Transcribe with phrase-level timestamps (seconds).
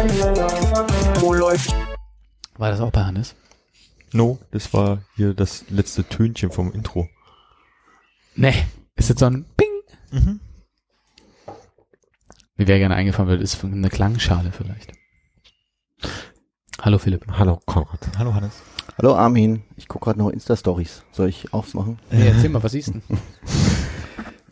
[0.00, 1.74] Wo läuft?
[2.56, 3.34] War das auch bei Hannes?
[4.12, 7.06] No, das war hier das letzte Tönchen vom Intro.
[8.34, 8.54] Nee.
[8.96, 9.68] Ist jetzt so ein Ping.
[10.10, 10.40] Mhm.
[12.56, 14.92] Wie wäre gerne eingefallen wird, ist eine Klangschale vielleicht.
[16.80, 17.26] Hallo Philipp.
[17.30, 18.00] Hallo Konrad.
[18.16, 18.62] Hallo Hannes.
[18.96, 21.02] Hallo Armin, ich gucke gerade noch Insta-Stories.
[21.12, 21.98] Soll ich aufmachen?
[22.10, 23.00] Nee, erzähl mal, was siehst du?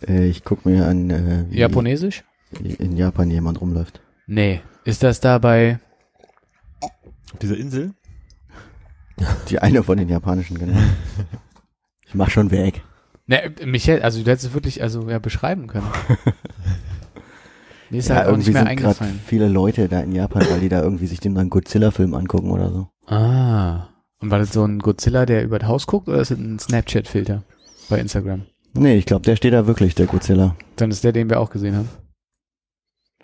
[0.06, 2.22] Äh, ich gucke mir an, äh, wie Japanesisch?
[2.60, 4.00] in Japan jemand rumläuft.
[4.28, 4.60] Nee.
[4.88, 5.78] Ist das da bei
[6.80, 7.92] Auf dieser Insel?
[9.50, 10.78] Die eine von den japanischen, genau.
[12.06, 12.82] Ich mach schon weg.
[13.26, 15.86] Ne, Michael, also du hättest es wirklich also ja beschreiben können.
[17.90, 19.20] Mir ist Ja, halt auch nicht irgendwie mehr sind gerade eingefallen.
[19.26, 22.70] viele Leute da in Japan, weil die da irgendwie sich den neuen Godzilla-Film angucken oder
[22.70, 22.88] so.
[23.14, 23.88] Ah.
[24.20, 26.58] Und war das so ein Godzilla, der über das Haus guckt oder ist das ein
[26.58, 27.42] Snapchat-Filter
[27.90, 28.46] bei Instagram?
[28.72, 30.56] Nee, ich glaube, der steht da wirklich, der Godzilla.
[30.76, 31.90] Dann ist der, den wir auch gesehen haben.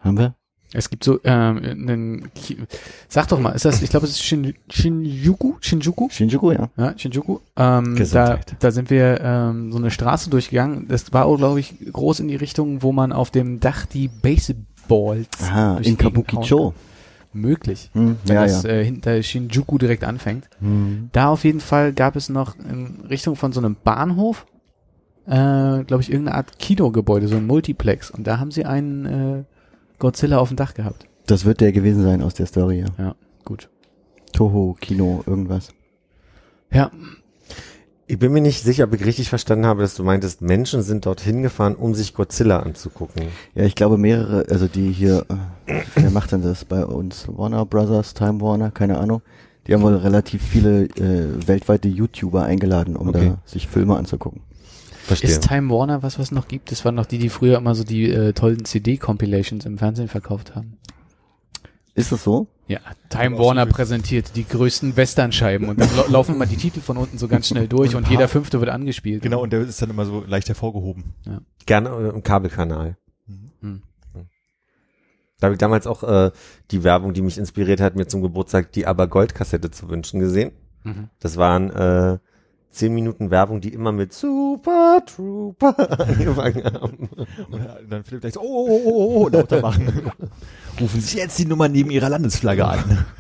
[0.01, 0.35] Haben wir?
[0.77, 2.29] Es gibt so ähm, einen
[3.09, 5.55] Sag doch mal, ist das, ich glaube, es ist Shin, Shinjuku?
[5.61, 6.09] Shinjuku?
[6.11, 6.69] Shinjuku, ja.
[6.77, 7.39] Ja, Shinjuku.
[7.57, 8.57] Ähm, da, Gesundheit.
[8.59, 10.89] da sind wir ähm, so eine Straße durchgegangen.
[10.89, 14.09] Das war auch, glaube ich, groß in die Richtung, wo man auf dem Dach die
[14.09, 16.75] Baseballs Aha, in Kabukicho.
[17.33, 17.91] Möglich.
[17.95, 18.71] Hm, Wenn ja, das ja.
[18.71, 20.49] Äh, hinter Shinjuku direkt anfängt.
[20.61, 21.11] Hm.
[21.13, 24.47] Da auf jeden Fall gab es noch in Richtung von so einem Bahnhof,
[25.27, 28.11] äh, glaube ich, irgendeine Art Kinogebäude, so ein Multiplex.
[28.11, 29.45] Und da haben sie einen äh,
[29.99, 31.07] Godzilla auf dem Dach gehabt.
[31.27, 32.87] Das wird der gewesen sein aus der Story, ja.
[32.99, 33.15] Ja,
[33.45, 33.69] gut.
[34.33, 35.69] Toho, Kino, irgendwas.
[36.73, 36.91] Ja,
[38.07, 41.07] Ich bin mir nicht sicher, ob ich richtig verstanden habe, dass du meintest, Menschen sind
[41.07, 43.23] dorthin gefahren, um sich Godzilla anzugucken.
[43.55, 45.25] Ja, ich glaube mehrere, also die hier,
[45.67, 47.27] äh, wer macht denn das bei uns?
[47.29, 49.23] Warner Brothers, Time Warner, keine Ahnung.
[49.67, 53.31] Die haben wohl relativ viele äh, weltweite YouTuber eingeladen, um Okay.
[53.31, 54.43] da sich Filme anzugucken.
[55.05, 55.31] Verstehe.
[55.31, 56.71] ist Time Warner was, was noch gibt?
[56.73, 60.55] Das waren noch die, die früher immer so die äh, tollen CD-Compilations im Fernsehen verkauft
[60.55, 60.79] haben.
[61.95, 62.49] Ist das so?
[62.67, 66.97] Ja, Time Warner präsentiert die größten Westernscheiben und dann lau- laufen immer die Titel von
[66.97, 69.23] unten so ganz schnell durch und jeder fünfte wird angespielt.
[69.23, 71.05] Genau, und der ist dann immer so leicht hervorgehoben.
[71.67, 72.97] Gerne äh, im Kabelkanal.
[73.61, 73.83] Hm.
[75.41, 76.31] Da habe ich damals auch äh,
[76.71, 80.53] die Werbung, die mich inspiriert hat, mir zum Geburtstag die Aber Gold-Kassette zu wünschen gesehen.
[80.85, 81.11] Mhm.
[81.19, 82.19] Das waren äh,
[82.75, 87.09] zehn Minuten Werbung, die immer mit Super Trooper angefangen haben.
[87.51, 90.11] Und dann Philipp gleich so, oh, oh, oh, oh, oh, lauter machen.
[90.81, 93.05] Rufen Sie jetzt die Nummer neben Ihrer Landesflagge an.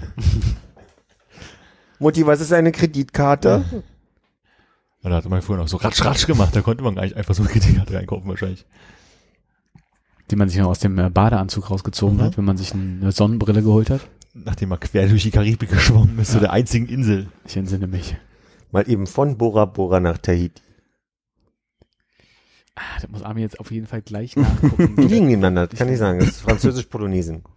[1.99, 3.65] Mutti, was ist eine Kreditkarte?
[5.03, 6.55] Und da hatte man früher noch so ratsch, ratsch gemacht.
[6.57, 8.67] Da konnte man nicht einfach so eine Kreditkarte reinkaufen wahrscheinlich.
[10.31, 12.23] Die man sich noch aus dem äh, Badeanzug rausgezogen Mhm.
[12.23, 14.01] hat, wenn man sich eine Sonnenbrille geholt hat.
[14.33, 16.45] Nachdem man quer durch die Karibik geschwommen ist, zu Ja.
[16.45, 17.29] der einzigen Insel.
[17.47, 18.17] Ich entsinne mich.
[18.75, 20.61] Mal eben von Bora Bora nach Tahiti.
[22.75, 24.97] Ah, das muss Armin jetzt auf jeden Fall gleich nachgucken.
[24.99, 26.19] Die liegen nebeneinander, kann ich sagen.
[26.19, 27.43] Das ist Französisch-Polonesien.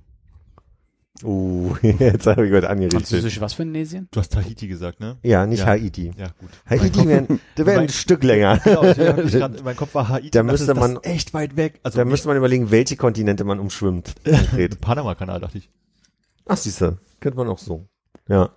[1.24, 3.00] Uh, jetzt habe ich was angerichtet.
[3.02, 4.08] Französisch was für ein Nesien?
[4.12, 5.18] Du hast Tahiti gesagt, ne?
[5.24, 5.66] Ja, nicht Ja.
[5.66, 6.12] Haiti.
[6.16, 6.50] Ja, gut.
[6.70, 8.60] Haiti wäre der wär ein Stück länger.
[8.60, 10.30] Genau, ich grad, mein Kopf war Haiti.
[10.30, 11.80] Da müsste das man- ist echt weit weg.
[11.82, 14.14] Also Da müsste man überlegen, welche Kontinente man umschwimmt.
[14.80, 15.72] Panama-Kanal, dachte ich.
[16.46, 17.88] Ach, siehste, könnte man auch so.
[18.30, 18.52] Ja.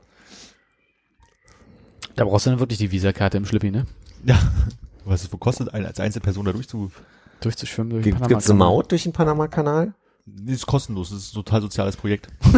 [2.20, 3.86] Da brauchst du dann wirklich die Visakarte im Schlippi, ne?
[4.26, 4.38] Ja.
[5.06, 6.92] Was es wo kostet, ein- als Einzelperson da durchzu...
[7.41, 8.38] Durchzuschwimmen durch Gibt Panama.
[8.38, 9.94] es eine Maut durch den Panama-Kanal?
[10.26, 12.28] Nee, ist kostenlos, das ist ein total soziales Projekt.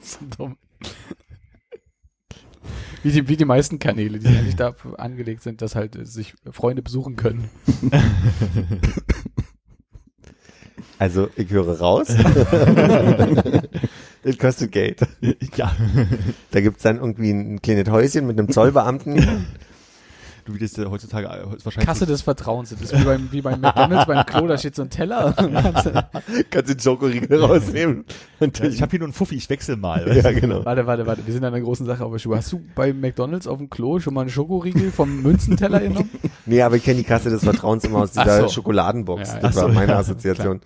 [0.00, 0.56] So dumm.
[3.02, 6.82] Wie die, wie die meisten Kanäle, die eigentlich dafür angelegt sind, dass halt sich Freunde
[6.82, 7.50] besuchen können.
[11.00, 12.08] Also, ich höre raus.
[14.22, 15.00] Es kostet Geld.
[15.56, 15.74] ja.
[16.50, 19.46] Da gibt's dann irgendwie ein kleines Häuschen mit einem Zollbeamten.
[20.44, 22.70] Du wie das äh, heutzutage äh, wahrscheinlich Kasse des Vertrauens.
[22.70, 25.34] Das ist wie beim, wie beim McDonalds, beim Klo, da steht so ein Teller.
[26.50, 28.04] Kannst den Schokoriegel rausnehmen.
[28.40, 30.06] Ja, ich habe hier nur einen Fuffi, ich wechsel mal.
[30.14, 30.64] ja, genau.
[30.64, 31.26] warte, warte, warte.
[31.26, 32.36] Wir sind an einer großen Sache auf der Schuhe.
[32.36, 36.10] Hast du bei McDonalds auf dem Klo schon mal einen Schokoriegel vom Münzenteller genommen?
[36.46, 38.48] Nee, aber ich kenne die Kasse des Vertrauens immer aus dieser so.
[38.48, 39.28] Schokoladenbox.
[39.28, 40.60] Ja, das ach war so, meine ja, Assoziation.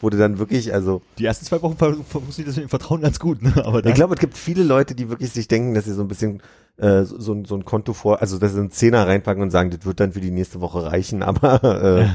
[0.00, 3.42] Wurde dann wirklich, also, Die ersten zwei Wochen funktioniert das mit dem Vertrauen ganz gut,
[3.42, 3.52] ne?
[3.66, 6.02] Aber dann, ich glaube, es gibt viele Leute, die wirklich sich denken, dass sie so
[6.02, 6.40] ein bisschen
[6.76, 9.50] äh, so, so, ein- so ein Konto vor, also dass sie einen Zehner reinpacken und
[9.50, 12.08] sagen, das wird dann für die nächste Woche reichen, aber äh,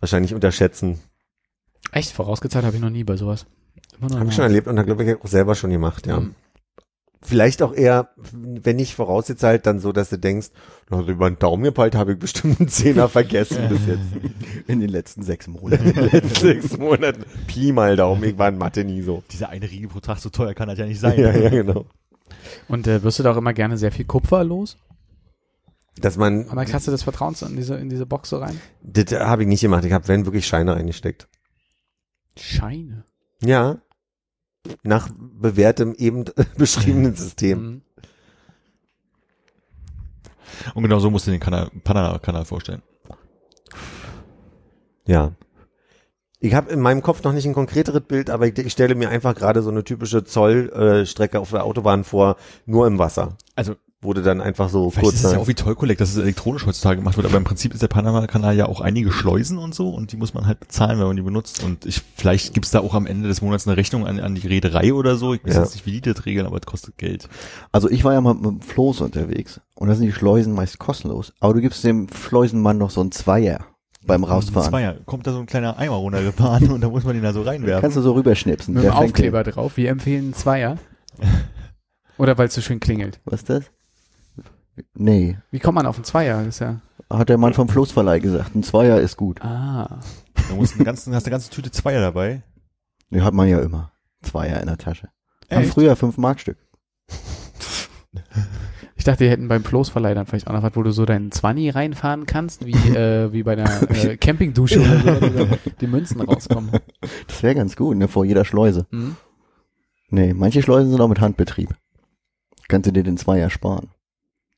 [0.00, 0.98] wahrscheinlich unterschätzen.
[1.92, 2.10] Echt?
[2.10, 3.46] Vorausgezahlt habe ich noch nie bei sowas.
[3.98, 6.18] Immer noch Habe ich schon erlebt und habe glaube ich auch selber schon gemacht, ja.
[6.20, 6.34] Mhm.
[7.20, 10.50] Vielleicht auch eher, wenn nicht voraussetzt halt dann so, dass du denkst,
[10.88, 14.04] na, über einen Daumen gepeilt habe ich bestimmt einen Zehner vergessen bis jetzt.
[14.68, 15.88] In den letzten sechs Monaten.
[15.88, 17.24] In den letzten sechs Monaten.
[17.48, 19.24] Pi mal Daumen, ich war in Mathe nie so.
[19.32, 21.18] Diese eine Riege pro Tag, so teuer kann das ja nicht sein.
[21.18, 21.86] Ja, ja, genau.
[22.68, 24.76] Und äh, wirst du da auch immer gerne sehr viel Kupfer los?
[26.00, 28.60] Dass man, Und dann kannst du des Vertrauens in diese, in diese Box so rein?
[28.82, 29.84] das habe ich nicht gemacht.
[29.84, 31.26] Ich habe, wenn, wirklich Scheine reingesteckt.
[32.36, 33.04] Scheine.
[33.42, 33.78] Ja.
[34.82, 36.24] Nach bewährtem, eben
[36.56, 37.60] beschriebenen System.
[37.60, 37.82] Mhm.
[40.74, 42.82] Und genau so musst du den Kanal, Panama-Kanal vorstellen.
[45.06, 45.32] Ja.
[46.40, 49.08] Ich habe in meinem Kopf noch nicht ein konkreteres Bild, aber ich, ich stelle mir
[49.08, 53.36] einfach gerade so eine typische Zollstrecke äh, auf der Autobahn vor, nur im Wasser.
[53.56, 55.14] Also Wurde dann einfach so Vielleicht kurz.
[55.16, 57.72] ist es ja auch wie Toll-Collect, dass es elektronisch heutzutage gemacht wird, aber im Prinzip
[57.74, 61.00] ist der Panama-Kanal ja auch einige Schleusen und so und die muss man halt bezahlen,
[61.00, 61.64] wenn man die benutzt.
[61.64, 64.46] Und ich, vielleicht gibt's da auch am Ende des Monats eine Rechnung an, an die
[64.46, 65.34] Reederei oder so.
[65.34, 65.62] Ich weiß Ja.
[65.62, 67.28] jetzt nicht, wie die das regeln, aber es kostet Geld.
[67.72, 70.78] Also ich war ja mal mit dem Floß unterwegs und da sind die Schleusen meist
[70.78, 71.32] kostenlos.
[71.40, 73.66] Aber du gibst dem Schleusenmann noch so ein Zweier
[74.06, 74.70] beim Rausfahren.
[74.70, 77.42] Zweier, kommt da so ein kleiner Eimer runtergefahren und da muss man den da so
[77.42, 77.80] reinwerfen.
[77.80, 78.74] Kannst du so rüberschnipsen.
[78.74, 79.76] Mit Der dem Aufkleber drauf.
[79.76, 80.78] Wir empfehlen Zweier.
[82.16, 83.20] Oder weil es so schön klingelt.
[83.24, 83.64] Was ist das?
[84.94, 86.38] Nee, Wie kommt man auf einen Zweier?
[86.38, 86.80] Das ist ja.
[87.10, 88.54] hat der Mann vom Floßverleih gesagt.
[88.54, 89.40] Ein Zweier ist gut.
[89.42, 90.00] Ah.
[90.48, 92.42] Da musst du einen ganzen, hast eine ganze Tüte Zweier dabei.
[93.10, 93.92] Den hat man ja immer.
[94.22, 95.08] Zweier in der Tasche.
[95.48, 95.72] Echt?
[95.72, 96.58] früher fünf Markstück.
[98.96, 101.30] Ich dachte, die hätten beim Floßverleih dann vielleicht auch noch was, wo du so deinen
[101.30, 105.86] Zwanni reinfahren kannst, wie, äh, wie bei einer äh, Campingdusche oder so, wo dann die
[105.86, 106.72] Münzen rauskommen.
[107.28, 108.08] Das wäre ganz gut, ne?
[108.08, 108.86] Vor jeder Schleuse.
[108.90, 109.16] Hm?
[110.10, 111.74] Nee, manche Schleusen sind auch mit Handbetrieb.
[112.66, 113.88] Kannst du dir den Zweier sparen.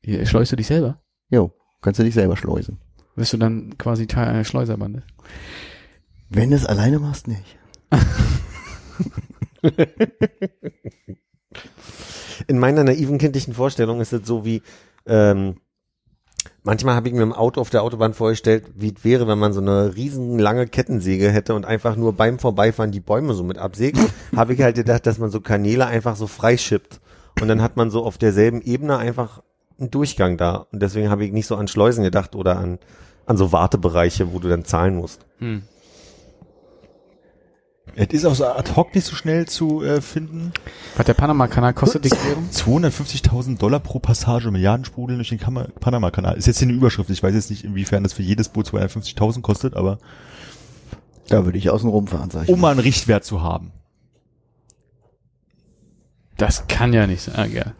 [0.05, 1.01] Schleust du dich selber?
[1.29, 1.51] Jo,
[1.81, 2.79] kannst du dich selber schleusen.
[3.15, 5.03] Bist du dann quasi Teil einer Schleuserbande?
[6.29, 7.57] Wenn du es alleine machst, nicht.
[12.47, 14.63] In meiner naiven kindlichen Vorstellung ist es so wie,
[15.05, 15.57] ähm,
[16.63, 19.53] manchmal habe ich mir im Auto auf der Autobahn vorgestellt, wie es wäre, wenn man
[19.53, 23.99] so eine riesenlange Kettensäge hätte und einfach nur beim Vorbeifahren die Bäume so mit absägt.
[24.35, 27.01] habe ich halt gedacht, dass man so Kanäle einfach so freischippt.
[27.39, 29.43] Und dann hat man so auf derselben Ebene einfach
[29.81, 30.67] einen Durchgang da.
[30.71, 32.79] Und deswegen habe ich nicht so an Schleusen gedacht oder an,
[33.25, 35.25] an so Wartebereiche, wo du dann zahlen musst.
[35.39, 35.63] Hm.
[37.95, 40.53] Es ist auch so ad hoc nicht so schnell zu äh, finden.
[40.95, 42.47] Was der Panama-Kanal kostet die Querung?
[42.49, 46.37] 250.000 Dollar pro Passage, Milliardensprudeln durch den Panama-Kanal.
[46.37, 47.09] Ist jetzt hier eine Überschrift.
[47.09, 49.97] Ich weiß jetzt nicht, inwiefern das für jedes Boot 250.000 kostet, aber
[51.27, 52.49] Da würde ich außen rumfahren, sag ich.
[52.49, 53.73] um mal einen Richtwert zu haben.
[56.37, 57.51] Das kann ja nicht sein.
[57.51, 57.73] Ja.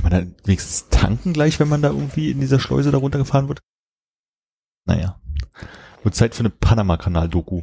[0.00, 3.48] Kann man da wenigstens tanken gleich, wenn man da irgendwie in dieser Schleuse da runtergefahren
[3.48, 3.60] wird?
[4.86, 5.20] Naja.
[6.02, 7.62] Wird Zeit für eine Panama-Kanal-Doku.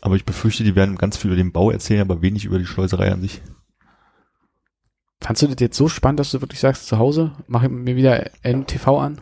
[0.00, 2.66] Aber ich befürchte, die werden ganz viel über den Bau erzählen, aber wenig über die
[2.66, 3.40] Schleuserei an sich.
[5.20, 7.94] Fandst du das jetzt so spannend, dass du wirklich sagst, zu Hause mache ich mir
[7.94, 9.20] wieder NTV an?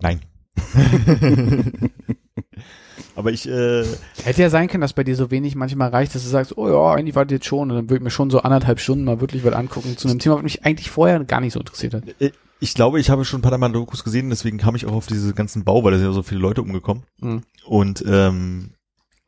[0.00, 0.20] Nein.
[3.14, 3.84] aber ich, äh,
[4.24, 6.68] Hätte ja sein können, dass bei dir so wenig manchmal reicht, dass du sagst, oh
[6.68, 7.70] ja, eigentlich war das jetzt schon.
[7.70, 10.18] Und dann würde ich mir schon so anderthalb Stunden mal wirklich was angucken zu einem
[10.18, 12.04] Thema, was mich eigentlich vorher gar nicht so interessiert hat.
[12.20, 15.64] äh, ich glaube, ich habe schon Panama-Dokus gesehen, deswegen kam ich auch auf diese ganzen
[15.64, 17.02] Bau, weil da sind ja so viele Leute umgekommen.
[17.20, 17.42] Mhm.
[17.66, 18.70] Und ähm,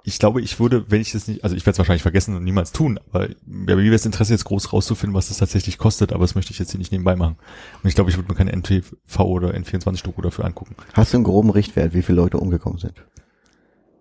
[0.09, 2.43] ich glaube, ich würde, wenn ich das nicht, also ich werde es wahrscheinlich vergessen und
[2.43, 6.12] niemals tun, aber ja, mir wäre das Interesse jetzt groß rauszufinden, was das tatsächlich kostet,
[6.12, 7.37] aber das möchte ich jetzt hier nicht nebenbei machen.
[7.83, 10.76] Und ich glaube, ich würde mir keine NTV oder N24-Doku dafür angucken.
[10.95, 12.95] Hast du einen groben Richtwert, wie viele Leute umgekommen sind?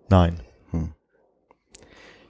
[0.08, 0.40] Nein.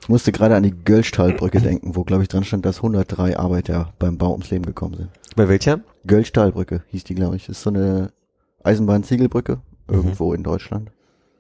[0.01, 3.93] Ich musste gerade an die Göllstahlbrücke denken, wo, glaube ich, dran stand, dass 103 Arbeiter
[3.99, 5.11] beim Bau ums Leben gekommen sind.
[5.37, 5.81] Bei welcher?
[6.07, 7.47] Göllstahlbrücke hieß die, glaube ich.
[7.47, 8.11] Das ist so eine
[8.65, 10.91] Eisenbahn-Ziegelbrücke irgendwo in Deutschland.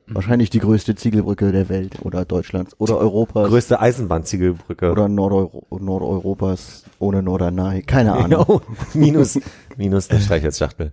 [0.07, 4.91] Wahrscheinlich die größte Ziegelbrücke der Welt oder Deutschlands oder Europas Größte Eisenbahnziegelbrücke.
[4.91, 7.83] oder Nordeuro Nordeuropas ohne Norderney.
[7.83, 8.61] Keine Ahnung.
[8.95, 9.39] Minus,
[9.77, 10.93] minus der Streichholzschachtel.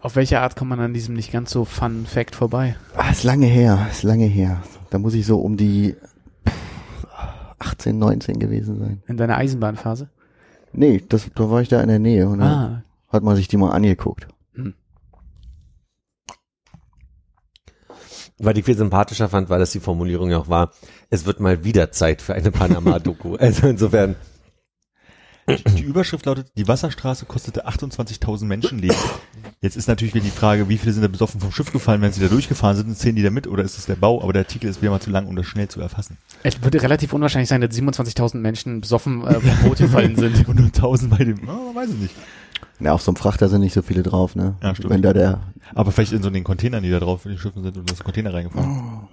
[0.00, 2.76] Auf welche Art kommt man an diesem nicht ganz so Fun Fact vorbei?
[2.96, 4.62] Ah, ist lange her, ist lange her.
[4.90, 5.96] Da muss ich so um die
[7.58, 9.02] 18, 19 gewesen sein.
[9.08, 10.08] In deiner Eisenbahnphase?
[10.72, 13.48] Nee, das, da war ich da in der Nähe und dann Ah, hat man sich
[13.48, 14.28] die mal angeguckt.
[18.40, 20.70] Was ich viel sympathischer fand, war, dass die Formulierung ja auch war,
[21.10, 23.34] es wird mal wieder Zeit für eine Panama-Doku.
[23.40, 24.14] also insofern,
[25.76, 28.96] Die Überschrift lautet, die Wasserstraße kostete 28.000 Menschenleben.
[29.60, 32.12] Jetzt ist natürlich wieder die Frage, wie viele sind da besoffen vom Schiff gefallen, wenn
[32.12, 34.22] sie da durchgefahren sind, zählen die da mit oder ist es der Bau?
[34.22, 36.16] Aber der Artikel ist wieder mal zu lang, um das schnell zu erfassen.
[36.42, 40.46] es würde relativ unwahrscheinlich sein, dass 27.000 Menschen besoffen äh, vom Boot gefallen sind.
[40.48, 42.14] Und nur 1000 bei dem, oh, weiß ich nicht.
[42.80, 44.54] Ja, auf so einem Frachter sind nicht so viele drauf, ne?
[44.62, 44.90] Ja, stimmt.
[44.90, 45.40] Wenn da der,
[45.74, 48.04] Aber vielleicht in so den Containern, die da drauf in den Schiffen sind und das
[48.04, 49.08] Container reingefahren.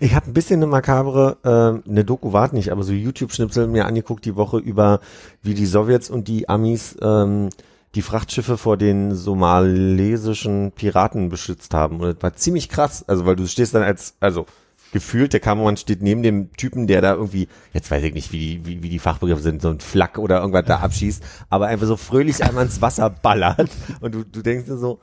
[0.00, 3.86] Ich habe ein bisschen eine makabre, äh, eine Doku war nicht, aber so YouTube-Schnipsel mir
[3.86, 5.00] angeguckt die Woche über,
[5.42, 7.50] wie die Sowjets und die Amis ähm,
[7.94, 12.00] die Frachtschiffe vor den somalesischen Piraten beschützt haben.
[12.00, 13.04] Und das war ziemlich krass.
[13.06, 14.46] Also, weil du stehst dann als, also
[14.92, 18.38] gefühlt, der Kameramann steht neben dem Typen, der da irgendwie, jetzt weiß ich nicht, wie
[18.38, 21.86] die, wie, wie die Fachbegriffe sind, so ein Flak oder irgendwas da abschießt, aber einfach
[21.86, 23.70] so fröhlich einmal ins Wasser ballert.
[24.00, 25.00] Und du, du denkst dir so,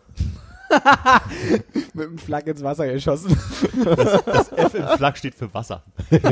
[1.93, 3.37] Mit dem Flak ins Wasser geschossen.
[3.83, 5.83] Das F im Flak steht für Wasser.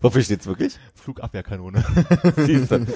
[0.00, 0.78] wofür steht's wirklich?
[0.94, 1.84] Flugabwehrkanone.
[2.36, 2.86] Siehst du.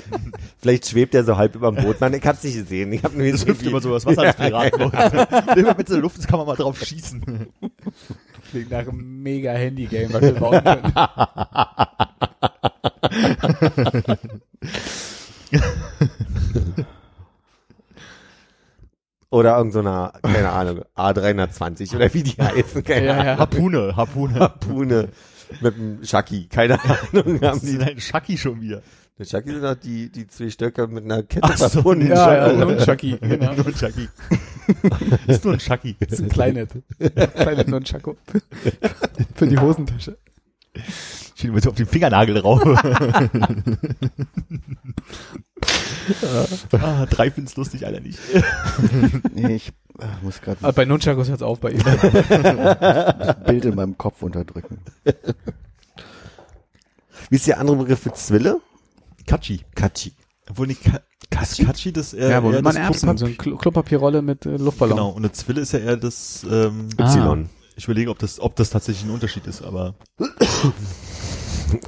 [0.58, 2.00] Vielleicht schwebt er so halb über dem Boot.
[2.00, 2.92] Nein, ich hab's nicht gesehen.
[2.92, 4.92] Ich hab nur Das hüpft immer so das Wasser ins Piratenboot.
[5.56, 7.48] Immer mit in der Luft ist, kann man mal drauf schießen.
[8.50, 10.92] Klingt nach einem mega Handy-Game, was wir bauen können.
[19.32, 23.26] Oder irgendeiner, so keine Ahnung, A320 oder wie die heißen, keine Ja, Ahnung.
[23.26, 23.38] ja.
[23.38, 24.38] Harpune, Harpune.
[24.38, 25.08] Harpune
[25.60, 27.40] mit dem Shaki, keine Ahnung.
[27.40, 28.82] Haben Die die, sind ein Schacki schon wieder.
[29.18, 32.08] der Shaki sind doch die, die zwei Stöcker mit einer Kette Ach so, verbunden.
[32.08, 32.60] Ja, ja, Schon.
[32.60, 33.52] Nunchucky, genau.
[33.56, 34.08] Nur ein Schacki.
[35.26, 35.96] ist nur ein Schacki.
[35.98, 36.70] Das ist ein Kleinet.
[37.34, 38.14] Kleinet Nunchaku.
[39.34, 40.16] Für die Hosentasche.
[41.42, 42.62] Steht mit auf den Fingernagel drauf.
[46.72, 48.18] ah, drei find's lustig, Alter nicht.
[49.34, 49.68] Nee, ich
[49.98, 51.82] äh, muss gerade Aber bei Nunchakus hört's auf bei ihm.
[51.84, 54.78] ein Bild in meinem Kopf unterdrücken.
[57.30, 58.60] Wie ist der andere Begriff für Zwille?
[59.26, 59.60] Katschi.
[59.74, 60.12] Kachi.
[60.50, 61.64] Obwohl nicht Ka Katschi?
[61.64, 64.44] Katschi, das eher, ja, wo eher man das Erbsen, so eine Klopapier- Klo- Klopapierrolle mit
[64.44, 64.96] äh, Luftballon.
[64.96, 67.14] Genau, und eine Zwille ist ja eher das, ähm, Ah.
[67.32, 67.48] Y.
[67.76, 69.94] ich überlege, ob das, ob das tatsächlich ein Unterschied ist, aber,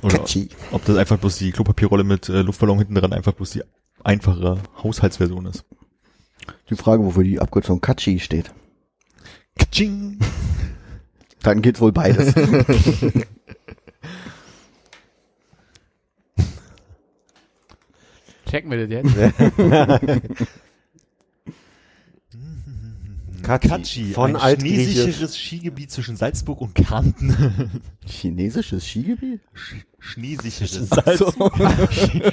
[0.03, 0.49] oder Kachi.
[0.73, 3.63] ob das einfach bloß die Klopapierrolle mit äh, Luftballon hinten dran einfach bloß die
[4.03, 5.65] einfache Haushaltsversion ist.
[6.71, 8.53] Die Frage, wofür die Abkürzung Kachi steht.
[9.57, 10.19] Katsching!
[11.43, 12.35] Dann geht's wohl beides.
[18.51, 19.15] Checken wir das jetzt?
[23.45, 23.69] Kachi.
[23.69, 27.81] Katschi, Von ein schneesicheres Skigebiet zwischen Salzburg und Kärnten.
[28.07, 29.41] Chinesisches Skigebiet?
[29.53, 30.89] Sch schneesicheres.
[31.19, 31.33] So.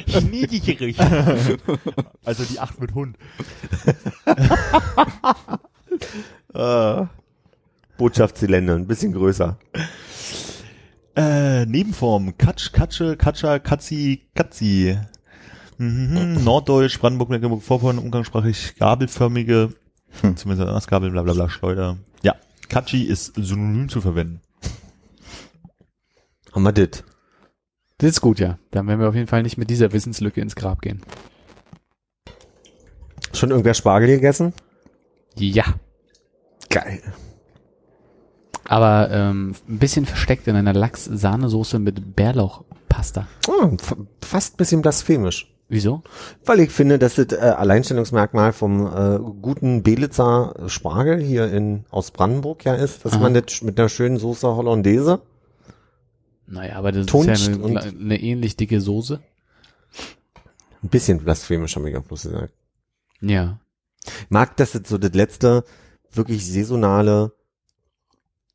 [0.07, 0.99] Schneesicherig.
[0.99, 3.17] also die acht mit Hund.
[6.53, 7.05] Äh,
[7.97, 9.57] Botschaftszylinder, ein bisschen größer.
[11.15, 12.37] Äh, Nebenform.
[12.37, 14.97] Katsch, Katsche, Katscher, Katzi, Katzi.
[15.77, 18.73] Mhm, Norddeutsch, Brandenburg, Mecklenburg, Vorpommern, umgangssprachlich
[20.11, 21.97] gabelförmige, zumindest als Gabel, bla bla bla, Schleuder.
[22.21, 22.35] Ja,
[22.69, 24.41] Katschi ist synonym zu verwenden.
[26.51, 27.03] Haben wir das?
[27.97, 28.57] Das ist gut, ja.
[28.71, 31.01] Dann werden wir auf jeden Fall nicht mit dieser Wissenslücke ins Grab gehen.
[33.33, 34.53] Schon irgendwer Spargel gegessen?
[35.35, 35.63] Ja.
[36.69, 37.01] Geil.
[38.65, 43.27] Aber ähm, ein bisschen versteckt in einer Lachs-Sahnesoße mit Bärlauchpasta.
[43.47, 43.77] Oh,
[44.21, 45.53] fast ein bisschen blasphemisch.
[45.71, 46.03] Wieso?
[46.45, 52.11] Weil ich finde, dass das äh, Alleinstellungsmerkmal vom äh, guten Belitzer Spargel hier in aus
[52.11, 53.21] Brandenburg ja ist, dass Aha.
[53.21, 55.21] man das mit einer schönen Soße Hollandaise
[56.45, 57.13] Naja, aber das ist
[57.47, 59.21] ja eine, und- eine ähnlich dicke Soße.
[60.83, 62.53] ein bisschen blasphemisch, habe ich auch bloß gesagt.
[63.21, 63.59] Ja.
[64.27, 65.63] Mag, dass das so das letzte
[66.11, 67.31] wirklich saisonale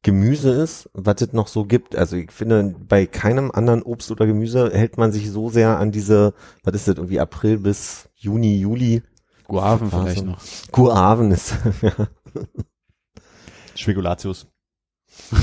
[0.06, 1.96] Gemüse ist, was es noch so gibt.
[1.96, 5.90] Also ich finde, bei keinem anderen Obst oder Gemüse hält man sich so sehr an
[5.90, 6.32] diese,
[6.62, 9.02] was ist das, irgendwie April bis Juni, Juli.
[9.48, 10.04] Guaven Phase.
[10.04, 10.38] vielleicht noch.
[10.70, 11.92] Guaven ist, ja.
[13.74, 14.46] Spekulatius.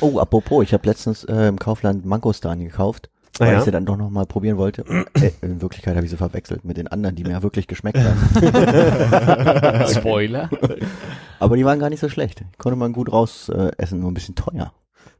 [0.00, 3.58] Oh, apropos, ich habe letztens äh, im Kaufland Mangostan gekauft, weil ja?
[3.58, 4.84] ich sie dann doch nochmal probieren wollte.
[5.14, 7.98] äh, in Wirklichkeit habe ich sie verwechselt mit den anderen, die mir ja wirklich geschmeckt
[7.98, 9.88] haben.
[9.88, 10.50] Spoiler.
[11.38, 12.42] Aber die waren gar nicht so schlecht.
[12.58, 14.72] Konnte man gut raus äh, essen, nur ein bisschen teuer.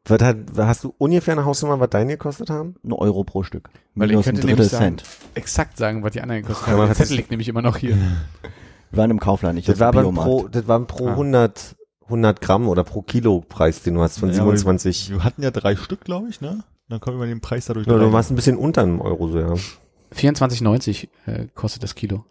[0.04, 2.76] Was hat, hast du ungefähr eine Hausnummer, was deine gekostet haben?
[2.84, 3.68] Ein Euro pro Stück.
[3.94, 5.04] Weil ich Minus ein könnte nämlich sagen, Cent.
[5.34, 6.86] exakt sagen, was die anderen gekostet haben.
[6.86, 7.96] Der Zettel liegt nämlich immer noch hier.
[7.96, 8.50] Wir
[8.98, 11.12] waren im Kaufland, nicht Das war aber pro, das war pro Ah.
[11.12, 15.10] 100, 100 Gramm oder pro Kilo Preis, den du hast von Ja, aber 27.
[15.10, 16.64] Wir hatten ja drei Stück, glaube ich, ne?
[16.88, 19.38] Dann kommen wir den Preis dadurch Ja, du warst ein bisschen unter einem Euro, so,
[19.38, 19.54] ja.
[20.14, 22.24] 24,90 äh, kostet das Kilo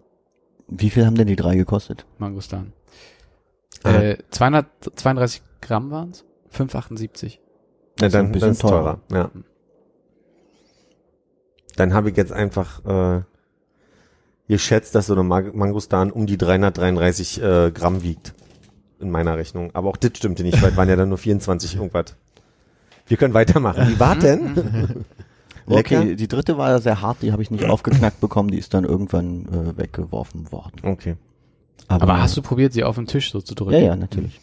[0.68, 2.06] Wie viel haben denn die drei gekostet?
[2.18, 2.74] Mangostan.
[3.84, 3.94] Ah.
[3.94, 6.26] Äh, 232 Gramm waren's?
[6.56, 7.26] 5,78.
[7.26, 7.38] Ja,
[7.98, 9.00] Das ist dann, ein bisschen dann ist teurer.
[9.10, 9.20] teurer.
[9.22, 9.32] Ja.
[11.76, 13.22] Dann habe ich jetzt einfach äh,
[14.48, 18.34] geschätzt, dass so eine Mag Mangostan um die 333 äh, Gramm wiegt.
[19.00, 19.70] In meiner Rechnung.
[19.76, 22.16] Aber auch das stimmte nicht, weil es waren ja dann nur 24 irgendwas.
[23.08, 23.88] Wir können weitermachen.
[23.90, 24.56] Wie war denn?
[24.56, 24.96] Lecker?
[25.70, 28.86] Okay, die dritte war sehr hart, die habe ich nicht aufgeknackt bekommen, die ist dann
[28.86, 30.78] irgendwann äh, weggeworfen worden.
[30.84, 31.18] Okay.
[31.90, 33.74] Aber hast du probiert, sie auf den Tisch so zu drücken?
[33.74, 34.40] Ja, ja, natürlich.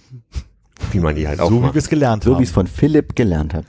[0.92, 2.40] Wie man die halt auch so wie wir es gelernt So haben.
[2.40, 3.64] wie es von Philipp gelernt hat.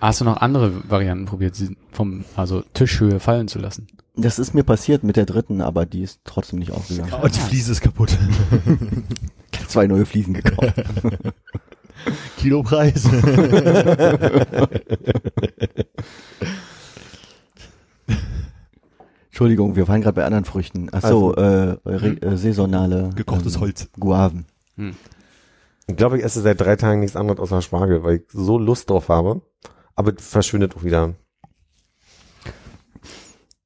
[0.00, 3.86] Hast du noch andere Varianten probiert, sie vom, also Tischhöhe fallen zu lassen?
[4.14, 7.12] Das ist mir passiert mit der dritten, aber die ist trotzdem nicht aufgegangen.
[7.22, 8.16] Oh, die Fliese ist kaputt.
[9.68, 10.72] Zwei neue Fliesen gekauft.
[12.38, 13.04] Kilopreis.
[19.26, 20.88] Entschuldigung, wir waren gerade bei anderen Früchten.
[20.92, 23.88] Ach so, äh, re, äh, saisonale Gekochtes ähm, Holz.
[23.98, 24.46] Guaven.
[25.86, 28.88] Ich glaube, ich esse seit drei Tagen nichts anderes außer Spargel, weil ich so Lust
[28.88, 29.42] drauf habe.
[29.94, 31.14] Aber verschwindet auch wieder.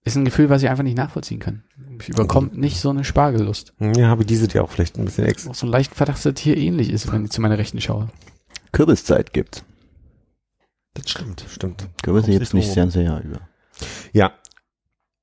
[0.05, 1.63] Ist ein Gefühl, was ich einfach nicht nachvollziehen kann.
[1.77, 3.75] Mich überkommt nicht so eine Spargellust.
[3.79, 5.51] Ja, habe diese dir auch vielleicht ein bisschen extra.
[5.51, 7.81] Auch so ein leicht Verdacht, dass das hier ähnlich ist, wenn ich zu meiner Rechten
[7.81, 8.09] schaue.
[8.73, 9.63] Kürbiszeit gibt's.
[10.95, 11.45] Das stimmt.
[11.49, 11.89] Stimmt.
[12.03, 13.41] Kürbisse gibt's nicht das ganze Jahr über.
[14.13, 14.33] Ja.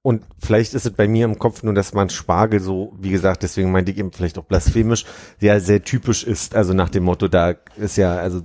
[0.03, 3.43] Und vielleicht ist es bei mir im Kopf nur, dass man Spargel so, wie gesagt,
[3.43, 5.05] deswegen meinte ich eben vielleicht auch blasphemisch,
[5.41, 6.55] ja, sehr typisch ist.
[6.55, 8.43] Also nach dem Motto, da ist ja, also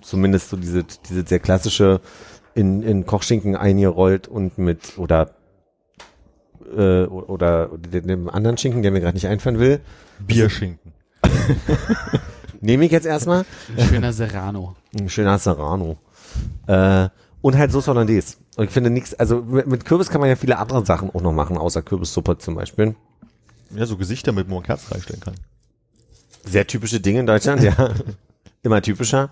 [0.00, 2.00] zumindest so diese, diese sehr klassische
[2.54, 5.34] in, in Kochschinken eingerollt und mit, oder,
[6.76, 9.80] äh, oder dem anderen Schinken, der mir gerade nicht einfallen will,
[10.18, 10.92] Bierschinken.
[12.60, 13.44] nehme ich jetzt erstmal.
[13.76, 14.76] Ein schöner Serrano.
[14.98, 15.98] Ein schöner Serrano.
[16.66, 17.08] Äh,
[17.40, 18.36] und halt Sauce Hollandaise.
[18.56, 21.20] Und ich finde nichts, also mit, mit Kürbis kann man ja viele andere Sachen auch
[21.22, 22.94] noch machen, außer Kürbissuppe zum Beispiel.
[23.70, 25.34] Ja, so Gesichter mit man Kerzen reinstellen kann.
[26.44, 27.94] Sehr typische Dinge in Deutschland, ja.
[28.62, 29.30] Immer typischer.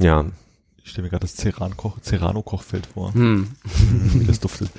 [0.00, 0.24] Ja.
[0.82, 3.14] Ich stelle mir gerade das Serrano-Koch- Serrano-Kochfeld vor.
[3.14, 3.52] Hm.
[4.12, 4.70] Wie das duftet.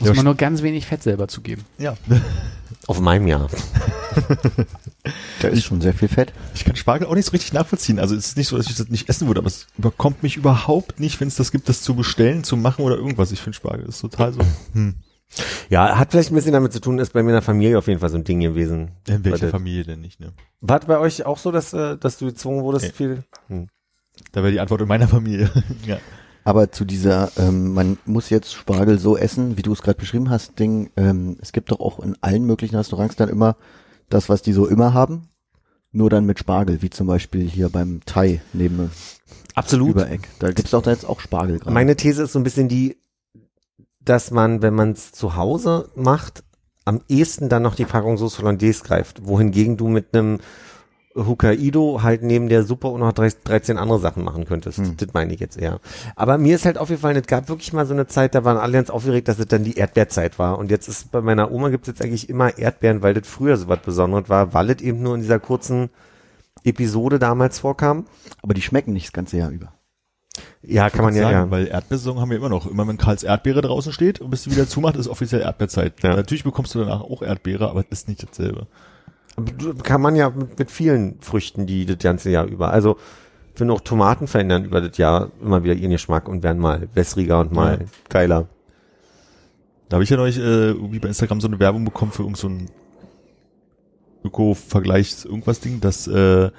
[0.00, 1.64] Muss Ja, man nur ganz wenig Fett selber zugeben.
[1.78, 1.96] Ja.
[2.86, 3.48] Auf meinem Jahr.
[5.40, 6.32] Da ist schon sehr viel Fett.
[6.54, 7.98] Ich kann Spargel auch nicht so richtig nachvollziehen.
[8.00, 10.36] Also es ist nicht so, dass ich das nicht essen würde, aber es überkommt mich
[10.36, 13.30] überhaupt nicht, wenn es das gibt, das zu bestellen, zu machen oder irgendwas.
[13.30, 14.40] Ich finde Spargel ist total so.
[14.72, 14.94] Hm.
[15.68, 17.86] Ja, hat vielleicht ein bisschen damit zu tun, ist bei mir in der Familie auf
[17.88, 18.92] jeden Fall so ein Ding gewesen.
[19.06, 19.50] In welcher Warte.
[19.50, 20.32] Familie denn nicht, ne?
[20.60, 22.92] War bei euch auch so, dass, äh, dass du gezwungen wurdest, Nee.
[22.92, 23.24] viel?
[23.48, 23.68] Hm.
[24.32, 25.50] Da wäre die Antwort in meiner Familie.
[25.86, 25.98] ja.
[26.46, 30.30] Aber zu dieser, ähm, man muss jetzt Spargel so essen, wie du es gerade beschrieben
[30.30, 33.56] hast, Ding, ähm, es gibt doch auch in allen möglichen Restaurants dann immer
[34.10, 35.28] das, was die so immer haben,
[35.90, 38.92] nur dann mit Spargel, wie zum Beispiel hier beim Thai neben
[39.56, 39.90] Absolut.
[39.90, 40.28] Übereck.
[40.38, 41.74] Da gibt's doch da jetzt auch Spargel gerade.
[41.74, 42.96] Meine These ist so ein bisschen die,
[43.98, 46.44] dass man, wenn man es zu Hause macht,
[46.84, 49.26] am ehesten dann noch die Packung Sauce Hollandaise greift.
[49.26, 50.38] Wohingegen du mit einem
[51.16, 54.78] Hokkaido halt neben der Suppe auch noch 13 andere Sachen machen könntest.
[54.78, 54.96] Hm.
[54.96, 55.80] Das meine ich jetzt eher.
[56.14, 58.74] Aber mir ist halt aufgefallen, es gab wirklich mal so eine Zeit, da waren alle
[58.74, 60.58] ganz aufgeregt, dass es dann die Erdbeerzeit war.
[60.58, 63.56] Und jetzt ist bei meiner Oma gibt es jetzt eigentlich immer Erdbeeren, weil das früher
[63.56, 65.90] so was Besonderes war, weil es eben nur in dieser kurzen
[66.64, 68.06] Episode damals vorkam.
[68.42, 69.72] Aber die schmecken nicht das ganze Jahr über.
[70.62, 71.50] Ja, kann man ja, sagen, ja.
[71.50, 72.66] weil Erdbeersaison haben wir immer noch.
[72.66, 76.02] Immer wenn Karls Erdbeere draußen steht und bis sie wieder zumacht, ist offiziell Erdbeerzeit.
[76.02, 76.16] Ja.
[76.16, 78.66] Natürlich bekommst du danach auch Erdbeere, aber das ist nicht dasselbe.
[79.82, 82.70] Kann man ja mit, mit vielen Früchten, die das ganze Jahr über.
[82.70, 82.96] Also,
[83.54, 87.40] finde auch Tomaten verändern über das Jahr immer wieder ihren Geschmack und werden mal wässriger
[87.40, 87.86] und mal Ja.
[88.08, 88.48] geiler.
[89.88, 92.36] Da habe ich ja neulich äh, irgendwie bei Instagram so eine Werbung bekommen für irgend
[92.36, 92.68] so ein
[94.24, 96.50] Öko-Vergleich, irgendwas Ding, dass äh,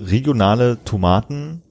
[0.00, 1.62] regionale Tomaten,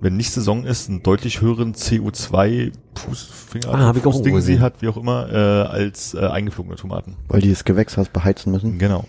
[0.00, 4.96] wenn nicht Saison ist, einen deutlich höheren CO2 Fußfinger, Ah, Fußding sie hat, wie auch
[4.96, 7.16] immer, äh, als äh, eingeflogene Tomaten.
[7.28, 8.78] Weil die das Gewächshaus beheizen müssen.
[8.78, 9.04] Genau.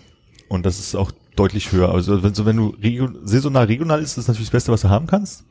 [0.48, 1.92] Und das ist auch deutlich höher.
[1.92, 4.82] Also wenn, so, wenn du regio saisonal regional ist, ist das natürlich das Beste, was
[4.82, 5.44] du haben kannst.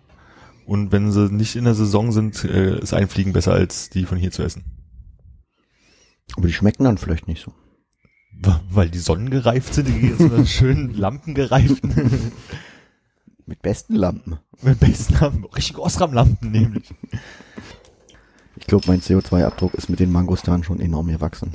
[0.66, 4.06] Und wenn sie nicht in der Saison sind, äh, ist ein Fliegen besser als die
[4.06, 4.64] von hier zu essen.
[6.36, 7.54] Aber die schmecken dann vielleicht nicht so.
[8.70, 12.32] Weil die sonnengereift sind, die gehen so schönen lampengereiften,
[13.48, 14.40] Mit besten Lampen.
[14.64, 16.92] mit besten Lampen, richtig Osram-Lampen nämlich.
[18.56, 21.54] Ich glaube, mein CO2-Abdruck ist mit den Mangostanen schon enorm gewachsen.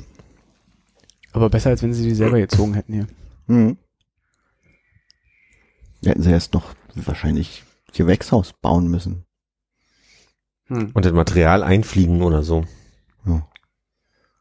[1.33, 3.07] Aber besser, als wenn sie die selber gezogen hätten hier.
[3.51, 3.77] Mhm.
[6.03, 9.25] Hätten sie erst noch wahrscheinlich Gewächshaus bauen müssen.
[10.67, 10.91] Hm.
[10.93, 12.65] Und das Material einfliegen oder so.
[13.25, 13.47] Ja.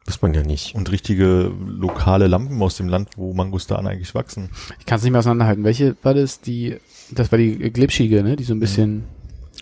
[0.07, 0.75] Weiß man ja nicht.
[0.75, 4.51] Und richtige lokale Lampen aus dem Land, wo Mangustanen eigentlich wachsen.
[4.79, 5.65] Ich kann es nicht mehr auseinanderhalten.
[5.65, 6.41] Welche war das?
[6.41, 6.79] Die,
[7.11, 8.37] das war die glitschige, ne?
[8.37, 9.05] Die so ein bisschen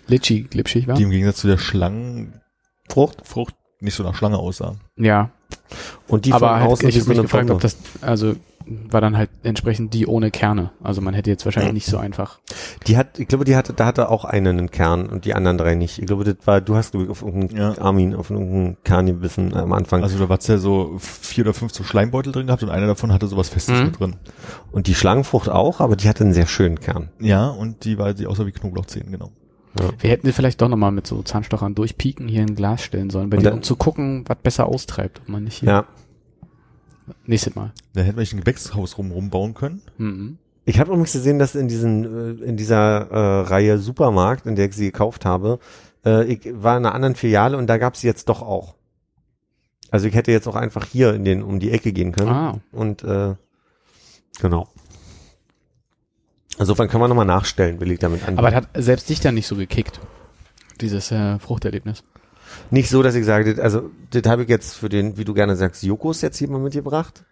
[0.07, 0.95] litchi glitschig war.
[0.95, 4.75] Die im Gegensatz zu der Schlangenfrucht Frucht nicht so nach Schlange aussah.
[4.97, 5.31] ja,
[6.07, 8.35] Und die aber von halt, außen ich habe so mich gefragt, ob das, also
[8.89, 10.71] war dann halt entsprechend die ohne Kerne.
[10.83, 12.39] Also man hätte jetzt wahrscheinlich nicht so einfach.
[12.87, 15.57] Die hat, ich glaube, die hatte, da hatte auch einen einen Kern und die anderen
[15.57, 15.99] drei nicht.
[15.99, 17.77] Ich glaube, das war, du hast, glaube ich, auf irgendeinen Ja.
[17.81, 20.03] Armin, auf irgendeinen Kern gebissen am Anfang.
[20.03, 23.11] Also da war ja so vier oder fünf so Schleimbeutel drin gehabt und einer davon
[23.11, 23.85] hatte sowas Festes Mhm.
[23.85, 24.15] mit drin.
[24.71, 27.09] und die Schlangenfrucht auch, aber die hatte einen sehr schönen Kern.
[27.19, 29.31] Ja, und die war die außer wie Knoblauchzehen, genau.
[29.99, 33.09] Wir hätten die vielleicht doch nochmal mit so Zahnstochern durchpieken hier in ein Glas stellen
[33.09, 35.85] sollen, bei dann- um zu gucken, was besser austreibt, ob man nicht hier Ja.
[37.25, 37.71] Nächstes Mal.
[37.93, 39.81] Da hätten wir nicht ein Gewächshaus rum rumbauen können.
[39.97, 40.37] Mhm.
[40.65, 44.67] Ich habe übrigens gesehen, dass in diesen, äh, in dieser äh, Reihe Supermarkt, in der
[44.67, 45.59] ich sie gekauft habe,
[46.05, 48.75] äh, ich war in einer anderen Filiale und da gab sie jetzt doch auch.
[49.91, 52.29] Also ich hätte jetzt auch einfach hier in den um die Ecke gehen können.
[52.29, 52.59] Ah.
[52.71, 53.35] Und äh,
[54.39, 54.67] genau.
[56.59, 58.37] Insofern kann man nochmal nachstellen, will ich damit an.
[58.37, 59.99] Aber das hat selbst dich dann nicht so gekickt,
[60.81, 62.03] dieses äh, Fruchterlebnis.
[62.71, 65.33] Nicht so, dass ich sage, das- also das habe ich jetzt für den, wie du
[65.33, 67.23] gerne sagst, Jokos jetzt hier mal mitgebracht.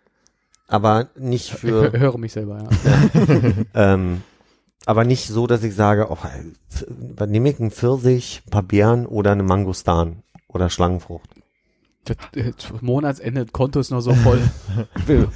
[0.67, 3.49] Aber nicht Ich für, hö- höre mich selber, ja.
[3.93, 4.21] ähm,
[4.85, 6.17] aber nicht so, dass ich sage, oh,
[7.25, 11.29] nehme ich, einen Pfirsich, ein paar Beeren oder eine Mangostan oder Schlangenfrucht.
[12.05, 12.51] Das, äh,
[12.81, 14.39] Monatsende, das Konto ist noch so voll.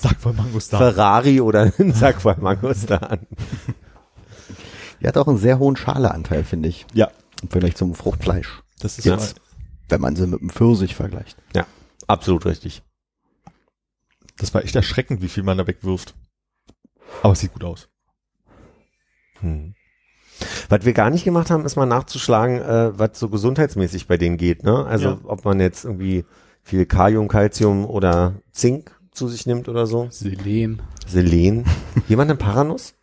[0.00, 0.78] Sag voll Mangostan.
[0.78, 3.20] Ferrari oder einen Sack voll Mangostan.
[5.00, 6.86] Die hat auch einen sehr hohen Schaleanteil, finde ich.
[6.94, 7.10] Ja,
[7.50, 8.62] Vergleich zum Fruchtfleisch.
[8.84, 9.40] Das ist Jetzt.
[9.88, 11.36] Wenn man sie mit dem Pfirsich vergleicht.
[11.54, 11.66] Ja,
[12.06, 12.82] absolut richtig.
[14.38, 16.14] Das war echt erschreckend, wie viel man da wegwirft.
[17.22, 17.88] Aber es sieht gut aus.
[19.40, 19.74] Hm.
[20.68, 24.36] Was wir gar nicht gemacht haben, ist mal nachzuschlagen, äh, was so gesundheitsmäßig bei denen
[24.36, 24.64] geht.
[24.64, 24.84] Ne?
[24.84, 25.20] Also Ja.
[25.24, 26.24] ob man jetzt irgendwie
[26.62, 30.08] viel Kalium, Calcium oder Zink zu sich nimmt oder so.
[30.10, 30.82] Selen.
[31.06, 31.64] Selen.
[32.08, 32.94] Jemand eine Paranuss?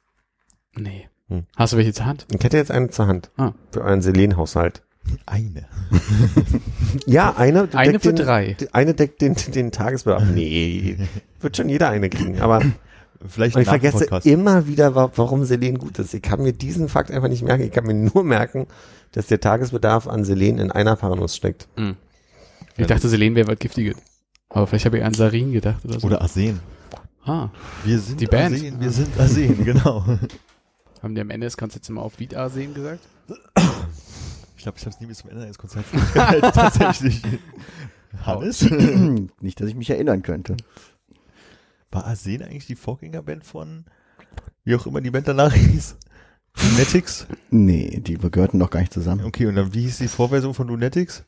[0.76, 1.10] Nee.
[1.28, 1.46] Hm.
[1.56, 2.26] Hast du welche zur Hand?
[2.34, 3.32] Ich hätte jetzt eine zur Hand.
[3.38, 3.54] Ah.
[3.72, 4.84] Für euren Selenhaushalt.
[5.26, 5.66] Eine.
[7.06, 7.70] Ja, eine.
[7.74, 8.58] Eine deckt für den, drei.
[8.74, 10.24] Eine deckt den, den Tagesbedarf.
[10.34, 10.98] Nee,
[11.40, 12.42] wird schon jeder eine kriegen.
[12.42, 12.62] Aber
[13.28, 14.26] Vielleicht und ich vergesse Podcast.
[14.26, 16.14] immer wieder, wa- warum Selen gut ist.
[16.14, 17.64] Ich kann mir diesen Fakt einfach nicht merken.
[17.64, 18.68] Ich kann mir nur merken,
[19.12, 21.68] dass der Tagesbedarf an Selen in einer Paranuss steckt.
[21.78, 21.96] Hm.
[22.78, 23.96] Ich dachte, Selen wäre was Giftiges.
[24.50, 26.08] Aber vielleicht habe ich an Sarin gedacht oder so.
[26.08, 26.60] Oder Arsen.
[27.26, 27.50] ah,
[27.86, 28.54] Wir sind Die Band.
[28.56, 30.04] Arsen, wir sind Arsen, genau.
[31.02, 33.00] haben die am Ende des Konzerts immer auf Wiedarsehen gesagt?
[34.62, 37.24] Ich glaube, ich habe es nie bis zum Ende des Konzerts gehört, tatsächlich.
[38.24, 38.62] Hannes?
[39.41, 40.56] Nicht, dass ich mich erinnern könnte.
[41.89, 43.86] War Arsen eigentlich die Vorgängerband von,
[44.63, 45.95] wie auch immer die Band danach hieß?
[46.62, 47.26] Lunatics?
[47.50, 49.26] Nee, die gehörten doch gar nicht zusammen.
[49.26, 51.26] Okay, und dann wie hieß die Vorversion von Lunatics?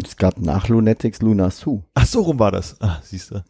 [0.00, 1.82] Es gab nach Lunatics Luna Sue.
[1.94, 2.80] Ach, so rum war das.
[2.80, 3.42] Ah, siehst du.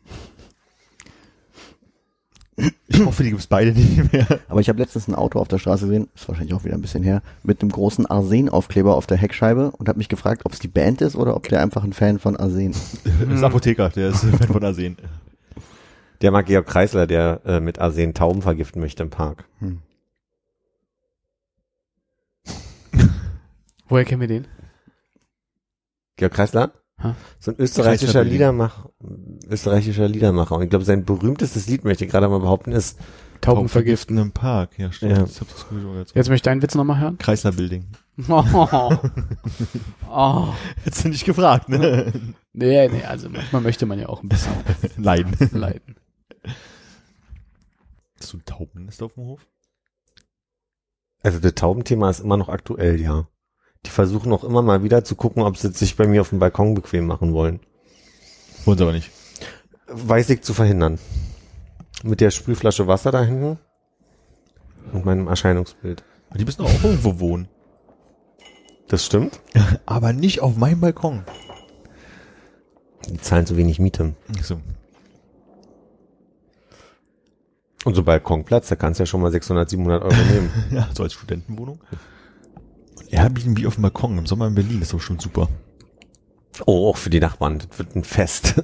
[2.57, 4.41] Ich hoffe, die gibt's beide nicht mehr.
[4.49, 6.81] Aber ich habe letztens ein Auto auf der Straße gesehen, ist wahrscheinlich auch wieder ein
[6.81, 10.59] bisschen her, mit einem großen Arsen-Aufkleber auf der Heckscheibe und habe mich gefragt, ob es
[10.59, 13.01] die Band ist oder ob der einfach ein Fan von Arsen ist.
[13.05, 14.97] Das ist Apotheker, der ist Fan von Arsen.
[16.23, 19.45] Der mag Georg Kreisler, der äh, mit Arsen Tauben vergiften möchte im Park.
[23.89, 24.47] Woher kennen wir den?
[26.17, 26.73] Georg Kreisler?
[27.39, 28.25] So ein österreichischer.
[28.25, 28.91] Liedermacher,
[29.49, 30.57] österreichischer Liedermacher.
[30.57, 32.99] Und ich glaube, sein berühmtestes Lied, möchte ich gerade mal behaupten, ist
[33.43, 34.17] Tauben vergiften.
[34.19, 34.79] im Park.
[34.79, 35.13] Ja, stimmt.
[35.13, 35.25] Ja.
[35.25, 35.67] Ich hab das
[35.99, 36.15] jetzt.
[36.15, 37.19] Jetzt möchte ich deinen Witz nochmal hören.
[37.19, 37.87] Kreisler Building.
[38.31, 38.97] Oh.
[40.11, 40.49] oh.
[40.85, 42.11] Hättest du nicht gefragt, ne?
[42.55, 44.55] Nee, nee, also manchmal möchte man ja auch ein bisschen
[44.97, 45.37] Leiden.
[45.53, 45.97] leiden.
[48.19, 49.47] Hast du ein Taubennest auf dem Hof?
[51.23, 53.29] Also das Taubenthema ist immer noch aktuell, ja.
[53.87, 56.41] Die versuchen auch immer mal wieder zu gucken, ob sie sich bei mir auf dem
[56.41, 57.61] Balkon bequem machen wollen.
[58.65, 59.13] Wollen sie aber nicht.
[59.87, 60.99] Weiß ich zu verhindern.
[62.03, 63.59] Mit der Sprühflasche Wasser da hinten
[64.93, 66.03] und meinem Erscheinungsbild.
[66.31, 67.49] Aber die müssen auch irgendwo wohnen.
[68.89, 69.41] Das stimmt.
[69.87, 71.25] Aber nicht auf meinem Balkon.
[73.09, 74.15] Die zahlen zu wenig Miete.
[74.43, 74.61] So.
[77.85, 80.51] Und so Balkonplatz, da kannst du ja schon mal 600, 700 Euro nehmen.
[80.73, 81.81] Ja, so als Studentenwohnung.
[83.11, 85.49] Airbnb auf dem Balkon im Sommer in Berlin ist doch schon super.
[86.65, 87.59] Oh, auch für die Nachbarn.
[87.59, 88.63] Das wird ein Fest.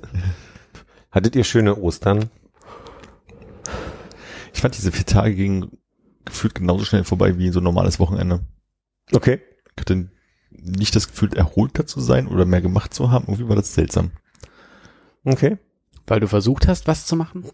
[1.10, 2.30] Hattet ihr schöne Ostern?
[4.54, 5.70] Ich fand diese vier Tage gingen
[6.24, 8.40] gefühlt genauso schnell vorbei wie so ein normales Wochenende.
[9.12, 9.40] Okay.
[9.76, 10.08] Ich hatte
[10.50, 13.24] nicht das Gefühl, erholter zu sein oder mehr gemacht zu haben.
[13.26, 14.12] Irgendwie war das seltsam.
[15.24, 15.58] Okay.
[16.06, 17.44] Weil du versucht hast, was zu machen?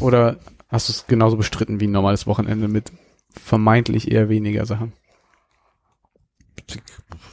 [0.00, 2.92] Oder hast du es genauso bestritten wie ein normales Wochenende mit
[3.30, 4.92] vermeintlich eher weniger Sachen?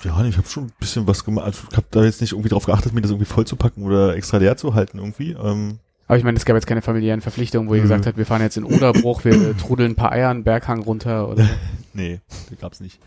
[0.03, 1.45] Ja, ich habe schon ein bisschen was gemacht.
[1.45, 4.37] Also ich habe da jetzt nicht irgendwie drauf geachtet, mir das irgendwie vollzupacken oder extra
[4.37, 5.31] leer zu halten irgendwie.
[5.31, 8.25] Ähm, Aber ich meine, es gab jetzt keine familiären Verpflichtungen, wo ihr gesagt habt, wir
[8.25, 11.47] fahren jetzt in Oderbruch, wir trudeln ein paar Eier einen Berghang runter oder.
[11.93, 12.99] nee, das gab's nicht.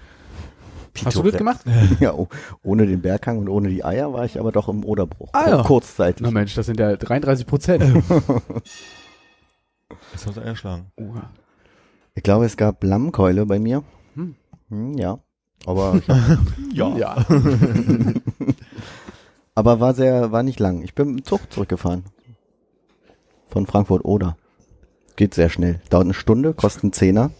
[1.05, 1.61] Hast du das gemacht?
[2.00, 2.29] Ja, oh,
[2.62, 5.31] ohne den Berghang und ohne die Eier war ich aber doch im Oderbruch.
[5.33, 5.62] Ah, ja.
[5.62, 6.22] Kurzzeitig.
[6.22, 7.85] Na Mensch, das sind ja 33 Prozent.
[10.12, 10.87] Das haben sie eingeschlagen.
[10.96, 11.31] Oha.
[12.14, 13.83] Ich glaube, es gab Lammkeule bei mir.
[14.14, 14.35] Hm.
[14.68, 15.18] Hm, ja.
[15.66, 16.38] Aber, ich hab,
[16.72, 16.96] Ja.
[16.96, 17.27] ja.
[19.55, 20.83] aber war sehr, war nicht lang.
[20.83, 22.05] Ich bin mit dem Zug zurückgefahren.
[23.48, 24.37] Von Frankfurt Oder.
[25.16, 25.81] Geht sehr schnell.
[25.90, 27.31] Dauert eine Stunde, kostet einen Zehner.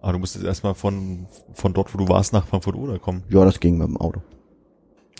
[0.00, 3.22] Aber du musstest erstmal von, von dort, wo du warst, nach Frankfurt oder kommen.
[3.28, 4.22] Ja, das ging mit dem Auto.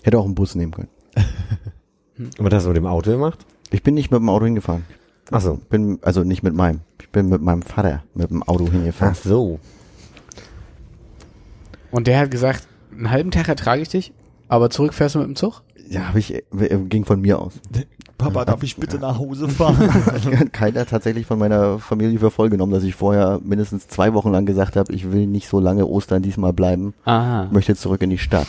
[0.02, 0.88] Hätte auch einen Bus nehmen können.
[2.18, 3.44] Und was hast du mit dem Auto gemacht?
[3.70, 4.84] Ich bin nicht mit dem Auto hingefahren.
[5.30, 5.60] Ach so.
[5.70, 6.80] Bin, also nicht mit meinem.
[7.00, 9.14] Ich bin mit meinem Vater mit dem Auto hingefahren.
[9.16, 9.58] Ach so.
[11.96, 14.12] Und der hat gesagt, einen halben Tag ertrage ich dich,
[14.48, 15.62] aber zurück fährst du mit dem Zug?
[15.88, 16.42] Ja, hab ich, äh,
[16.90, 17.54] ging von mir aus.
[18.18, 19.88] Papa, darf ich bitte nach Hause fahren?
[20.52, 24.44] Keiner tatsächlich von meiner Familie für voll genommen, dass ich vorher mindestens zwei Wochen lang
[24.44, 27.48] gesagt habe, ich will nicht so lange Ostern diesmal bleiben, Aha.
[27.50, 28.48] möchte zurück in die Stadt.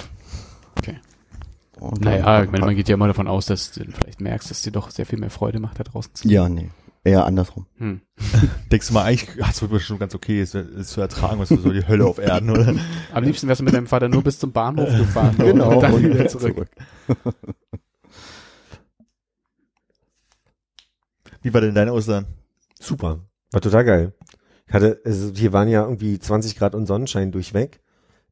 [0.78, 0.98] Okay.
[1.80, 4.62] Und Naja, ich meine, man geht ja immer davon aus, dass du vielleicht merkst, dass
[4.62, 6.34] dir doch sehr viel mehr Freude macht, da draußen zu sein.
[6.34, 6.70] Ja, nee.
[7.08, 7.66] Eher andersrum.
[7.78, 8.02] Hm.
[8.72, 11.64] Denkst du mal, eigentlich hast du schon ganz okay, ist, ist zu ertragen, was ist
[11.64, 12.76] so die Hölle auf Erden, oder?
[13.14, 15.36] Am liebsten wärst du mit deinem Vater nur bis zum Bahnhof gefahren.
[15.38, 16.68] Genau, Und dann und wieder wieder zurück.
[21.42, 22.26] Wie war denn deine Ostern?
[22.78, 23.22] Super.
[23.52, 24.14] War total geil.
[24.68, 27.80] Ich hatte, also hier waren ja irgendwie 20 Grad und Sonnenschein durchweg.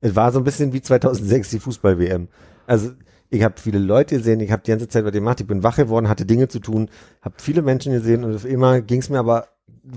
[0.02, 2.28] Es war so ein bisschen wie 2006 die Fußball-WM.
[2.68, 2.92] Also
[3.30, 5.64] ich habe viele Leute gesehen, ich habe die ganze Zeit bei dem gemacht, ich bin
[5.64, 6.90] wach geworden, hatte Dinge zu tun,
[7.22, 9.48] habe viele Menschen gesehen und auf immer ging es mir aber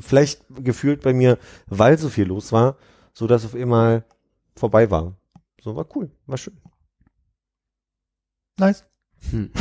[0.00, 2.76] vielleicht gefühlt bei mir, weil so viel los war,
[3.12, 4.04] so dass auf einmal
[4.56, 5.16] vorbei war.
[5.62, 6.56] So war cool, war schön.
[8.58, 8.84] Nice.
[9.30, 9.50] Hm.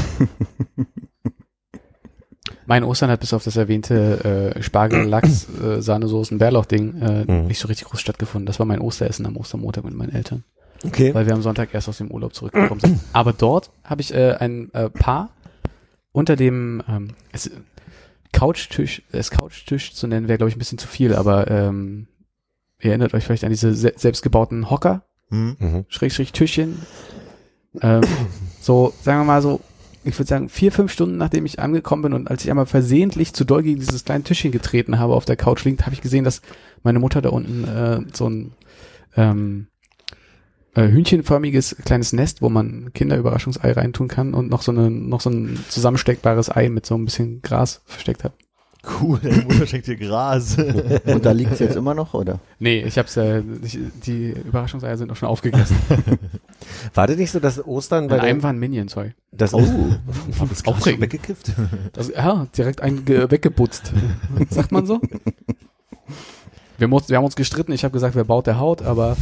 [2.65, 7.47] Mein Ostern hat bis auf das erwähnte äh, Spargel, Lachs, äh, Sahnesoßen, Bärlauch-Ding äh, Mhm.
[7.47, 8.45] nicht so richtig groß stattgefunden.
[8.45, 10.43] Das war mein Osteressen am Ostermontag mit meinen Eltern,
[10.85, 11.13] Okay.
[11.13, 12.99] weil wir am Sonntag erst aus dem Urlaub zurückgekommen sind.
[13.13, 15.29] Aber dort habe ich äh, ein äh, Paar
[16.11, 17.49] unter dem ähm, es,
[18.31, 22.07] Couchtisch, es Couchtisch zu nennen wäre glaube ich ein bisschen zu viel, aber ähm,
[22.79, 25.55] ihr erinnert euch vielleicht an diese se selbstgebauten Hocker, Hm?
[25.59, 25.85] Mhm.
[25.89, 26.79] Schrägstrich Tischchen.
[27.81, 28.03] Ähm,
[28.61, 29.59] so, sagen wir mal so,
[30.03, 33.33] ich würde sagen, vier, fünf Stunden nachdem ich angekommen bin und als ich einmal versehentlich
[33.33, 36.23] zu doll gegen dieses kleine Tischchen getreten habe auf der Couch liegend, habe ich gesehen,
[36.23, 36.41] dass
[36.83, 38.53] meine Mutter da unten äh, so ein
[39.15, 39.67] ähm,
[40.77, 45.29] äh, hühnchenförmiges kleines Nest, wo man Kinderüberraschungsei reintun kann und noch so eine, noch so
[45.29, 48.33] ein zusammensteckbares Ei mit so ein bisschen Gras versteckt habe.
[49.01, 50.55] Cool, Mutter schenkt dir Gras.
[51.05, 52.39] Und da liegt's jetzt immer noch, oder?
[52.57, 55.75] Nee, ich hab's äh, ich, die Überraschungseier sind auch schon aufgegessen.
[56.93, 59.13] War das nicht so, dass Ostern bei In einem dem, waren Minions, sorry.
[59.33, 59.59] das, Hab
[60.49, 60.85] das Aufregend.
[60.85, 61.51] schon weggekifft?
[61.91, 63.91] Das, ja, direkt ein ge- weggeputzt.
[64.51, 65.01] Sagt man so?
[66.77, 67.73] Wir, haben uns- wir haben uns gestritten.
[67.73, 69.17] Ich habe gesagt, wer baut der Haut, aber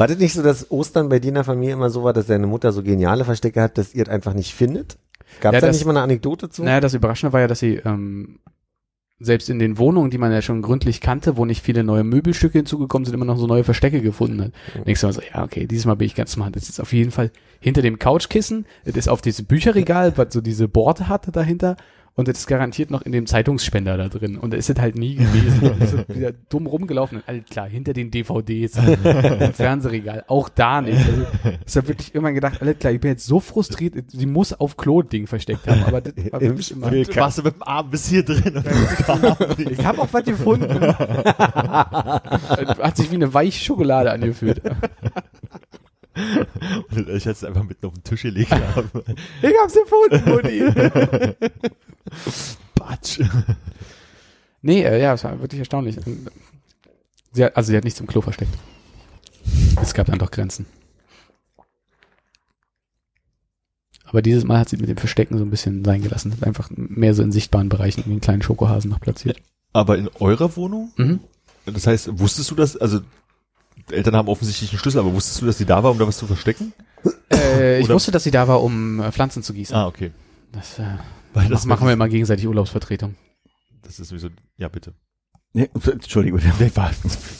[0.00, 2.26] War das nicht so, dass Ostern bei dir in der Familie immer so war, dass
[2.26, 4.96] deine Mutter so geniale Verstecke hat, dass ihr es einfach nicht findet?
[5.42, 6.64] Gab es Ja, da nicht mal eine Anekdote zu?
[6.64, 8.38] naja, das Überraschende war ja, dass sie ähm,
[9.18, 12.56] selbst in den Wohnungen, die man ja schon gründlich kannte, wo nicht viele neue Möbelstücke
[12.56, 14.52] hinzugekommen sind, immer noch so neue Verstecke gefunden hat.
[14.86, 16.56] Denkst du mal so, ja, okay, dieses Mal bin ich ganz smart.
[16.56, 20.40] Das ist auf jeden Fall hinter dem Couchkissen, das ist auf diesem Bücherregal, was so
[20.40, 21.76] diese Borte hatte dahinter
[22.20, 24.36] und das ist garantiert noch in dem Zeitungsspender da drin.
[24.36, 25.72] Und da ist es halt nie gewesen.
[25.80, 27.16] Das ist wieder dumm rumgelaufen.
[27.16, 30.98] Und alles klar, hinter den DVDs, im Fernsehregal, auch da nicht.
[30.98, 31.24] Also,
[31.66, 34.76] ich habe wirklich immer gedacht, alles klar, ich bin jetzt so frustriert, sie muss auf
[34.76, 35.82] Klo-Ding versteckt haben.
[35.84, 36.90] Aber das war wirklich immer.
[36.90, 38.66] Du warst du mit dem Arm bis hier drin und.
[39.70, 40.78] Ich habe auch was gefunden.
[40.98, 44.60] Hat sich wie eine weiche Schokolade angefühlt.
[46.90, 48.90] Und ich hätte es einfach mitten auf den Tisch gelegt haben.
[49.42, 50.62] Ich hab's gefunden, Mutti.
[52.74, 53.20] Batsch.
[54.62, 55.96] Nee, äh, ja, es war wirklich erstaunlich.
[57.32, 58.52] Sie hat, also sie hat nichts im Klo versteckt.
[59.80, 60.66] Es gab dann doch Grenzen.
[64.04, 66.32] Aber dieses Mal hat sie mit dem Verstecken so ein bisschen sein gelassen.
[66.32, 69.40] Hat einfach mehr so in sichtbaren Bereichen wie einen kleinen Schokohasen noch platziert.
[69.72, 70.90] Aber in eurer Wohnung?
[70.96, 71.20] Mhm.
[71.64, 72.76] Das heißt, wusstest du das?
[72.76, 73.00] Also,
[73.92, 76.18] Eltern haben offensichtlich einen Schlüssel, aber wusstest du, dass die da war, um da was
[76.18, 76.72] zu verstecken?
[77.32, 79.74] Äh, ich Oder- wusste, dass sie da war, um äh, Pflanzen zu gießen.
[79.76, 80.10] Ah, okay.
[80.52, 80.82] Das, äh,
[81.34, 83.14] Weil das machen wir immer gegenseitig Urlaubsvertretung.
[83.82, 84.94] Das ist sowieso, ja, bitte.
[85.52, 86.40] Nee, Entschuldigung.
[86.60, 86.90] Nee, war,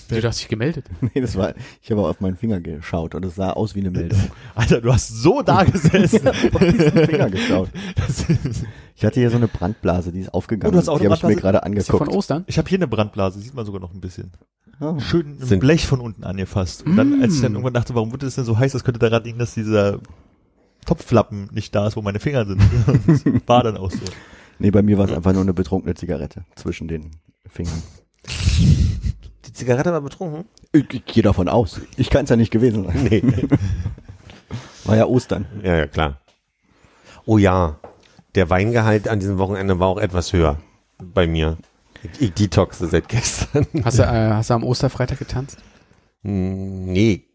[0.08, 0.86] Du hast dich gemeldet.
[1.00, 3.90] Nee, das war, ich habe auf meinen Finger geschaut und es sah aus wie eine
[3.92, 4.18] Meldung.
[4.56, 6.26] Alter, du hast so da gesessen.
[6.26, 7.68] auf diesen Finger geschaut.
[8.96, 10.70] Ich hatte hier so eine Brandblase, die ist aufgegangen.
[10.70, 12.16] Oh, du hast auch die habe ich mir gerade Ist die von angeguckt.
[12.18, 12.44] Ostern?
[12.48, 14.32] ich habe hier eine Brandblase, sieht man sogar noch ein bisschen.
[14.80, 14.98] Ah.
[14.98, 16.84] Schön ein Sind- Blech von unten angefasst.
[16.86, 17.56] Und dann, als ich dann Mm.
[17.56, 19.98] irgendwann dachte, warum wird das denn so heiß, das könnte daran liegen, dass dieser
[20.86, 22.60] Topflappen nicht da ist, wo meine Finger sind.
[23.06, 23.98] Das war dann auch so.
[24.58, 27.10] Nee, bei mir war es einfach nur eine betrunkene Zigarette zwischen den
[27.48, 27.82] Fingern.
[29.46, 30.44] Die Zigarette war betrunken?
[30.72, 31.80] Ich, ich gehe davon aus.
[31.96, 33.04] Ich kann es ja nicht gewesen sein.
[33.10, 33.22] Nee.
[34.84, 35.46] War ja Ostern.
[35.62, 36.20] ja, ja, klar.
[37.26, 37.78] Oh ja,
[38.34, 40.58] der Weingehalt an diesem Wochenende war auch etwas höher
[40.98, 41.58] bei mir.
[42.18, 43.66] Ich, detoxe seit gestern.
[43.84, 45.58] Hast du, äh, hast du am Osterfreitag getanzt?
[46.22, 47.30] Hm, Nee,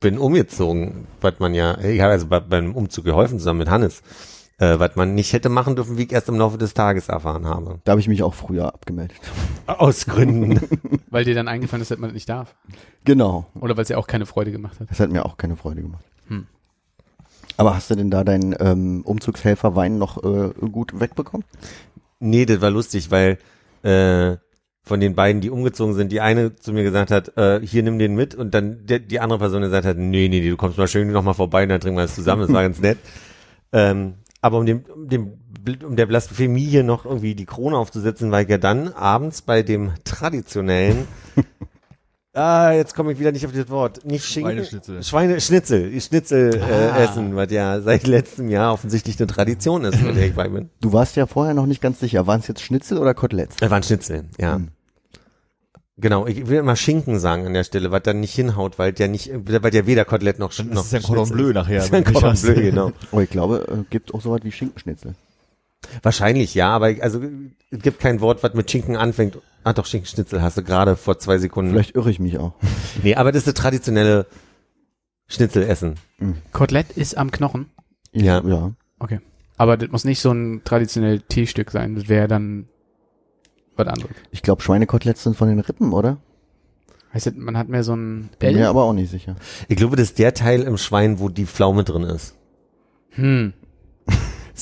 [0.00, 4.02] bin umgezogen, was man ja, ich habe also bei, beim Umzug geholfen zusammen mit Hannes,
[4.58, 7.46] äh, was man nicht hätte machen dürfen, wie ich erst im Laufe des Tages erfahren
[7.46, 7.80] habe.
[7.84, 9.18] Da habe ich mich auch früher abgemeldet.
[9.66, 10.60] Aus Gründen.
[11.10, 12.56] Weil dir dann eingefallen ist, dass man das nicht darf.
[13.04, 13.46] Genau.
[13.60, 14.90] Oder weil es ja auch keine Freude gemacht hat.
[14.90, 16.04] Das hat mir auch keine Freude gemacht.
[16.28, 16.46] Hm.
[17.56, 21.44] Aber hast du denn da deinen ähm, Umzugshelfer Wein noch äh, gut wegbekommen?
[22.20, 23.38] Nee, das war lustig, weil
[23.82, 24.36] äh,
[24.82, 27.98] von den beiden, die umgezogen sind, die eine zu mir gesagt hat, äh, hier nimm
[27.98, 30.78] den mit und dann der, die andere Person gesagt hat, nee, nee, nee, du kommst
[30.78, 32.98] mal schön noch mal vorbei und dann trinken wir das zusammen, das war ganz nett.
[33.72, 35.38] Ähm, aber um dem, um dem
[35.84, 39.62] um der Blasphemie hier noch irgendwie die Krone aufzusetzen, war ich ja dann abends bei
[39.62, 41.06] dem traditionellen
[42.32, 44.04] Ah, jetzt komme ich wieder nicht auf das Wort.
[44.04, 44.52] Nicht Schinken.
[44.52, 45.02] Schweineschnitzel.
[45.02, 46.00] Schweineschnitzel.
[46.00, 46.96] Schnitzel Ah.
[46.98, 50.48] äh, essen, was ja seit letztem Jahr offensichtlich eine Tradition ist, mit der ich bei
[50.48, 50.70] bin.
[50.80, 53.56] Du warst ja vorher noch nicht ganz sicher, waren es jetzt Schnitzel oder Koteletts?
[53.56, 54.56] Da waren Schnitzel, ja.
[54.56, 54.68] Hm.
[55.96, 59.08] Genau, ich will immer Schinken sagen an der Stelle, was dann nicht hinhaut, weil der
[59.08, 61.76] nicht, weil der weder Kotelett noch Dann noch ist ja ein Cordon Schnitzel Bleu nachher.
[61.76, 62.34] Das ist ein Cordon.
[62.40, 62.92] Bleu, genau.
[63.10, 65.14] Oh, ich glaube, äh, gibt auch sowas wie Schinkenschnitzel.
[66.02, 67.22] Wahrscheinlich ja, aber ich- also
[67.70, 69.38] es gibt kein Wort, was mit Schinken anfängt.
[69.64, 71.72] Ah doch, Schinkenschnitzel hast du gerade vor zwei Sekunden.
[71.72, 72.54] Vielleicht irre ich mich auch.
[73.02, 74.26] Nee, aber das ist das traditionelle
[75.28, 75.94] Schnitzelessen.
[76.52, 77.66] Kotelett ist am Knochen.
[78.12, 78.42] Ja.
[78.46, 78.72] Ja.
[78.98, 79.20] Okay.
[79.56, 81.94] Aber das muss nicht so ein traditionelles T-Stück sein.
[81.94, 82.66] Das wäre dann
[83.76, 84.10] was anderes.
[84.30, 86.18] Ich glaube, Schweinekoteletts sind von den Rippen, oder?
[87.14, 88.54] Heißt das, man hat mehr so ein Bin L?
[88.56, 89.36] mir aber auch nicht sicher.
[89.68, 92.34] Ich glaube, das ist der Teil im Schwein, wo die Pflaume drin ist.
[93.10, 93.52] Hm.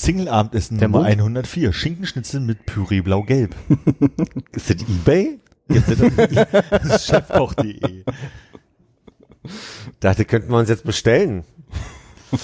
[0.03, 1.11] Single-Abendessen Nummer Mund?
[1.11, 1.73] 104.
[1.73, 3.55] Schinkenschnitzel mit Püree blau-gelb.
[4.53, 5.39] Ist das Ebay?
[5.69, 8.05] Jetzt ist chefkoch.de.
[10.01, 11.45] Dachte, könnten wir uns jetzt bestellen.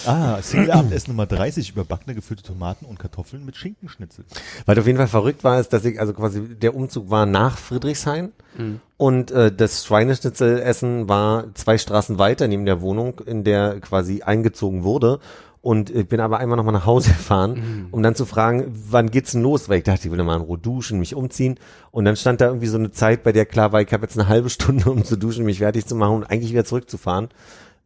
[0.07, 1.71] Ah, Single-Abendessen Nummer 30.
[1.71, 4.25] Überbackene gefüllte Tomaten und Kartoffeln mit Schinkenschnitzel.
[4.64, 7.59] Weil auf jeden Fall verrückt war, ist, dass ich, also quasi der Umzug war nach
[7.59, 8.81] Friedrichshain Mhm.
[8.99, 14.85] und äh, das Schweineschnitzelessen war zwei Straßen weiter neben der Wohnung, in der quasi eingezogen
[14.85, 15.19] wurde.
[15.64, 19.33] Und ich bin aber einmal nochmal nach Hause gefahren, um dann zu fragen, wann geht's
[19.33, 19.70] denn los?
[19.70, 21.59] Weil ich dachte, ich will mal in Ruhe duschen, mich umziehen.
[21.90, 24.18] Und dann stand da irgendwie so eine Zeit, bei der klar war, ich habe jetzt
[24.18, 27.31] eine halbe Stunde, um zu duschen, mich fertig zu machen und eigentlich wieder zurückzufahren.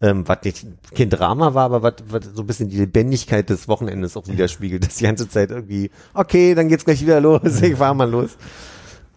[0.01, 3.69] Ähm, was nicht kein Drama war, aber was, was so ein bisschen die Lebendigkeit des
[3.69, 7.77] Wochenendes auch widerspiegelt, dass die ganze Zeit irgendwie, okay, dann geht's gleich wieder los, ich
[7.77, 8.37] fahr mal los.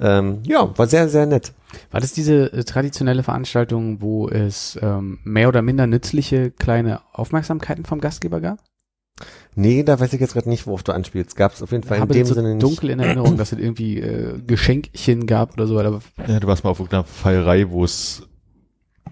[0.02, 1.54] Ähm, ja, war sehr, sehr nett.
[1.92, 7.86] War das diese äh, traditionelle Veranstaltung, wo es ähm, mehr oder minder nützliche kleine Aufmerksamkeiten
[7.86, 8.60] vom Gastgeber gab?
[9.56, 11.36] Nee, da weiß ich jetzt gerade nicht, worauf du anspielst.
[11.36, 12.64] Gab es auf jeden Fall in habe dem so Sinne nicht.
[12.64, 15.80] dunkel in Erinnerung, dass es irgendwie äh, Geschenkchen gab oder so.
[15.80, 18.24] Aber Ja, du warst mal auf irgendeiner Feierei, wo es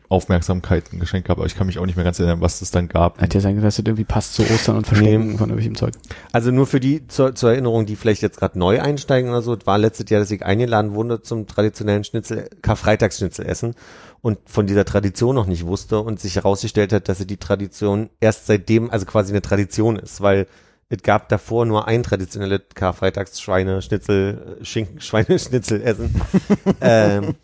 [0.09, 2.87] Aufmerksamkeiten geschenkt gab, aber ich kann mich auch nicht mehr ganz erinnern, was es dann
[2.87, 3.21] gab.
[3.21, 5.37] hat ja sein, dass es irgendwie passt zu Ostern und Verschenken Nee.
[5.37, 5.93] von irgendwelchem Zeug.
[6.31, 9.53] Also nur für die zur, zur Erinnerung, die vielleicht jetzt gerade neu einsteigen oder so,
[9.53, 13.75] es war letztes Jahr, dass ich eingeladen wurde zum traditionellen Schnitzel, Karfreitagsschnitzel essen
[14.21, 18.09] und von dieser Tradition noch nicht wusste und sich herausgestellt hat, dass sie die Tradition
[18.19, 20.47] erst seitdem, also quasi eine Tradition ist, weil
[20.91, 26.19] es gab davor nur ein traditionelles Karfreitags-Schweine, Schnitzel, äh, Schinken, Schweineschnitzel essen.
[26.81, 27.35] ähm,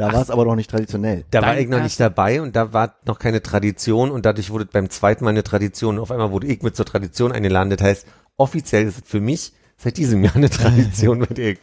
[0.00, 1.24] Da war es aber noch nicht traditionell.
[1.30, 4.64] da war ich noch nicht dabei und da war noch keine Tradition und dadurch wurde
[4.66, 5.98] beim zweiten Mal eine Tradition.
[5.98, 7.70] Auf einmal wurde ich mit zur Tradition eingeladen.
[7.70, 11.58] Das heißt, offiziell ist es für mich seit diesem Jahr eine Tradition mit ich.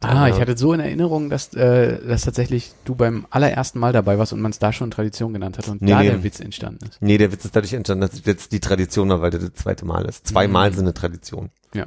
[0.00, 4.18] Ah, ich hatte so in Erinnerung, dass, äh, dass tatsächlich du beim allerersten Mal dabei
[4.18, 6.10] warst und man es da schon Tradition genannt hat und Nee, da nee.
[6.10, 7.00] der Witz entstanden ist.
[7.00, 9.54] Nee, der Witz ist dadurch entstanden, dass es jetzt die Tradition war, weil das das
[9.54, 10.26] zweite Mal ist.
[10.26, 10.74] Zweimal Mhm.
[10.74, 11.50] sind eine Tradition.
[11.72, 11.86] Ja.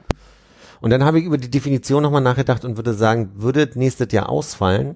[0.82, 4.12] Und dann habe ich über die Definition nochmal nachgedacht und würde sagen, würde das nächstes
[4.12, 4.96] Jahr ausfallen,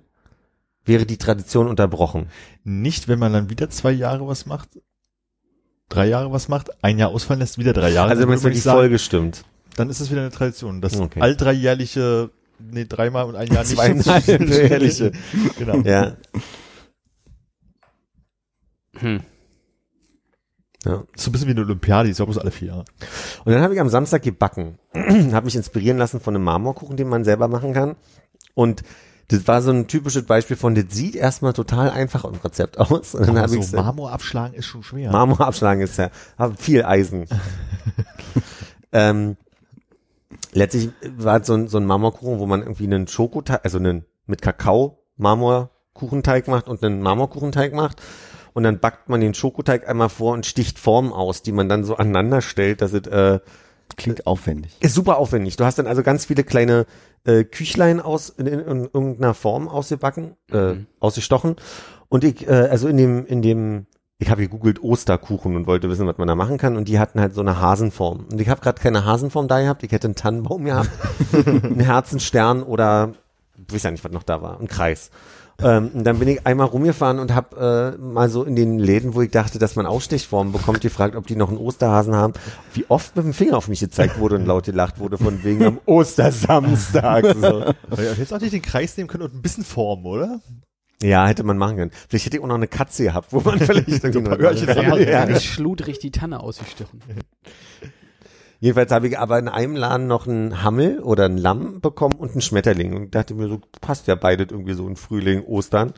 [0.85, 2.27] wäre die Tradition unterbrochen.
[2.63, 4.69] Nicht, wenn man dann wieder zwei Jahre was macht,
[5.89, 8.09] drei Jahre was macht, ein Jahr ausfallen lässt, wieder drei Jahre.
[8.09, 9.43] Also dann wenn es die ich sagen, Folge stimmt.
[9.75, 10.81] dann ist es wieder eine Tradition.
[10.81, 11.21] Das Okay.
[11.21, 13.75] all dreijährliche, nee, dreimal und ein Jahr nicht.
[13.75, 15.11] Zweieinhalb jährliche.
[15.57, 15.77] genau.
[15.81, 16.15] Ja.
[18.97, 19.21] Hm.
[20.85, 21.03] ja.
[21.15, 22.85] So ein bisschen wie eine Olympiade, die ist auch bloß alle vier Jahre.
[23.45, 24.77] Und dann habe ich am Samstag gebacken.
[24.95, 27.95] habe mich inspirieren lassen von einem Marmorkuchen, den man selber machen kann.
[28.53, 28.83] Und
[29.31, 33.15] das war so ein typisches Beispiel von, das sieht erstmal total einfach im Rezept aus.
[33.15, 35.11] Und dann Aber so Marmor abschlagen ist schon schwer.
[35.11, 36.09] Marmor abschlagen ist ja,
[36.57, 37.27] viel Eisen.
[38.91, 39.37] ähm,
[40.51, 44.05] letztlich war es so ein, so ein Marmorkuchen, wo man irgendwie einen Schokoteig, also einen
[44.25, 48.01] mit Kakao Marmorkuchenteig macht und einen Marmorkuchenteig macht.
[48.53, 51.85] Und dann backt man den Schokoteig einmal vor und sticht Formen aus, die man dann
[51.85, 53.39] so aneinander stellt, dass es äh,
[53.95, 54.75] Klingt aufwendig.
[54.79, 55.55] ist super aufwendig.
[55.57, 56.85] Du hast dann also ganz viele kleine
[57.25, 60.87] äh, Küchlein aus in, in, in irgendeiner Form ausgebacken, äh, Mhm.
[60.99, 61.55] ausgestochen.
[62.09, 63.85] Und ich, äh, also in dem, in dem,
[64.17, 66.75] ich habe gegoogelt Osterkuchen und wollte wissen, was man da machen kann.
[66.77, 68.25] Und die hatten halt so eine Hasenform.
[68.31, 69.83] Und ich habe gerade keine Hasenform da gehabt.
[69.83, 70.89] Ich hätte einen Tannenbaum gehabt,
[71.33, 73.13] einen Herzenstern oder
[73.67, 75.11] ich weiß ja nicht, was noch da war, ein Kreis.
[75.63, 79.13] Ähm, und dann bin ich einmal rumgefahren und habe äh, mal so in den Läden,
[79.13, 82.33] wo ich dachte, dass man Ausstechformen bekommt, gefragt, ob die noch einen Osterhasen haben.
[82.73, 85.63] Wie oft mit dem Finger auf mich gezeigt wurde und laut gelacht wurde von wegen
[85.65, 87.25] am Ostersamstag.
[87.39, 87.65] So.
[87.95, 90.39] Hättet auch nicht den Kreis nehmen können und ein bisschen formen, oder?
[91.03, 91.91] Ja, hätte man machen können.
[92.09, 94.67] Vielleicht hätte ich auch noch eine Katze gehabt, wo man vielleicht irgendwie ein paar Öhrchen
[94.67, 95.25] ja, Ja, ja.
[95.25, 97.01] ganz schludrig die Tanne ausgestochen.
[98.61, 102.31] Jedenfalls habe ich aber in einem Laden noch einen Hammel oder ein Lamm bekommen und
[102.31, 102.95] einen Schmetterling.
[102.95, 105.93] Und dachte mir so, passt ja beides irgendwie so in Frühling, Ostern.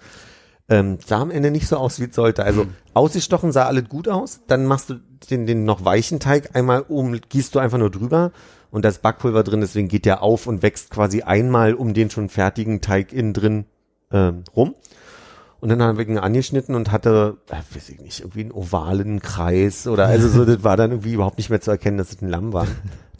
[0.69, 2.45] Ähm, sah am Ende nicht so aus, wie es sollte.
[2.45, 4.39] Also ausgestochen sah alles gut aus.
[4.47, 4.95] Dann machst du
[5.29, 8.31] den, den noch weichen Teig einmal um, gießt du einfach nur drüber
[8.73, 12.09] und da ist Backpulver drin, deswegen geht der auf und wächst quasi einmal um den
[12.09, 13.65] schon fertigen Teig innen drin
[14.11, 14.73] ähm, rum.
[15.63, 19.21] Und dann habe ich ihn angeschnitten und hatte, äh, weiß ich nicht, irgendwie einen ovalen
[19.21, 22.21] Kreis oder also so, das war dann irgendwie überhaupt nicht mehr zu erkennen, dass es
[22.21, 22.67] ein Lamm war.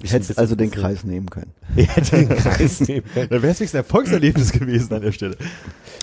[0.02, 1.54] Ich hätte also den Kreis nehmen können.
[1.78, 3.30] Ich hätte den Kreis nehmen können.
[3.30, 5.38] Da wäre es ein Erfolgserlebnis gewesen an der Stelle.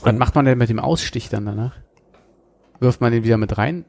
[0.03, 1.75] Was macht man denn mit dem Ausstich dann danach?
[2.79, 3.85] Wirft man den wieder mit rein?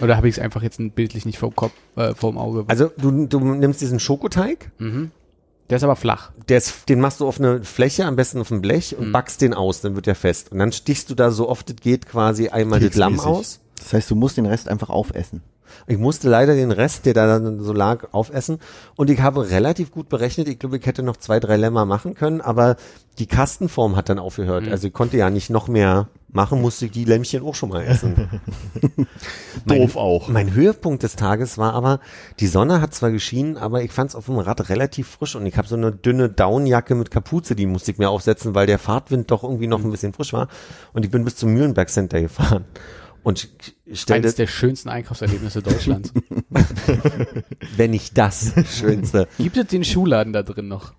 [0.00, 2.64] Oder habe ich es einfach jetzt bildlich nicht vor dem Kopf, äh, vor dem Auge?
[2.68, 5.10] Also du, du nimmst diesen Schokoteig, mhm.
[5.70, 6.30] Der ist aber flach.
[6.48, 9.06] der ist, den machst du auf eine Fläche, am besten auf ein Blech Mhm.
[9.06, 10.52] und backst den aus, dann wird der fest.
[10.52, 13.60] Und dann stichst du da so oft es geht quasi einmal das Lamm aus.
[13.78, 15.42] Das heißt, du musst den Rest einfach aufessen.
[15.88, 18.60] Ich musste leider den Rest, der da dann so lag, aufessen.
[18.94, 20.48] Und ich habe relativ gut berechnet.
[20.48, 22.76] Ich glaube, ich hätte noch zwei, drei Lämmer machen können, aber
[23.18, 24.64] die Kastenform hat dann aufgehört.
[24.66, 24.72] Mhm.
[24.72, 27.82] Also ich konnte ja nicht noch mehr machen, musste ich die Lämmchen auch schon mal
[27.82, 28.40] essen.
[29.66, 30.28] Doof auch.
[30.28, 31.98] Mein Höhepunkt des Tages war aber,
[32.38, 35.44] die Sonne hat zwar geschienen, aber ich fand es auf dem Rad relativ frisch und
[35.46, 38.78] ich habe so eine dünne Downjacke mit Kapuze, die musste ich mir aufsetzen, weil der
[38.78, 40.46] Fahrtwind doch irgendwie noch ein bisschen frisch war.
[40.92, 42.64] Und ich bin bis zum Mühlenberg Center gefahren.
[43.24, 43.48] Und
[43.86, 46.12] ich stellte, Eines der schönsten Einkaufserlebnisse Deutschlands.
[47.76, 49.26] wenn nicht das Schönste.
[49.38, 50.94] Gibt es den Schuhladen da drin noch?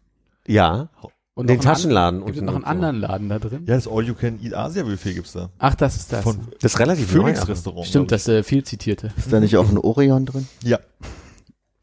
[0.45, 0.89] Ja.
[1.37, 2.67] Und Den Taschenladen Gibt es noch einen so.
[2.67, 3.63] anderen Laden da drin?
[3.67, 5.49] Ja, das All-You-Can-Eat-Asia-Buffet gibt's da.
[5.59, 6.23] Ach, das ist das.
[6.23, 7.85] Von Das ist relativ Phoenix-Restaurant.
[7.87, 9.11] Stimmt, das äh, viel zitierte.
[9.15, 10.47] Ist da nicht auch ein Orion drin?
[10.63, 10.79] Ja,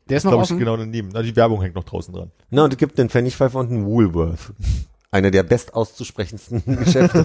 [0.08, 0.58] Der ist noch glaube ich, offen.
[0.58, 1.10] genau daneben.
[1.12, 2.30] Na, die Werbung hängt noch draußen dran.
[2.50, 4.52] Na, und es gibt einen Pfennigpfeifer und einen Woolworth.
[5.12, 7.24] Einer der best auszusprechendsten Geschäfte.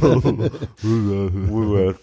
[0.83, 1.97] Woolworth.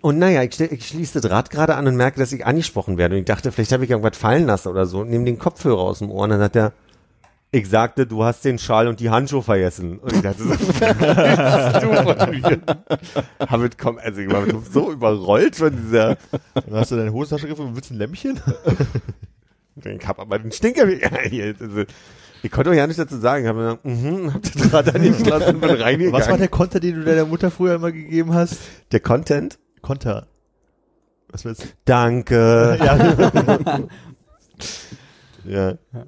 [0.00, 3.14] Und naja, ich, ich schließe das Rad gerade an und merke, dass ich angesprochen werde.
[3.14, 5.04] Und ich dachte, vielleicht habe ich irgendwas fallen lassen oder so.
[5.04, 6.72] Nehme den Kopfhörer aus dem Ohr und dann hat er,
[7.54, 10.00] ich sagte, du hast den Schal und die Handschuhe vergessen.
[10.00, 10.56] Und ich dachte so, du
[12.02, 13.70] von mir.
[13.78, 16.16] Komm, also ich war so überrollt von dieser,
[16.54, 18.40] Dann hast du deine Hosentasche gegriffen und willst ein Lämmchen?
[19.84, 20.86] ich hab aber den Stinker
[21.28, 21.54] hier.
[21.60, 21.84] Also,
[22.42, 23.44] ich konnte auch ja nicht dazu sagen.
[23.44, 26.12] Ich habe mir gesagt, mhm, hab das Rad angeschlossen und bin reingegangen.
[26.12, 28.58] Was war der Konter, den du deiner Mutter früher immer gegeben hast?
[28.90, 29.60] der Content?
[29.80, 30.26] Konter.
[31.28, 31.68] Was willst du?
[31.84, 32.78] Danke.
[35.44, 35.76] Ja.
[35.92, 36.04] Ja.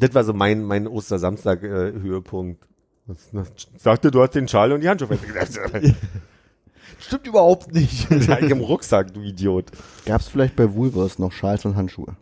[0.00, 2.62] Das war so mein, mein Ostersamstag-Höhepunkt.
[3.76, 5.60] Sagte, du hast den Schal und die Handschuhe festgesetzt.
[6.98, 8.08] Stimmt überhaupt nicht.
[8.26, 9.66] Ja, im Rucksack, du Idiot.
[10.06, 12.16] Gab es vielleicht bei Woolworths noch Schals und Handschuhe?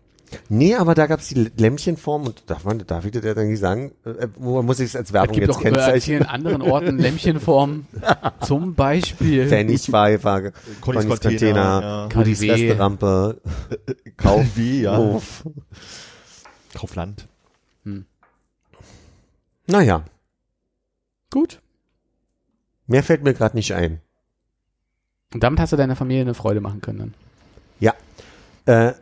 [0.48, 3.92] Nee, aber da gab's die Lämmchenform und darf man, darf ich das ja nicht sagen?
[4.04, 6.00] Äh, Wo muss ich es als Es Werbung gibt jetzt doch äh, kennzeichnen?
[6.00, 7.86] vielen anderen Orten Lämmchenformen.
[8.40, 9.46] Zum Beispiel.
[9.46, 12.42] Pfennigpfeifer, Connys Container, Container, Rudis.
[12.42, 13.40] Resterampe,
[14.16, 14.96] Kauf wie, ja.
[14.96, 15.44] Hof.
[16.74, 17.28] Kaufland.
[19.66, 20.04] Naja,
[21.30, 21.60] Gut.
[22.86, 24.00] mehr fällt mir gerade nicht ein.
[25.32, 27.14] Und damit hast du deiner Familie eine Freude machen können dann.
[27.80, 27.94] Ja.
[28.66, 28.92] Äh,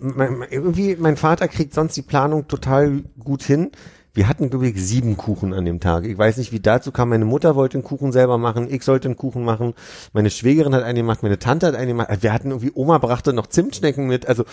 [0.00, 3.70] mein, irgendwie, mein Vater kriegt sonst die Planung total gut hin.
[4.14, 6.04] Wir hatten, glaube ich, sieben Kuchen an dem Tag.
[6.06, 7.10] Ich weiß nicht, wie dazu kam.
[7.10, 9.74] Meine Mutter wollte einen Kuchen selber machen, ich sollte einen Kuchen machen.
[10.12, 12.22] Meine Schwägerin hat einen gemacht, meine Tante hat einen gemacht.
[12.22, 14.26] Wir hatten irgendwie, Oma brachte noch Zimtschnecken mit.
[14.26, 14.44] Also,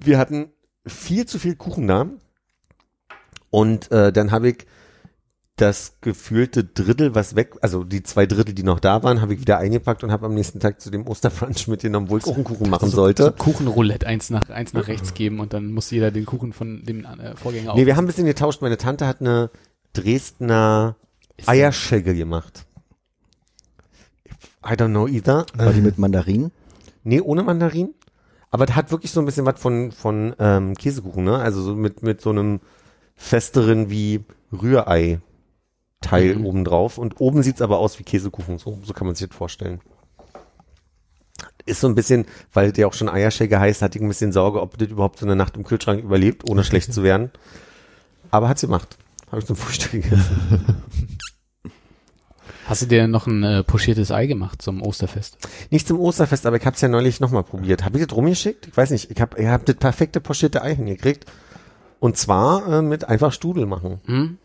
[0.00, 0.50] wir hatten
[0.84, 2.08] viel zu viel Kuchen da.
[3.54, 4.66] Und äh, dann habe ich
[5.54, 9.40] das gefühlte Drittel, was weg, also die zwei Drittel, die noch da waren, habe ich
[9.40, 12.42] wieder eingepackt und habe am nächsten Tag zu dem Osterbrunch mitgenommen, wo ich auch einen
[12.42, 13.30] Kuchen machen So sollte.
[13.30, 17.04] Kuchenroulette eins nach, eins nach rechts geben und dann muss jeder den Kuchen von dem
[17.04, 18.60] äh, Vorgänger Nee, wir haben ein bisschen getauscht.
[18.60, 19.50] Meine Tante hat eine
[19.92, 20.96] Dresdner
[21.46, 22.66] Eierschegge gemacht.
[24.68, 25.46] I don't know either.
[25.54, 26.50] War die mit Mandarinen?
[27.04, 27.94] Nee, ohne Mandarin.
[28.50, 31.38] Aber das hat wirklich so ein bisschen was von, von ähm, Käsekuchen, ne?
[31.38, 32.58] Also so mit, mit so einem
[33.16, 35.20] festeren wie Rührei
[36.00, 36.46] Teil Mhm.
[36.46, 36.98] oben drauf.
[36.98, 38.58] Und oben sieht's aber aus wie Käsekuchen.
[38.58, 39.80] So, so kann man sich das vorstellen.
[41.66, 44.60] Ist so ein bisschen, weil der auch schon Eierschegge heißt, hatte ich ein bisschen Sorge,
[44.60, 47.30] ob das überhaupt so eine Nacht im Kühlschrank überlebt, ohne schlecht zu werden.
[48.30, 48.98] Aber hat's gemacht.
[49.28, 50.64] Habe ich zum Frühstück gegessen.
[52.66, 55.36] Hast du dir noch ein äh, pochiertes Ei gemacht zum Osterfest?
[55.70, 57.84] Nicht zum Osterfest, aber ich habe es ja neulich nochmal probiert.
[57.84, 58.66] Habe ich das rumgeschickt?
[58.68, 59.10] Ich weiß nicht.
[59.10, 61.26] Ich habe ich hab das perfekte pochierte Ei hingekriegt.
[62.04, 63.98] Und zwar äh, mit einfach Studel machen.
[64.04, 64.36] Hm?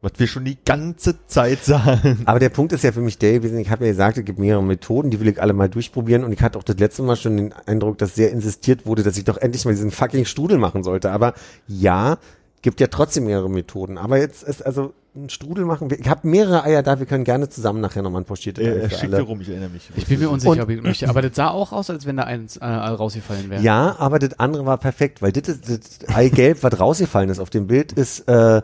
[0.00, 2.22] Was wir schon die ganze Zeit sagen.
[2.24, 4.40] Aber der Punkt ist ja für mich der gewesen, ich habe ja gesagt, es gibt
[4.40, 6.24] mehrere Methoden, die will ich alle mal durchprobieren.
[6.24, 9.16] Und ich hatte auch das letzte Mal schon den Eindruck, dass sehr insistiert wurde, dass
[9.16, 11.12] ich doch endlich mal diesen fucking Studel machen sollte.
[11.12, 11.34] Aber
[11.68, 12.18] ja,
[12.60, 13.98] gibt ja trotzdem mehrere Methoden.
[13.98, 15.88] Aber jetzt ist also einen Strudel machen?
[15.98, 18.76] Ich habe mehrere Eier da, wir können gerne zusammen nachher nochmal ein pochiertes Er, Ei
[18.78, 19.20] er für alle.
[19.22, 19.90] rum, ich erinnere mich.
[19.96, 21.08] Ich bin mir unsicher, Und- ob ich möchte.
[21.08, 23.62] Aber das sah auch aus, als wenn da eins äh, rausgefallen wäre.
[23.62, 25.80] Ja, aber das andere war perfekt, weil das, das
[26.14, 28.62] Eigelb, was rausgefallen ist auf dem Bild, ist äh,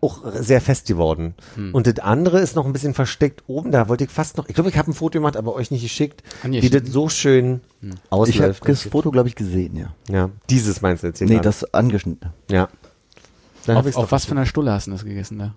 [0.00, 1.34] auch sehr fest geworden.
[1.54, 1.72] Hm.
[1.72, 3.70] Und das andere ist noch ein bisschen versteckt oben.
[3.70, 5.82] Da wollte ich fast noch, ich glaube, ich habe ein Foto gemacht, aber euch nicht
[5.82, 6.84] geschickt, wie Angeschnitten.
[6.86, 8.68] das so schön Ich habe ausläuft.
[8.68, 9.94] das Foto, glaube ich, gesehen, ja.
[10.12, 11.44] ja, dieses meinst du jetzt hier Nee, gerade?
[11.44, 12.32] das angeschnittene.
[12.50, 12.68] Ja.
[13.66, 15.54] Dann hab Auf, auf was für einer Stulle hast du das gegessen da?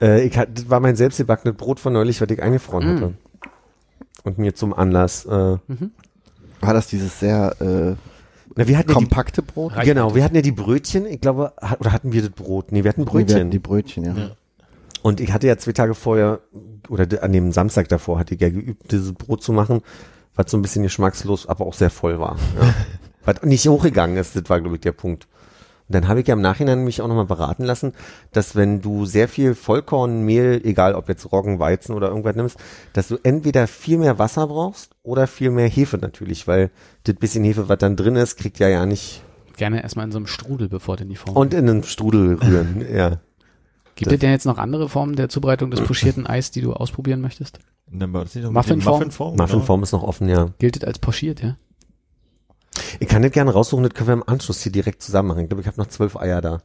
[0.00, 2.96] Äh, ich hat, das war mein selbstgebackenes Brot von neulich, was ich eingefroren Mm.
[2.96, 3.14] hatte.
[4.24, 5.24] Und mir zum Anlass.
[5.24, 7.94] Äh, War das dieses sehr äh,
[8.56, 9.72] na, wir hatten ja die, kompakte Brot?
[9.84, 11.06] genau, wir hatten ja die Brötchen.
[11.06, 12.72] Ich glaube, hat, oder hatten wir das Brot?
[12.72, 13.50] Nee, wir hatten Nee, wir hatten Brötchen.
[13.50, 14.30] Die Brötchen, ja.
[15.02, 16.40] Und ich hatte ja zwei Tage vorher
[16.88, 19.82] oder an dem Samstag davor hatte ich ja geübt, dieses Brot zu machen,
[20.34, 22.36] was so ein bisschen geschmackslos, aber auch sehr voll war.
[22.60, 22.74] Ja.
[23.24, 25.27] was nicht hochgegangen ist, das war glaube ich der Punkt.
[25.88, 27.94] Und dann habe ich ja im Nachhinein mich auch nochmal beraten lassen,
[28.32, 32.58] dass wenn du sehr viel Vollkornmehl, egal ob jetzt Roggen, Weizen oder irgendwas nimmst,
[32.92, 36.70] dass du entweder viel mehr Wasser brauchst oder viel mehr Hefe natürlich, weil
[37.04, 39.22] das bisschen Hefe, was dann drin ist, kriegt ja ja nicht
[39.56, 42.34] Gerne erstmal in so einem Strudel, bevor du in die Form und in einen Strudel
[42.34, 42.86] rühren.
[42.94, 43.18] ja.
[43.96, 47.20] Gibt es denn jetzt noch andere Formen der Zubereitung des pochierten Eis, die du ausprobieren
[47.20, 47.58] möchtest?
[47.90, 48.52] Muffinform?
[48.52, 49.36] Muffinform?
[49.36, 50.50] Muffinform ist noch offen, ja.
[50.60, 51.56] Gilt es als pochiert, ja?
[53.00, 55.40] Ich kann das gerne raussuchen, das können wir im Anschluss hier direkt zusammen machen.
[55.40, 56.62] Ich glaube, ich habe noch zwölf Eier da.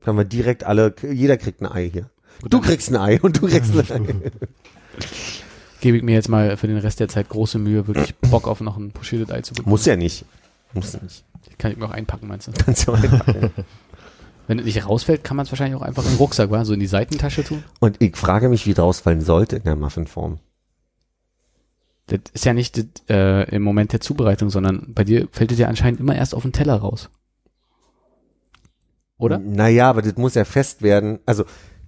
[0.00, 2.10] Können wir direkt alle, jeder kriegt ein Ei hier.
[2.48, 4.30] Du kriegst ein Ei und du kriegst ein Ei.
[5.80, 8.60] Gebe ich mir jetzt mal für den Rest der Zeit große Mühe, wirklich Bock auf
[8.60, 9.70] noch ein pochiertes Ei zu bekommen.
[9.70, 10.24] Muss ja nicht.
[10.74, 11.24] Muss nicht.
[11.58, 12.52] Kann ich mir auch einpacken, meinst du?
[12.64, 13.50] Kannst du auch einpacken.
[14.46, 16.64] Wenn es nicht rausfällt, kann man es wahrscheinlich auch einfach in den Rucksack, wa?
[16.64, 17.62] so in die Seitentasche tun.
[17.80, 20.40] Und ich frage mich, wie draus fallen sollte in der Muffinform.
[22.06, 22.78] Das ist ja nicht
[23.08, 26.42] äh, im Moment der Zubereitung, sondern bei dir fällt es ja anscheinend immer erst auf
[26.42, 27.10] den Teller raus.
[29.18, 29.38] Oder?
[29.38, 31.20] Naja, aber das muss ja fest werden.
[31.26, 31.44] Also,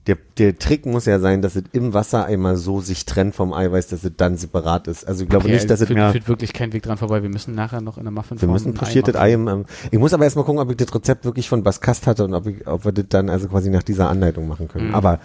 [0.06, 3.52] der, der Trick muss ja sein, dass es im Wasser einmal so sich trennt vom
[3.52, 5.04] Eiweiß, dass es dann separat ist.
[5.04, 7.22] Also, ich glaube Okay, nicht, dass es führt, mehr, führt wirklich kein Weg dran vorbei.
[7.22, 10.12] Wir müssen nachher noch in der Muffin wir müssen pochiertes Ei im, ähm, ich muss
[10.12, 12.84] aber erstmal gucken, ob ich das Rezept wirklich von Baskast hatte und ob, ich, ob
[12.84, 14.88] wir das dann also quasi nach dieser Anleitung machen können.
[14.88, 14.94] Mhm.
[14.94, 15.18] Aber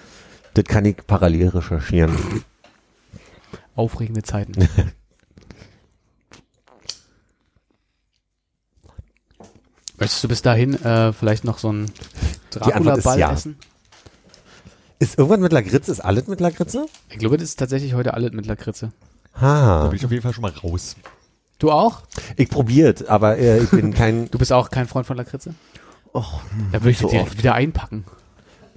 [0.55, 2.15] das kann ich parallel recherchieren.
[3.79, 4.53] Aufregende Zeiten.
[9.97, 11.91] Möchtest du bis dahin äh, vielleicht noch so einen
[12.51, 13.31] Dracula-Ball ja.
[13.33, 13.57] essen?
[14.99, 15.91] Ist irgendwas mit Lakritze?
[15.91, 16.85] Ist alles mit Lakritze?
[17.09, 18.91] Ich glaube, das ist tatsächlich heute alles mit Lakritze.
[19.33, 19.87] Da Ha.
[19.87, 20.95] bin ich auf jeden Fall schon mal raus.
[21.57, 22.03] Du auch?
[22.37, 24.29] Ich probiert, aber äh, ich bin kein.
[24.31, 25.53] Du bist auch kein Freund von Lakritze?
[26.13, 27.37] Och, Da würde ich so dir direkt oft.
[27.37, 28.05] wieder einpacken.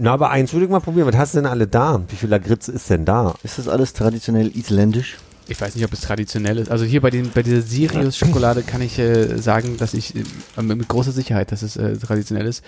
[0.03, 1.07] Na, aber eins würde ich mal probieren.
[1.07, 2.03] Was hast du denn alle da?
[2.09, 3.36] Wie viel Lakritze ist denn da?
[3.44, 5.16] Ist das alles traditionell isländisch?
[5.46, 6.72] Ich weiß nicht, ob es traditionell ist.
[6.72, 10.62] Also hier bei den bei dieser Sirius Schokolade kann ich äh, sagen, dass ich äh,
[10.62, 12.64] mit großer Sicherheit, dass es äh, traditionell ist.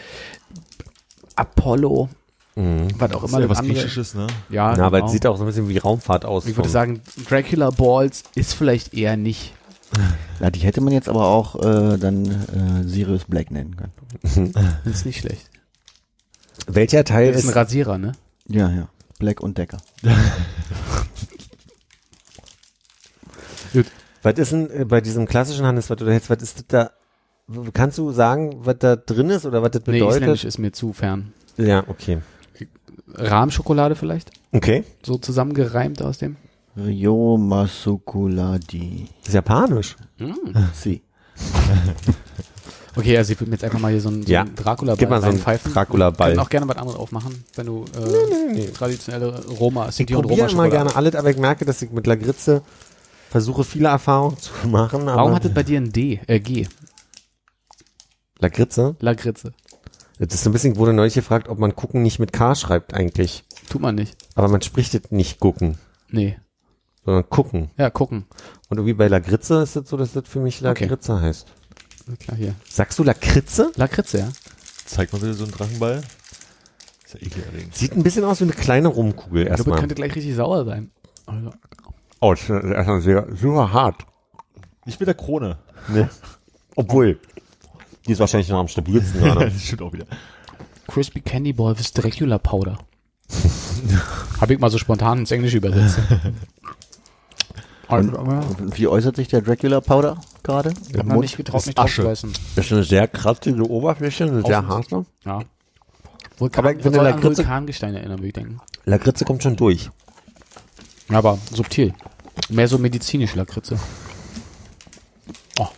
[1.37, 2.09] Apollo,
[2.57, 2.87] Mhm.
[2.99, 3.75] was auch Das ist immer ja was andere.
[3.75, 4.29] Griechisches, ne?
[4.49, 5.07] Ja, Na, aber genau.
[5.07, 6.47] es sieht auch so ein bisschen wie Raumfahrt aus.
[6.47, 9.55] Ich würde sagen, Dracula Balls ist vielleicht eher nicht.
[10.39, 13.93] Na, die hätte man jetzt aber auch äh, dann äh, Sirius Black nennen können.
[14.85, 15.51] Das ist nicht schlecht.
[16.67, 17.57] Welcher Teil Das ist ein ist.
[17.57, 18.13] Rasierer, ne?
[18.49, 18.89] Ja, ja.
[19.19, 19.79] Black und Decker.
[24.23, 26.67] Was ist denn äh, bei diesem klassischen Hannes, was du da hältst, was ist das
[26.69, 26.91] da?
[27.75, 30.17] Kannst du sagen, was da drin ist oder was das Nee, bedeutet?
[30.23, 31.33] isländisch ist mir zu fern.
[31.59, 32.21] ja, okay.
[33.17, 34.31] Rahmschokolade vielleicht?
[34.53, 34.83] Okay.
[35.05, 36.37] So zusammengereimt aus dem?
[36.77, 39.09] Rio Masukuladi.
[39.21, 39.97] Das ist japanisch.
[40.73, 41.03] Si.
[42.97, 45.11] Okay, also ich würde mir jetzt einfach mal hier so einen, so einen Dracula-Ball Gib
[45.11, 45.41] mal so einen.
[45.43, 46.29] Dracula-Ball.
[46.31, 50.23] Wir können auch gerne was anderes aufmachen, wenn du äh, traditionelle Roma, Ich Sinti und
[50.23, 50.71] probiere Roma immer Schokolade.
[50.93, 52.63] gerne alles, aber ich merke, dass ich mit Lakritze
[53.31, 55.09] versuche, viele Erfahrungen zu machen.
[55.09, 56.69] Aber Warum hat das bei dir ein D, äh G,
[58.39, 58.97] Lakritze?
[59.01, 59.53] Lakritze?
[60.19, 62.95] Das ist so ein bisschen, wurde neulich gefragt, ob man gucken nicht mit K schreibt
[62.95, 63.45] eigentlich.
[63.69, 64.17] Tut man nicht.
[64.37, 65.79] Aber man spricht es nicht gucken,
[66.11, 66.37] Nee.
[67.05, 67.71] sondern gucken.
[67.77, 68.27] Ja, gucken.
[68.69, 70.85] Und irgendwie bei Lakritze ist es so, dass das für mich Okay.
[70.85, 71.49] Lakritze heißt.
[72.07, 72.55] Na Klar, hier.
[72.69, 73.73] Sagst du Lakritze?
[73.77, 74.29] Lakritze, ja.
[74.85, 76.03] Zeig mal bitte so einen Drachenball.
[77.05, 77.75] Ist ja ekelerregend.
[77.75, 79.79] Sieht ein bisschen aus wie eine kleine Rumkugel Ich glaube, erstmal.
[79.81, 80.91] könnte gleich richtig sauer sein.
[81.27, 81.51] Also,
[82.21, 84.07] Oh, das ist erstmal sehr, super hart.
[84.87, 85.59] Nicht mit der Krone.
[85.89, 86.09] Ne?
[86.77, 87.19] Obwohl,
[88.07, 89.51] die ist wahrscheinlich noch am stabilsten gerade.
[89.51, 90.07] das stimmt auch wieder.
[90.89, 92.79] Crispy Candy Ball with Dracula Powder.
[94.41, 95.99] Habe ich mal so spontan ins Englische übersetzt.
[98.01, 100.73] Und, und wie äußert sich der Dracula Powder gerade?
[100.91, 102.03] ich habe nicht getraut, mich Asche.
[102.03, 105.05] Das ist eine sehr kratzige Oberfläche, eine sehr harte.
[105.25, 105.41] Ja.
[106.39, 108.61] Vulkan, Aber wenn an Lakritze- Vulkangesteine erinnern, würde ich denken.
[108.85, 109.91] Lakritze kommt schon durch.
[111.09, 111.95] Aber subtil.
[112.49, 113.79] Mehr so medizinisch Lakritze.
[115.59, 115.69] Oh.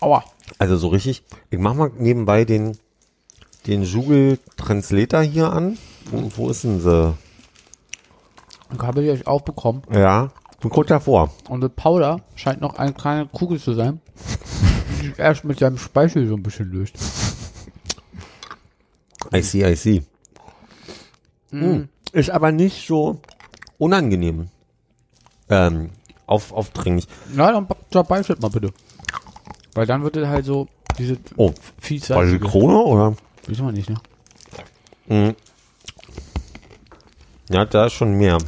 [0.00, 0.24] Aua.
[0.58, 1.22] Also so richtig.
[1.50, 2.76] Ich mach mal nebenbei den,
[3.66, 5.76] den Google Translator hier an.
[6.10, 7.14] Wo, wo ist denn sie?
[8.70, 9.82] Und habe ich euch auch bekommen.
[9.92, 10.30] Ja,
[10.60, 11.30] bin kurz davor.
[11.48, 14.00] Und das Powder scheint noch eine kleine Kugel zu sein,
[14.90, 16.96] die sich erst mit seinem Speichel so ein bisschen löst.
[19.34, 20.02] I see, I see.
[21.50, 21.84] Mm.
[22.12, 23.20] Ist aber nicht so
[23.78, 24.48] unangenehm.
[25.48, 25.90] Ähm,
[26.26, 27.08] auf, aufdringlich.
[27.32, 28.72] Na, dann zerbeißelt mal bitte.
[29.74, 31.52] Weil dann wird es halt so, diese Oh,
[32.08, 33.16] War die Krone oder?
[33.46, 33.96] Wissen wir nicht, ne?
[35.08, 35.34] Mhm.
[37.48, 38.38] Ja, da ist schon mehr.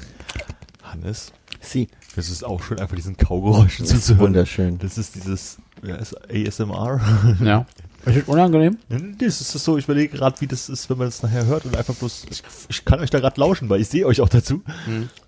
[0.82, 1.88] Hannes, Sie.
[2.16, 4.26] Das ist auch schön, einfach diesen Kaugeräuschen Das zuzuhören.
[4.28, 4.78] wunderschön.
[4.78, 7.00] Das ist dieses ja, ist ASMR.
[7.42, 7.66] Ja.
[8.04, 8.78] Ist das unangenehm?
[9.20, 11.76] Das ist so, ich überlege gerade, wie das ist, wenn man es nachher hört und
[11.76, 14.60] einfach bloß, ich, ich kann euch da gerade lauschen, weil ich sehe euch auch dazu.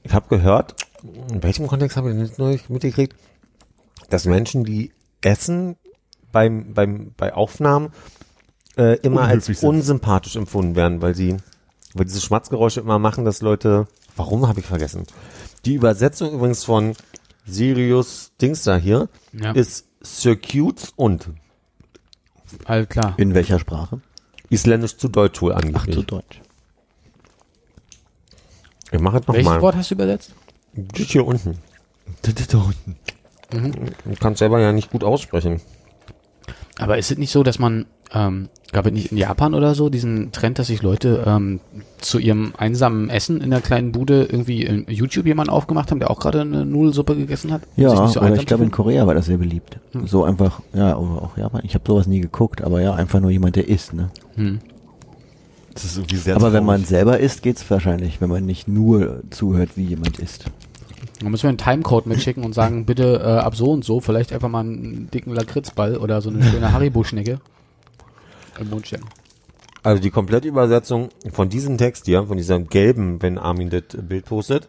[0.03, 0.75] Ich habe gehört,
[1.33, 3.15] in welchem Kontext habe ich das neu mitgekriegt,
[4.11, 5.77] dass Menschen, die essen
[6.33, 7.91] beim, beim, bei Aufnahmen,
[8.77, 9.69] äh, immer als Unhöflich sind.
[9.69, 11.37] unsympathisch empfunden werden, weil sie,
[11.95, 15.05] weil diese Schmatzgeräusche immer machen, dass Leute, warum habe ich vergessen?
[15.65, 16.95] Die Übersetzung übrigens von
[17.47, 19.53] Sirius Dings da hier Ja.
[19.53, 21.29] ist Circuits und
[22.67, 23.15] Alles klar.
[23.17, 24.01] In welcher Sprache?
[24.51, 25.95] Isländisch zu Deutsch wohl Ach, angeblich.
[25.97, 26.41] zu Deutsch.
[28.93, 29.63] Ich mache es Welches nochmal.
[29.63, 30.33] Wort hast du übersetzt?
[30.75, 31.59] Das hier unten.
[32.23, 32.97] Da, da, da unten.
[34.05, 35.61] Du kannst selber ja nicht gut aussprechen.
[36.79, 39.89] Aber ist es nicht so, dass man, ähm, gab es nicht in Japan oder so,
[39.89, 41.61] diesen Trend, dass sich Leute ähm,
[41.99, 46.11] zu ihrem einsamen Essen in der kleinen Bude irgendwie in YouTube jemanden aufgemacht haben, der
[46.11, 47.63] auch gerade eine Nudelsuppe gegessen hat?
[47.77, 49.79] Ja, sich nicht so oder ich glaube in Korea war das sehr beliebt.
[50.05, 51.63] So einfach, ja, oder auch Japan.
[51.65, 54.11] Ich habe sowas nie geguckt, aber ja, einfach nur jemand, der isst, ne?
[54.35, 54.59] Hm.
[55.73, 59.23] Das ist irgendwie sehr Aber wenn man selber isst, geht's wahrscheinlich, wenn man nicht nur
[59.31, 60.45] zuhört, wie jemand isst.
[61.21, 64.33] Da müssen wir einen Timecode mitschicken und sagen, bitte äh, ab so und so vielleicht
[64.33, 67.41] einfach mal einen dicken Lakritzball oder so eine schöne Haribo-Schnecke
[68.59, 69.09] im Mund stecken.
[69.83, 74.25] Also die komplette Übersetzung von diesem Text hier, von diesem gelben, wenn Armin das Bild
[74.25, 74.69] postet,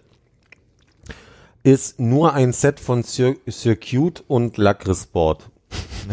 [1.63, 5.49] ist nur ein Set von Cir Circuit und Lakritzsport.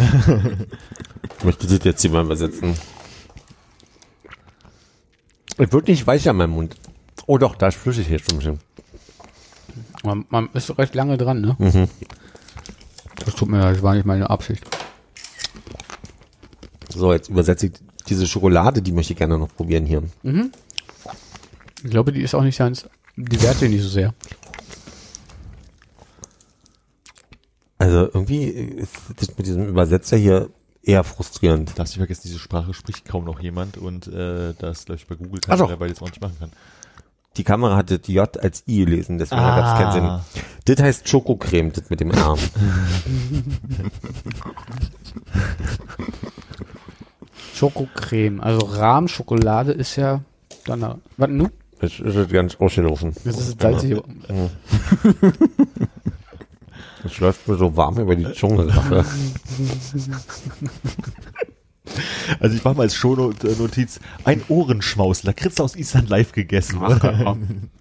[1.38, 2.74] ich möchte das jetzt hier mal übersetzen.
[5.58, 6.76] Es wird nicht weicher in meinem Mund.
[7.26, 8.60] Oh doch, da ist flüssig jetzt schon ein bisschen.
[10.04, 11.56] Man, man ist recht lange dran, ne?
[11.58, 11.88] Mhm.
[13.24, 14.64] Das tut mir leid, das war nicht meine Absicht.
[16.92, 17.72] So, jetzt übersetze ich
[18.08, 20.02] diese Schokolade, die möchte ich gerne noch probieren hier.
[21.84, 24.14] Ich glaube, die ist auch nicht ganz, die werte nicht so sehr.
[27.78, 30.50] Also irgendwie ist das mit diesem Übersetzer hier
[30.82, 31.76] eher frustrierend.
[31.76, 35.16] Darfst nicht vergessen, diese Sprache spricht kaum noch jemand und äh, das, glaube ich, bei
[35.16, 36.52] Google kann man dabei jetzt auch nicht machen kann.
[37.36, 39.56] Die Kamera hatte das J als I gelesen, deswegen ah.
[39.56, 40.20] gab es keinen Sinn.
[40.66, 42.36] Das heißt Schokocreme, das mit dem R.
[47.62, 50.20] Schokocreme, also Rahmschokolade ist ja
[50.66, 50.98] dann da.
[51.16, 51.48] Warte, nu?
[51.78, 53.14] Das ist jetzt ganz ausgelaufen.
[53.24, 54.02] Das ist salzig.
[57.04, 58.66] Das läuft mir so warm über die Zunge.
[62.40, 66.80] Also ich mache mal als Shownotiz ein Ohrenschmaus, Lakritz aus Island live gegessen.
[66.80, 66.96] Mmh,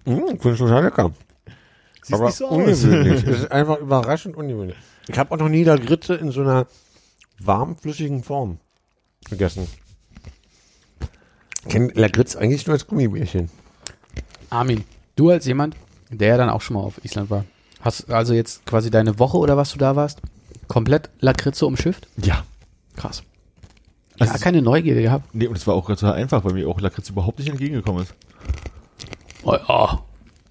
[0.04, 1.12] Finde ich total lecker.
[2.02, 2.52] Sieht Aber nicht so aus.
[2.56, 3.24] ungewöhnlich.
[3.24, 4.76] Es ist einfach überraschend ungewöhnlich.
[5.08, 6.66] Ich habe auch noch nie Lakritze in so einer
[7.40, 8.58] warmflüssigen Form
[9.30, 9.66] gegessen.
[11.64, 13.50] Ich kenne Lakritz eigentlich nur als Gummibärchen.
[14.50, 14.84] Armin,
[15.16, 15.76] du als jemand,
[16.10, 17.44] der ja dann auch schon mal auf Island war,
[17.80, 20.20] hast also jetzt quasi deine Woche oder was du da warst,
[20.68, 22.08] komplett Lakritze umschifft?
[22.16, 22.44] Ja.
[22.96, 23.22] Krass.
[24.18, 25.34] Also ja, keine Neugierde gehabt.
[25.34, 28.14] Nee, und es war auch total einfach, weil mir auch Lakritz überhaupt nicht entgegengekommen ist.
[29.42, 29.88] Oh, oh.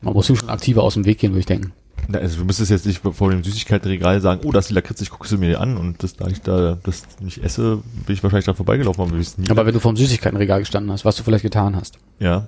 [0.02, 1.74] Man muss ihm schon aktiver aus dem Weg gehen, würde ich denken.
[2.12, 5.10] Also du müsstest jetzt nicht vor dem Süßigkeitenregal sagen, oh, das ist die Lakritz, ich
[5.10, 8.46] gucke sie mir an und das, da ich da das nicht esse, bin ich wahrscheinlich
[8.46, 9.50] dran vorbeigelaufen, aber wir wissen nie.
[9.50, 12.48] Aber wenn du vor dem Süßigkeitenregal gestanden hast, was du vielleicht getan hast, ja.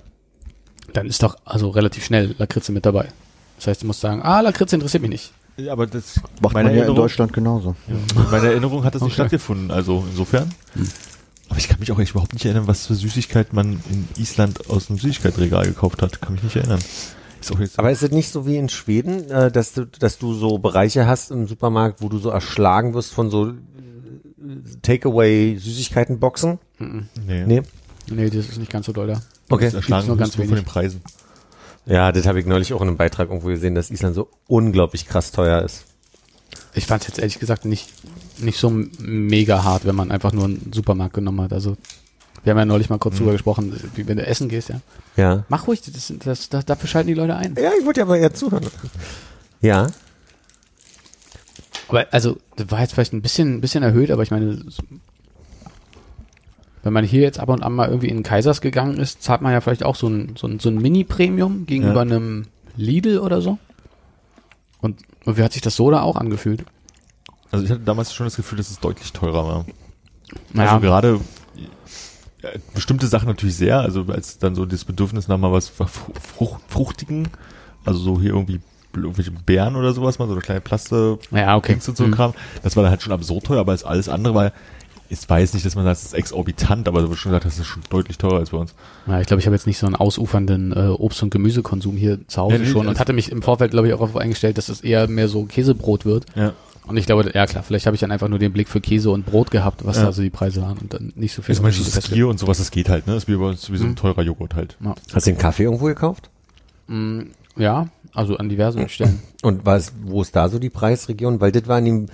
[0.92, 3.08] dann ist doch also relativ schnell Lakritze mit dabei.
[3.56, 5.32] Das heißt, du musst sagen, ah, Lakritze interessiert mich nicht.
[5.56, 7.76] ja, aber das Macht meine man ja in Deutschland genauso.
[7.88, 9.20] Ja, in meiner Erinnerung hat das nicht Okay.
[9.22, 9.28] Hm.
[9.28, 10.50] stattgefunden, also insofern.
[11.48, 14.70] Aber ich kann mich auch echt überhaupt nicht erinnern, was für Süßigkeit man in Island
[14.70, 16.20] aus einem Süßigkeitenregal gekauft hat.
[16.20, 16.80] Kann mich nicht erinnern.
[17.50, 20.58] Jetzt Aber ist es nicht so wie in Schweden, äh, dass du, dass du so
[20.58, 23.54] Bereiche hast im Supermarkt, wo du so erschlagen wirst von so äh,
[24.82, 26.58] Takeaway-Süßigkeitenboxen?
[26.78, 27.44] nee.
[27.46, 27.62] Nee.
[28.10, 29.22] Nee, das ist nicht ganz so doll da.
[29.48, 29.64] Okay.
[29.66, 30.64] Das erschlagen nur ganz ganz von wenig.
[30.64, 31.00] den Preisen.
[31.86, 35.06] Ja, das habe ich neulich auch in einem Beitrag irgendwo gesehen, dass Island so unglaublich
[35.06, 35.84] krass teuer ist.
[36.74, 37.90] Ich fand es jetzt ehrlich gesagt nicht,
[38.38, 41.52] nicht so mega hart, wenn man einfach nur einen Supermarkt genommen hat.
[41.52, 41.76] Also,
[42.44, 44.80] wir haben ja neulich mal kurz drüber gesprochen, wie wenn du essen gehst, ja.
[45.16, 45.44] Ja.
[45.48, 47.54] Mach ruhig, das, das, das, dafür schalten die Leute ein.
[47.60, 48.66] Ja, ich wollte ja aber eher zuhören.
[49.60, 49.88] Ja.
[51.88, 54.64] Aber also, das war jetzt vielleicht ein bisschen, ein bisschen erhöht, aber ich meine,
[56.82, 59.52] wenn man hier jetzt ab und an mal irgendwie in Kaisers gegangen ist, zahlt man
[59.52, 62.00] ja vielleicht auch so ein, so ein, so ein Mini-Premium gegenüber Ja.
[62.02, 63.58] einem Lidl oder so.
[64.80, 66.64] Und, und wie hat sich das so da auch angefühlt?
[67.50, 69.66] Also ich hatte damals schon das Gefühl, dass es deutlich teurer war.
[70.52, 71.20] Naja, Also gerade
[72.44, 76.60] ja, bestimmte Sachen natürlich sehr, also als dann so das Bedürfnis nach mal was Frucht,
[76.68, 77.28] Fruchtigen,
[77.84, 78.60] also so hier irgendwie
[78.94, 81.74] irgendwelche Beeren oder sowas, mal so eine kleine Plaste ja, okay.
[81.74, 82.14] Und so ein Hm.
[82.14, 84.52] Kram, das war dann halt schon absurd teuer, aber als alles andere war,
[85.10, 87.58] ich weiß nicht, dass man sagt, das ist exorbitant, aber so wird schon gesagt, das
[87.58, 88.74] ist schon deutlich teurer als bei uns.
[89.06, 92.26] Ja, ich glaube, ich habe jetzt nicht so einen ausufernden äh, Obst- und Gemüsekonsum hier
[92.26, 94.58] zu Hause Ja, schon und also- hatte mich im Vorfeld, glaube ich, auch darauf eingestellt,
[94.58, 96.26] dass es eher mehr so Käsebrot wird.
[96.34, 96.52] Ja.
[96.86, 99.10] Und ich glaube, ja klar, vielleicht habe ich dann einfach nur den Blick für Käse
[99.10, 100.04] und Brot gehabt, was Ja.
[100.04, 101.54] da so die Preise waren und dann nicht so viel.
[101.54, 103.14] Zum Beispiel Unterschiede das Skier und sowas, das geht halt, ne?
[103.14, 103.96] Das ist wie bei uns wie so ein Mhm.
[103.96, 104.76] teurer Joghurt halt.
[104.84, 104.94] Ja.
[105.14, 106.28] Hast du den Kaffee irgendwo gekauft?
[106.88, 107.22] Mm,
[107.56, 109.20] ja, also an diversen Stellen.
[109.42, 111.40] Und was, wo ist da so die Preisregion?
[111.40, 112.06] Weil das war in dem,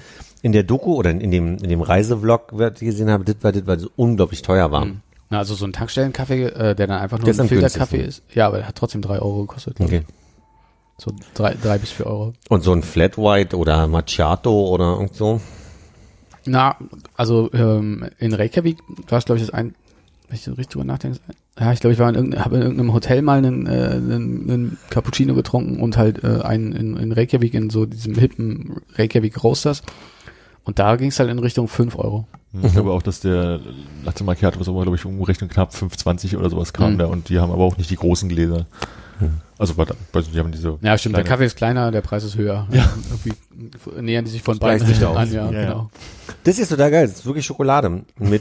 [0.43, 3.51] in der Doku oder in, dem, in dem Reisevlog, was ich gesehen habe, das war,
[3.53, 4.85] das war so unglaublich teuer war.
[4.85, 5.01] Mhm.
[5.31, 8.23] Na, also so ein Tankstellenkaffee, äh, der dann einfach nur ist ein Filterkaffee ist.
[8.35, 9.79] Ja, aber der hat trotzdem drei Euro gekostet.
[9.81, 10.03] ich.
[11.01, 12.33] So drei, drei bis vier Euro.
[12.49, 15.41] Und so ein Flat White oder Macchiato oder irgend so?
[16.47, 16.77] Na,
[17.17, 19.75] also ähm, in Reykjavik, du hast, glaube ich, das ein,
[20.29, 21.19] wenn ich so richtig drüber nachdenke,
[21.59, 24.51] ja, ich glaube, ich war in irgendeinem, habe in irgendeinem Hotel mal einen, äh, einen,
[24.51, 29.43] einen Cappuccino getrunken und halt äh, einen in, in Reykjavik, in so diesem hippen Reykjavik
[29.43, 29.83] Roasters.
[30.65, 32.27] Und da ging es halt in Richtung 5 Euro.
[32.63, 33.61] Ich glaube auch, dass der
[34.05, 36.99] Latte Macchiato, was auch immer, glaube ich, umgerechnet knapp 5,20 oder sowas kam Mhm.
[36.99, 38.67] da und die haben aber auch nicht die großen Gläser.
[39.61, 40.79] Also, warte, weiß nicht, die haben diese.
[40.81, 42.67] Ja, stimmt, der Kaffee ist kleiner, der Preis ist höher.
[42.71, 42.91] Ja.
[43.11, 45.15] Irgendwie nähern die sich von beiden sich aus.
[45.15, 45.69] an, ja, Ja, ja.
[45.69, 45.91] genau.
[46.45, 47.07] Das ist total geil.
[47.07, 48.41] Das ist wirklich Schokolade mit,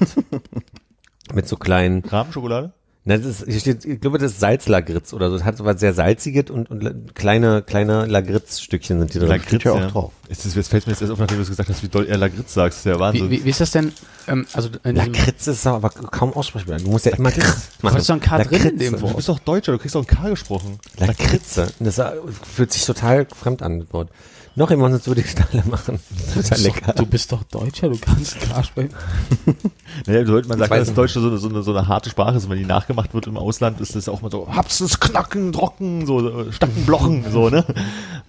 [1.34, 2.72] mit so kleinen, Rahmenschokolade?
[3.10, 5.38] Na, das ist, hier steht, ich glaube, das ist Salzlagritz oder so.
[5.38, 9.42] Das hat so was sehr salziges und, und kleine, kleine Lagritzstückchen sind die drin.
[9.42, 10.12] Steht ja auch drauf.
[10.30, 12.06] Es ist, jetzt fällt mir jetzt erst auf, nachdem du es gesagt hast, wie doll
[12.06, 12.78] er Lagritz sagst.
[12.78, 13.32] Das ist ja Wie, Wahnsinn.
[13.32, 13.92] wie, wie ist das denn?
[14.28, 16.78] Ähm, also Lakritz ist aber kaum aussprechbar.
[16.78, 19.16] Du musst ja immer Kritz du hast doch ein K drin in dem du Wort.
[19.16, 20.78] bist doch Deutscher, du kriegst doch ein K gesprochen.
[20.98, 21.70] Lakritze.
[21.80, 22.12] Das äh,
[22.54, 24.10] fühlt sich total fremd an, das Wort.
[24.60, 26.00] Noch jemand uns würde ich Stalle machen.
[26.34, 26.92] Total lecker.
[26.94, 28.90] Du bist doch Deutscher, du kannst K sprechen.
[30.06, 32.36] Naja, du, man sagt, weiß dass Deutsch so, eine- so, eine, so eine harte Sprache
[32.38, 32.44] ist.
[32.44, 36.06] Und wenn die nachgemacht wird im Ausland, ist das auch mal so, Hapses, Knacken, Trocken,
[36.06, 37.66] so, Stacken, Blochen, so, ne?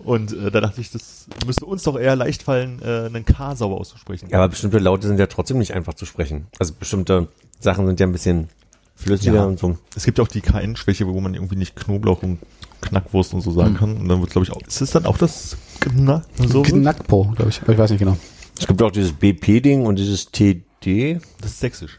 [0.04, 3.56] Und äh, da dachte ich, das müsste uns doch eher leicht fallen, äh, einen K
[3.56, 4.28] sauber auszusprechen.
[4.30, 6.46] Ja, aber bestimmte Laute sind ja trotzdem nicht einfach zu sprechen.
[6.60, 7.26] Also bestimmte
[7.58, 8.48] Sachen sind ja ein bisschen
[8.96, 9.44] flüssiger Ja.
[9.44, 9.76] und so.
[9.96, 12.38] Es gibt ja auch die KN-Schwäche, wo man irgendwie nicht Knoblauch und
[12.82, 13.96] Knackwurst und so sagen kann.
[13.96, 16.24] Und dann wird, glaube ich, auch, ist es dann auch das Knack?
[16.36, 16.62] So?
[16.62, 17.62] Knackpo, glaube ich.
[17.62, 18.16] Aber ich weiß nicht genau.
[18.58, 21.18] Es gibt auch dieses BP-Ding und dieses TD.
[21.40, 21.98] Das ist sächsisch.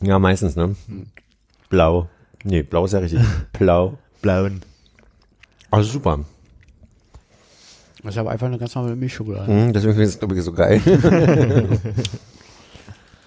[0.00, 0.74] Ja, meistens, ne?
[1.68, 2.08] Blau.
[2.42, 3.20] Nee, blau ist ja richtig.
[3.58, 3.98] Blau.
[4.22, 4.62] Blauen.
[5.70, 6.20] Also super.
[8.02, 9.52] Das ist aber einfach eine ganz normale Milchschokolade.
[9.52, 10.80] Mhm, deswegen finde ich es, glaube ich, so geil.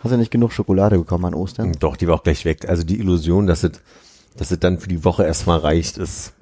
[0.03, 1.71] Hast du nicht genug Schokolade bekommen an Ostern?
[1.79, 2.67] Doch, die war auch gleich weg.
[2.67, 3.71] Also die Illusion, dass es,
[4.35, 6.33] dass es dann für die Woche erstmal reicht, ist.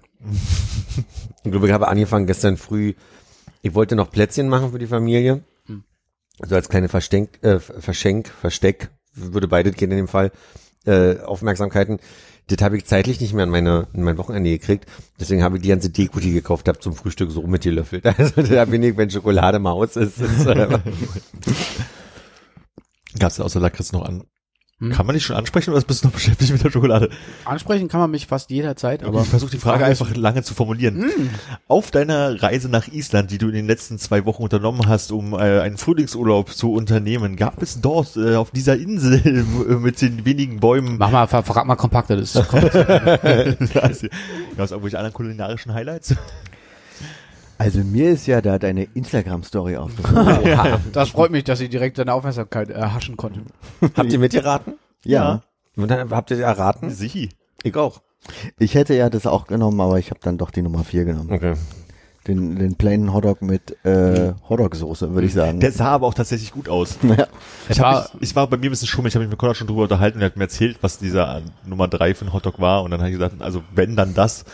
[1.43, 2.93] Ich glaube, ich habe angefangen gestern früh.
[3.61, 5.43] Ich wollte noch Plätzchen machen für die Familie.
[6.43, 10.32] So als kleine Verstenk, äh, Verschenk, Versteck, würde beides gehen in dem Fall,
[10.86, 11.99] äh, Aufmerksamkeiten.
[12.47, 14.86] Das habe ich zeitlich nicht mehr an meine, in mein Wochenende gekriegt.
[15.19, 18.05] Deswegen habe ich die ganze Deko, die ich gekauft habe, zum Frühstück so mitgelöffelt.
[18.17, 20.80] Also da bin ich, wenn Schokolade Maus ist, ist äh,
[23.19, 24.24] Gab es außer Lakritz noch an?
[24.82, 24.92] Hm?
[24.92, 27.12] Kann man dich schon ansprechen oder bist du noch beschäftigt mit der Schokolade?
[27.46, 30.56] Ansprechen kann man mich fast jederzeit, aber Aber ich versuche die Frage einfach lange zu
[30.56, 31.30] formulieren.
[31.68, 35.34] Auf deiner Reise nach Island, die du in den letzten zwei Wochen unternommen hast, um
[35.34, 39.22] äh, einen Frühlingsurlaub zu unternehmen, gab es dort äh, auf dieser Insel
[39.80, 42.72] mit den wenigen Bäumen mach mal, ver verrat mal kompakter, das ist kommt.
[42.72, 44.02] Gab es
[44.58, 46.16] irgendwelche anderen kulinarischen Highlights?
[47.62, 50.41] Also mir ist ja da deine Instagram-Story aufgefallen.
[50.47, 53.41] ja, das freut mich, dass ich direkt deine Aufmerksamkeit erhaschen konnte.
[53.95, 54.80] habt ihr mitgeraten?
[55.05, 55.43] ja.
[55.76, 56.89] Und dann habt ihr erraten?
[56.89, 57.30] Sichi.
[57.62, 58.01] Ich auch.
[58.57, 61.32] Ich hätte ja das auch genommen, aber ich habe dann doch die Nummer 4 genommen.
[61.32, 61.53] Okay.
[62.28, 65.59] Den, den plainen Hotdog mit äh, Hotdog-Soße, würde ich sagen.
[65.59, 66.97] Der sah aber auch tatsächlich gut aus.
[67.03, 67.28] ja.
[67.70, 69.57] Ich, war, mich, ich war bei mir ein bisschen schummig, ich habe mich mit Konrad
[69.57, 72.34] schon drüber unterhalten und er hat mir erzählt, was dieser äh, Nummer drei für ein
[72.34, 74.45] Hotdog war und dann habe ich gesagt, also wenn dann das.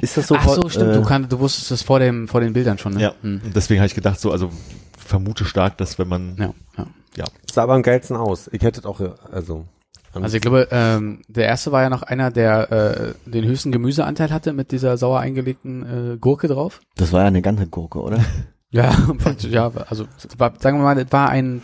[0.00, 0.34] Ist das so?
[0.36, 2.94] ach so, stimmt, äh, du, kann, du wusstest das vor dem, vor den Bildern schon,
[2.94, 3.00] ne?
[3.00, 3.14] Ja.
[3.22, 3.40] Hm.
[3.44, 4.50] Und deswegen habe ich gedacht, so, also
[4.98, 6.86] vermute stark, dass wenn man Ja, ja.
[7.16, 8.48] ja, Sah aber am geilsten aus.
[8.52, 9.66] Ich hätte auch, äh, also.
[10.12, 14.30] Also ich glaube, ähm, der erste war ja noch einer, der äh, den höchsten Gemüseanteil
[14.30, 16.80] hatte mit dieser sauer eingelegten äh, Gurke drauf.
[16.96, 18.18] Das war ja eine ganze Gurke, oder?
[18.70, 18.92] Ja,
[19.38, 21.62] ja, also es war, sagen wir mal, es war ein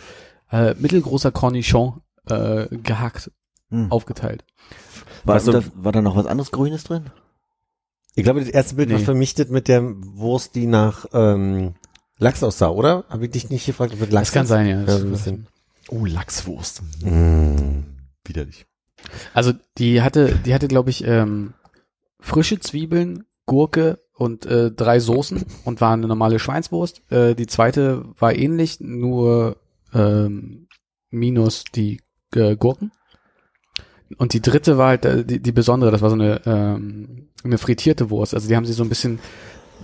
[0.49, 3.29] äh, mittelgroßer Cornichon äh, gehackt,
[3.69, 3.91] Hm.
[3.91, 4.45] aufgeteilt.
[5.25, 7.07] War, Also- da, war da noch was anderes Grünes drin?
[8.15, 9.05] Ich glaube, das erste Bild war Nee.
[9.05, 11.75] für mich das mit der Wurst, die nach ähm,
[12.17, 13.05] Lachs aussah, oder?
[13.09, 14.49] Habe ich dich nicht gefragt, ob das Lachs Das kann ist?
[14.49, 14.79] sein, ja.
[14.79, 15.47] Ja, Das, ein bisschen.
[15.89, 16.81] Oh, Lachswurst.
[17.03, 17.83] Mm.
[18.25, 18.65] Widerlich.
[19.33, 21.53] Also die hatte, die hatte, glaube ich, ähm,
[22.19, 27.01] frische Zwiebeln, Gurke und äh, drei Soßen und war eine normale Schweinswurst.
[27.11, 29.57] Äh, die zweite war ähnlich, nur
[29.93, 30.67] ähm,
[31.09, 31.99] minus die
[32.35, 32.91] äh, Gurken.
[34.17, 37.57] Und die dritte war halt äh, die, die besondere, das war so eine, ähm, eine
[37.57, 38.33] frittierte Wurst.
[38.33, 39.19] Also die haben sie so ein bisschen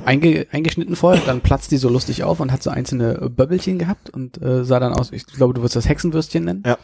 [0.06, 4.10] einge, eingeschnitten vorher, dann platzt die so lustig auf und hat so einzelne Böbbelchen gehabt
[4.10, 6.64] und äh, sah dann aus, ich glaube, du würdest das Hexenwürstchen nennen.
[6.66, 6.78] Ja.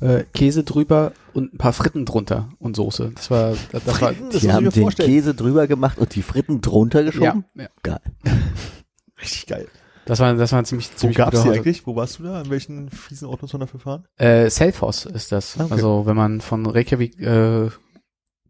[0.00, 3.12] Äh, Käse drüber und ein paar Fritten drunter und Soße.
[3.14, 4.30] Das war, das, das war, Fritten?
[4.30, 5.08] Das Die haben den vorstellen.
[5.08, 7.44] Käse drüber gemacht und die Fritten drunter ja, geschoben.
[7.54, 8.00] ja, Geil.
[9.20, 9.68] Richtig geil.
[10.06, 11.86] Das war, das war ein ziemlich, Wo ziemlich gab's die eigentlich?
[11.86, 12.40] Wo warst du da?
[12.40, 14.04] An welchen fiesen Ort muss man dafür fahren?
[14.16, 15.58] Äh, Selfos ist das.
[15.58, 15.72] Ah, okay.
[15.74, 17.70] Also wenn man von Reykjavik äh,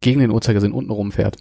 [0.00, 1.36] gegen den Uhrzeigersinn unten rumfährt.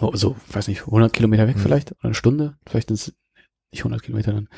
[0.00, 1.60] Oh, so, weiß nicht, 100 Kilometer weg Mhm.
[1.60, 1.92] vielleicht?
[1.92, 2.56] Oder eine Stunde?
[2.66, 3.12] Vielleicht sind es
[3.72, 4.48] nicht 100 Kilometer dann.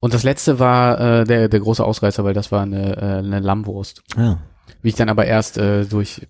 [0.00, 3.40] Und das letzte war äh, der, der große Ausreißer, weil das war eine, äh, eine
[3.40, 4.02] Lammwurst.
[4.16, 4.38] Ja.
[4.82, 6.26] Wie ich dann aber erst äh, durch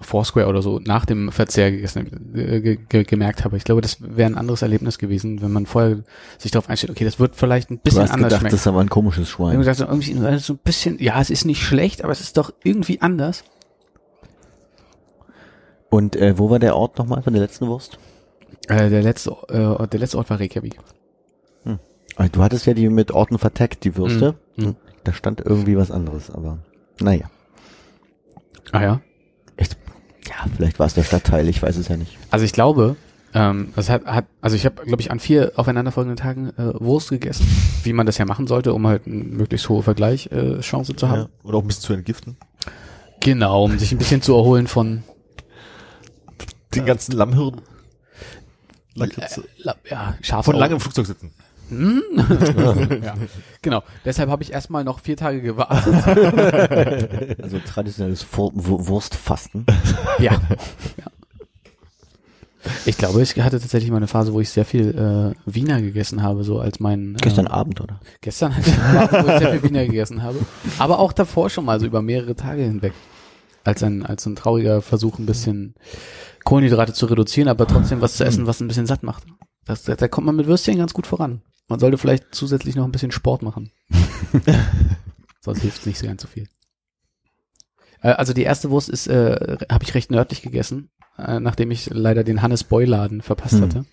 [0.00, 3.56] Foursquare oder so nach dem Verzehr gegessen, äh, ge ge gemerkt habe.
[3.56, 6.04] Ich glaube, das wäre ein anderes Erlebnis gewesen, wenn man vorher
[6.38, 8.52] sich darauf einstellt, okay, das wird vielleicht ein Du bisschen hast anders gedacht, schmecken.
[8.52, 9.48] das ist aber ein komisches Ich Schwein.
[9.48, 12.36] habe gesagt, so irgendwie so ein bisschen, ja, es ist nicht schlecht, aber es ist
[12.38, 13.44] doch irgendwie anders.
[15.90, 17.98] Und äh, wo war der Ort nochmal von der letzten Wurst?
[18.68, 20.78] Äh, der letzte, äh, der letzte Ort war Reykjavik.
[22.18, 24.36] Ah, Du hattest ja die mit Orten verteckt, die Würste.
[24.56, 24.64] Mhm.
[24.64, 24.76] Mhm.
[25.04, 26.58] Da stand irgendwie was anderes, aber
[27.00, 27.30] naja.
[28.72, 29.00] Ah ja.
[30.36, 32.18] Ja, vielleicht war es der Stadtteil, ich weiß es ja nicht.
[32.30, 32.96] Also ich glaube,
[33.32, 37.08] ähm, das hat, hat also ich habe, glaube ich, an vier aufeinanderfolgenden Tagen äh, Wurst
[37.10, 37.46] gegessen,
[37.84, 41.08] wie man das ja machen sollte, um halt eine möglichst hohe Vergleichschance äh, Chance zu
[41.08, 41.20] haben.
[41.22, 41.28] Ja.
[41.42, 42.36] Oder auch ein bisschen zu entgiften.
[43.20, 45.02] Genau, um sich ein bisschen zu erholen von
[46.74, 47.60] Den ganzen Lammhirn.
[48.94, 49.44] Lakritze.
[49.58, 51.30] La- ja, scharf Von langem Flugzeug sitzen.
[51.68, 52.02] Hm?
[53.02, 53.14] ja,
[53.62, 53.82] genau.
[54.04, 55.94] Deshalb habe ich erstmal noch vier Tage gewartet.
[57.42, 59.66] Also traditionelles Wurstfasten.
[60.18, 60.32] ja.
[60.32, 61.06] ja.
[62.84, 66.22] Ich glaube, ich hatte tatsächlich mal eine Phase, wo ich sehr viel äh, Wiener gegessen
[66.22, 68.00] habe, so als mein Gestern ähm, Abend, oder?
[68.20, 70.38] Gestern hatte ich eine Phase, wo ich sehr viel Wiener gegessen habe,
[70.78, 72.92] aber auch davor schon mal so über mehrere Tage hinweg.
[73.64, 75.74] Als ein als ein trauriger Versuch, ein bisschen
[76.44, 79.24] Kohlenhydrate zu reduzieren, aber trotzdem was zu essen, was ein bisschen satt macht.
[79.66, 81.42] Das, da, da kommt man mit Würstchen ganz gut voran.
[81.68, 83.72] Man sollte vielleicht zusätzlich noch ein bisschen Sport machen.
[85.40, 86.48] Sonst hilft es nicht so ganz so viel.
[88.00, 91.90] Äh, also die erste Wurst ist, äh, habe ich recht nördlich gegessen, äh, nachdem ich
[91.92, 93.62] leider den Hannes Boy Laden verpasst Hm.
[93.62, 93.84] hatte.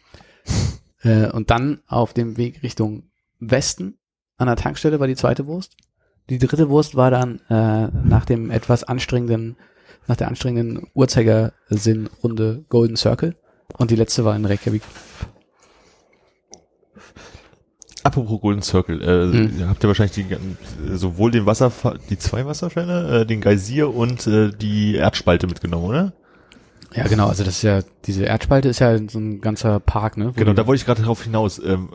[1.01, 3.09] Äh, und dann auf dem Weg Richtung
[3.39, 3.97] Westen
[4.37, 5.75] an der Tankstelle war die zweite Wurst.
[6.29, 9.57] Die dritte Wurst war dann äh, nach dem etwas anstrengenden,
[10.07, 13.35] nach der anstrengenden Uhrzeigersinn-Runde Golden Circle.
[13.77, 14.83] Und die letzte war in Reykjavik.
[18.13, 19.59] Apropos Golden Circle, äh, Hm.
[19.59, 20.25] ihr habt ja wahrscheinlich die,
[20.95, 26.13] sowohl den Wasserfall, die zwei Wasserfälle, äh, den Geysir und äh, die Erdspalte mitgenommen, oder?
[26.95, 27.27] Ja, genau.
[27.27, 30.31] Also das ist ja, diese Erdspalte ist ja so ein ganzer Park, ne?
[30.35, 31.57] Genau, da wollte ich gerade darauf hinaus.
[31.57, 31.89] Ähm,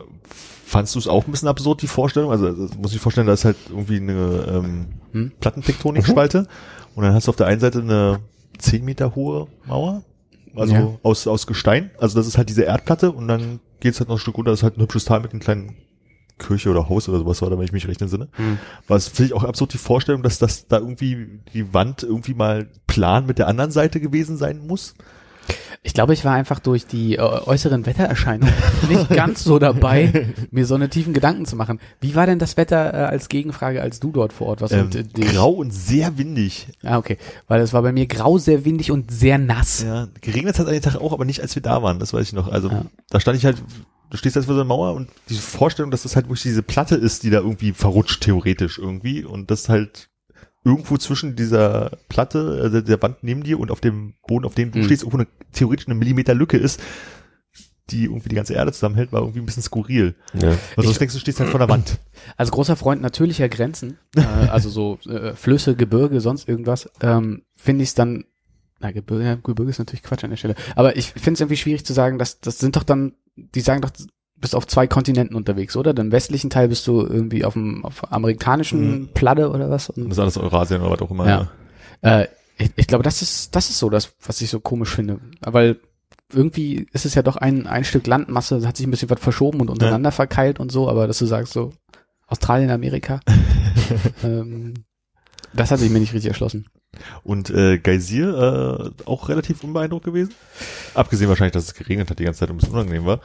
[0.65, 2.31] fandst du es auch ein bisschen absurd, die Vorstellung?
[2.31, 5.31] Also, also muss ich vorstellen, da ist halt irgendwie eine ähm, Hm?
[5.39, 6.47] Plattentektonik-Spalte
[6.95, 8.19] und dann hast du auf der einen Seite eine
[8.57, 10.03] 10 Meter hohe Mauer,
[10.55, 10.87] also Ja.
[11.01, 11.91] aus, aus Gestein.
[11.97, 14.59] Also das ist halt diese Erdplatte und dann geht's halt noch ein Stück runter, das
[14.59, 15.75] ist halt ein hübsches Tal mit einem kleinen
[16.39, 18.29] Kirche oder Haus oder sowas war da, wenn ich mich recht entsinne.
[18.33, 18.57] Hm.
[18.87, 22.67] Was finde ich auch absurd die Vorstellung, dass das da irgendwie die Wand irgendwie mal
[22.87, 24.95] plan mit der anderen Seite gewesen sein muss.
[25.81, 28.53] Ich glaube, ich war einfach durch die äh, äußeren Wettererscheinungen
[28.89, 31.79] nicht ganz so dabei, mir so eine tiefen Gedanken zu machen.
[32.01, 34.73] Wie war denn das Wetter äh, als Gegenfrage, als du dort vor Ort warst?
[34.73, 36.67] Ähm, und, äh, grau und sehr windig.
[36.83, 37.17] Ah, okay.
[37.47, 39.81] Weil es war bei mir grau, sehr windig und sehr nass.
[39.83, 42.27] Ja, geregnet hat an den Tag auch, aber nicht als wir da waren, das weiß
[42.27, 42.49] ich noch.
[42.51, 42.85] Also Ja.
[43.09, 43.63] da stand ich halt,
[44.09, 46.61] du stehst jetzt vor so einer Mauer und die Vorstellung, dass das halt wirklich diese
[46.61, 49.23] Platte ist, die da irgendwie verrutscht, theoretisch irgendwie.
[49.23, 50.09] Und das halt
[50.63, 54.71] irgendwo zwischen dieser Platte, also der Wand neben dir und auf dem Boden, auf dem
[54.71, 54.83] du Mhm.
[54.83, 56.81] stehst, irgendwo eine, theoretisch eine Millimeter Lücke ist,
[57.89, 60.15] die irgendwie die ganze Erde zusammenhält, war irgendwie ein bisschen skurril.
[60.33, 60.49] Ja.
[60.75, 61.97] Weil sonst denkst du, stehst halt vor der Wand.
[62.37, 67.83] Als großer Freund natürlicher Grenzen, äh, also so äh, Flüsse, Gebirge, sonst irgendwas, ähm, finde
[67.83, 68.25] ich es dann,
[68.79, 71.83] na, Gebirge, Gebirge ist natürlich Quatsch an der Stelle, aber ich finde es irgendwie schwierig
[71.85, 73.91] zu sagen, dass das sind doch dann, die sagen doch,
[74.39, 75.93] bist auf zwei Kontinenten unterwegs, oder?
[75.93, 79.07] Den westlichen Teil bist du irgendwie auf dem auf amerikanischen Mhm.
[79.13, 79.89] Platte oder was?
[79.89, 81.27] Und das ist alles Eurasien oder was auch immer.
[81.27, 81.47] Ja.
[82.01, 82.27] äh,
[82.57, 85.79] ich, ich glaube, das ist, das ist so das, was ich so komisch finde, weil
[86.31, 89.61] irgendwie ist es ja doch ein, ein Stück Landmasse, hat sich ein bisschen was verschoben
[89.61, 91.71] und untereinander verkeilt und so, aber dass du sagst so,
[92.27, 93.19] Australien, Amerika,
[94.23, 94.73] ähm,
[95.53, 96.67] das hat sich mir nicht richtig erschlossen.
[97.23, 100.33] Und äh, Geysir äh, auch relativ unbeeindruckt gewesen.
[100.93, 103.21] Abgesehen wahrscheinlich, dass es geregnet hat die ganze Zeit und ein bisschen unangenehm war.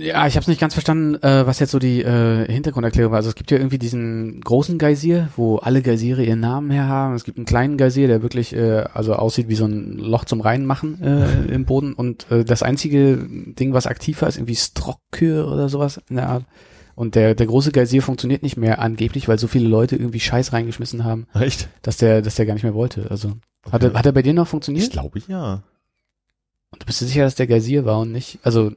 [0.00, 3.16] Ja, ich habe es nicht ganz verstanden, äh, was jetzt so die äh, Hintergrunderklärung war.
[3.18, 7.14] Also es gibt ja irgendwie diesen großen Geysir, wo alle Geysire ihren Namen her haben.
[7.14, 10.40] Es gibt einen kleinen Geysir, der wirklich äh, also aussieht wie so ein Loch zum
[10.40, 11.92] Reinmachen äh, im Boden.
[11.94, 16.28] Und äh, das einzige Ding, was aktiv war, ist irgendwie Strokkür oder sowas in der
[16.28, 16.44] Art.
[16.94, 20.52] Und der, der große Geysir funktioniert nicht mehr angeblich, weil so viele Leute irgendwie Scheiß
[20.52, 21.68] reingeschmissen haben, Echt?
[21.82, 23.06] dass der, dass der gar nicht mehr wollte.
[23.10, 23.34] Also
[23.70, 23.98] hat, er, Okay.
[23.98, 24.90] hat er bei dir noch Ich funktioniert?
[24.90, 25.62] glaube ja.
[26.70, 28.40] Und du bist dir sicher, dass der Geysir war und nicht?
[28.42, 28.72] Also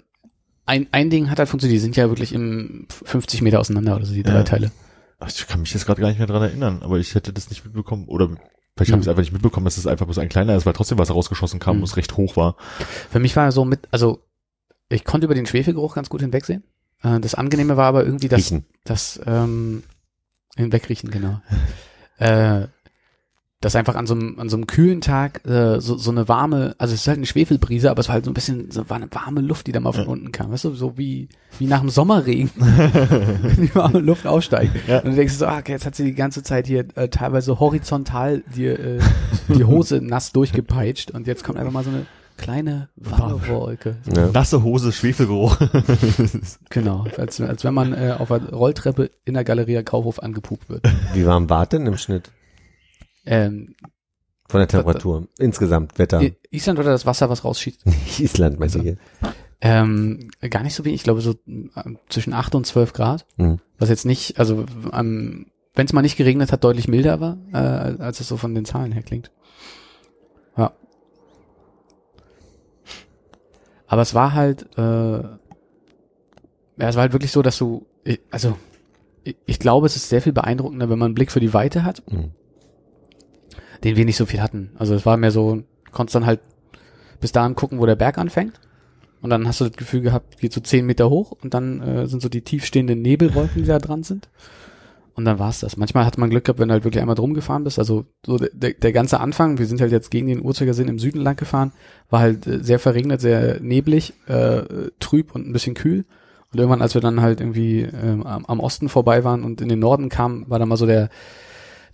[0.65, 1.75] ein, ein Ding hat halt funktioniert.
[1.75, 4.43] Die sind ja wirklich im 50 Meter auseinander oder so, die drei Ja.
[4.43, 4.71] Teile.
[5.19, 7.49] Ach, ich kann mich jetzt gerade gar nicht mehr dran erinnern, aber ich hätte das
[7.49, 8.05] nicht mitbekommen.
[8.07, 8.27] Oder
[8.75, 10.73] vielleicht habe ich es einfach nicht mitbekommen, dass es einfach bloß ein kleiner ist, weil
[10.73, 11.81] trotzdem was rausgeschossen kam, Mhm.
[11.81, 12.55] wo es recht hoch war.
[13.11, 14.23] Für mich war so mit, also
[14.89, 16.63] ich konnte über den Schwefelgeruch ganz gut hinwegsehen.
[17.03, 18.65] Äh, Das Angenehme war aber irgendwie das, Riechen.
[18.83, 19.83] das ähm,
[20.55, 21.41] hinwegriechen, genau.
[22.17, 22.67] äh,
[23.61, 26.75] das einfach an so einem, an so einem kühlen Tag äh, so, so eine warme,
[26.79, 28.97] also es ist halt eine Schwefelbrise, aber es war halt so ein bisschen so war
[28.97, 30.09] eine warme Luft, die da mal von Ja.
[30.09, 34.71] unten kam, weißt du, so wie wie nach dem Sommerregen, wenn die warme Luft aufsteigt.
[34.87, 34.99] Ja.
[34.99, 37.59] Und du denkst so, ah, okay, jetzt hat sie die ganze Zeit hier äh, teilweise
[37.59, 38.99] horizontal dir äh,
[39.49, 42.05] die Hose nass durchgepeitscht und jetzt kommt einfach mal so eine
[42.37, 43.97] kleine warme Wolke.
[44.15, 44.29] Ja.
[44.31, 45.55] Nasse Hose, Schwefelgeruch.
[46.69, 50.83] Genau, als, als wenn man äh, auf der Rolltreppe in der Galeria Kaufhof angepupt wird.
[51.13, 52.31] Wie warm war denn im Schnitt?
[53.25, 53.75] Ähm,
[54.47, 55.27] Von der Temperatur.
[55.37, 56.21] Insgesamt, Wetter.
[56.49, 57.85] Island oder das Wasser, was rausschießt?
[58.19, 58.97] Island, meinst du hier?
[59.61, 63.25] Ähm, gar nicht so wenig, ich glaube so äh, zwischen 8 und 12 Grad.
[63.37, 63.59] Mhm.
[63.77, 68.01] Was jetzt nicht, also ähm, wenn es mal nicht geregnet hat, deutlich milder war, äh,
[68.01, 69.31] als es so von den Zahlen her klingt.
[70.57, 70.73] Ja.
[73.87, 75.37] Aber es war halt, äh, ja,
[76.77, 78.57] es war halt wirklich so, dass du, ich, also
[79.23, 81.83] ich, ich glaube, es ist sehr viel beeindruckender, wenn man einen Blick für die Weite
[81.83, 82.31] hat, Mhm.
[83.83, 84.71] Den wir nicht so viel hatten.
[84.77, 86.39] Also es war mehr so, konntest dann halt
[87.19, 88.59] bis dahin gucken, wo der Berg anfängt.
[89.21, 92.07] Und dann hast du das Gefühl gehabt, geht so zehn Meter hoch und dann äh,
[92.07, 94.29] sind so die tiefstehenden Nebelwolken, die da dran sind.
[95.13, 95.77] Und dann war's das.
[95.77, 97.77] Manchmal hat man Glück gehabt, wenn du halt wirklich einmal drum gefahren bist.
[97.77, 101.19] Also so der, der, ganze Anfang, wir sind halt jetzt gegen den Uhrzeigersinn im Süden
[101.19, 101.73] lang gefahren,
[102.09, 104.63] war halt äh, sehr verregnet, sehr neblig, äh,
[104.99, 106.05] trüb und ein bisschen kühl.
[106.51, 109.79] Und irgendwann, als wir dann halt irgendwie ähm, am, Osten vorbei waren und in den
[109.79, 111.09] Norden kamen, war dann mal so der,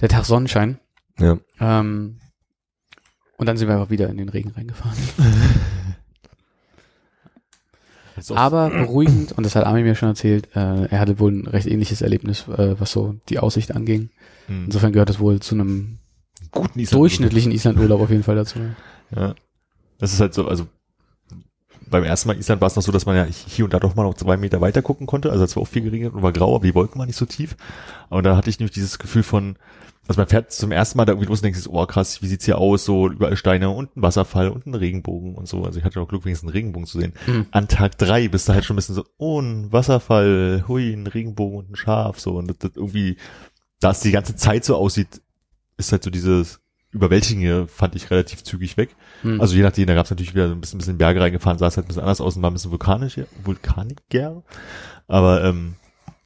[0.01, 0.79] der Tag Sonnenschein.
[1.19, 1.37] Ja.
[1.59, 2.19] Ähm,
[3.37, 4.97] und dann sind wir einfach wieder in den Regen reingefahren.
[8.29, 11.67] Aber beruhigend, und das hat Armin mir schon erzählt, äh, er hatte wohl ein recht
[11.67, 14.09] ähnliches Erlebnis, äh, was so die Aussicht anging.
[14.47, 14.65] Hm.
[14.65, 15.99] Insofern gehört es wohl zu einem
[16.51, 18.59] guten Island- durchschnittlichen Islandurlaub auf jeden Fall dazu.
[19.15, 19.35] Ja.
[19.99, 20.67] Das ist halt so, also
[21.89, 23.95] beim ersten Mal Island war es noch so, dass man ja hier und da doch
[23.95, 25.31] mal noch zwei Meter weiter gucken konnte.
[25.31, 27.25] Also es war auch viel geregnet und war grau, aber die Wolken waren nicht so
[27.25, 27.55] tief.
[28.09, 29.57] Aber da hatte ich nämlich dieses Gefühl von,
[30.07, 32.27] also man fährt zum ersten Mal da irgendwie los und denkt sich, oh krass, wie
[32.27, 32.85] sieht's hier aus?
[32.85, 35.63] So überall Steine und ein Wasserfall und ein Regenbogen und so.
[35.63, 37.13] Also ich hatte noch Glück, wenigstens einen Regenbogen zu sehen.
[37.25, 37.47] Mhm.
[37.51, 41.07] An Tag drei bist du halt schon ein bisschen so, oh, ein Wasserfall, hui, ein
[41.07, 42.37] Regenbogen und ein Schaf, so.
[42.37, 43.17] Und das, das irgendwie,
[43.79, 45.21] da es die ganze Zeit so aussieht,
[45.77, 48.95] ist halt so dieses Überwältigende, fand ich relativ zügig weg.
[49.23, 49.41] Hm.
[49.41, 51.67] Also je nachdem, da gab es natürlich wieder so ein bisschen, bisschen Berge reingefahren, sah
[51.67, 54.43] es halt ein bisschen anders aus und war ein bisschen vulkanisch, vulkaniger.
[55.07, 55.75] Aber ähm,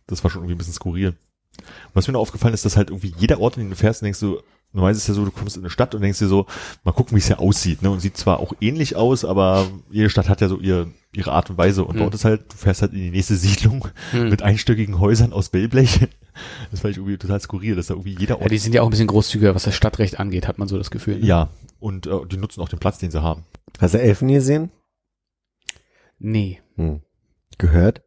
[0.06, 1.16] das war schon irgendwie ein bisschen skurril.
[1.62, 4.01] Und was mir noch aufgefallen ist, dass halt irgendwie jeder Ort, in den du fährst,
[4.01, 4.41] denkst du,
[4.74, 6.45] normalerweise ist es ja so, du kommst in eine Stadt und denkst dir so,
[6.84, 7.82] mal gucken, wie es hier aussieht.
[7.82, 7.89] Ne?
[7.91, 11.49] Und sieht zwar auch ähnlich aus, aber jede Stadt hat ja so ihr, ihre Art
[11.49, 11.84] und Weise.
[11.84, 11.99] Und Mhm.
[11.99, 14.30] dort ist halt, du fährst halt in die nächste Siedlung Hm.
[14.30, 16.07] mit einstöckigen Häusern aus Wellblech.
[16.72, 18.82] Das fand ich irgendwie total skurril, dass da irgendwie jeder ja, Ort die sind ja
[18.82, 21.20] auch ein bisschen großzügiger, was das Stadtrecht angeht, hat man so das Gefühl.
[21.20, 21.26] ne?
[21.26, 21.49] Ja,
[21.82, 23.43] und äh, die nutzen auch den Platz, den sie haben.
[23.80, 24.72] Hast du Elfen gesehen?
[26.20, 26.62] Nee.
[26.76, 27.01] Hm.
[27.57, 28.01] Gehört?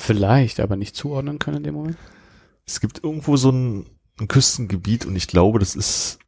[0.00, 1.96] Vielleicht, aber nicht zuordnen können in dem Moment.
[2.66, 3.86] Es gibt irgendwo so ein,
[4.18, 6.18] ein Küstengebiet und ich glaube, das ist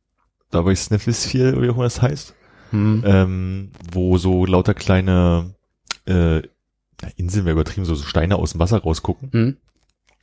[0.50, 2.34] da bei Snifflesfield oder wie auch immer das heißt,
[2.70, 3.02] Hm.
[3.06, 5.54] ähm, wo so lauter kleine
[6.06, 6.40] äh,
[7.16, 9.30] Inseln wäre übertrieben, so, so Steine aus dem Wasser rausgucken.
[9.32, 9.56] Hm.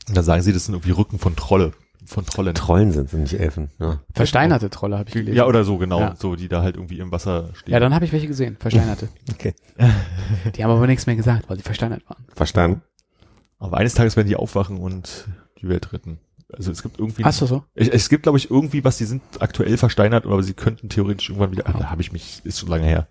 [0.08, 1.74] Und da sagen sie, das sind irgendwie Rücken von Trolle,
[2.06, 2.56] von Trollen.
[2.56, 3.70] Trollen sind sie, nicht Elfen.
[3.80, 4.02] Ja.
[4.14, 5.36] Versteinerte Trolle habe ich gelesen.
[5.38, 6.16] Ja, oder so, genau, Ja.
[6.16, 7.72] so, die da halt irgendwie im Wasser stehen.
[7.74, 9.10] Ja, dann habe ich welche gesehen, versteinerte.
[9.34, 9.54] Okay.
[10.56, 12.26] Die haben aber nichts mehr gesagt, weil sie versteinert waren.
[12.36, 12.82] Verstanden.
[13.60, 15.28] Aber eines Tages werden die aufwachen und
[15.62, 16.20] die Welt retten.
[16.52, 17.64] Also es gibt irgendwie Hast du so?
[17.76, 21.30] Es, es gibt, glaube ich, irgendwie was, die sind aktuell versteinert, aber sie könnten theoretisch
[21.30, 21.68] irgendwann wieder.
[21.68, 23.08] Ah, da habe ich mich, ist schon lange her.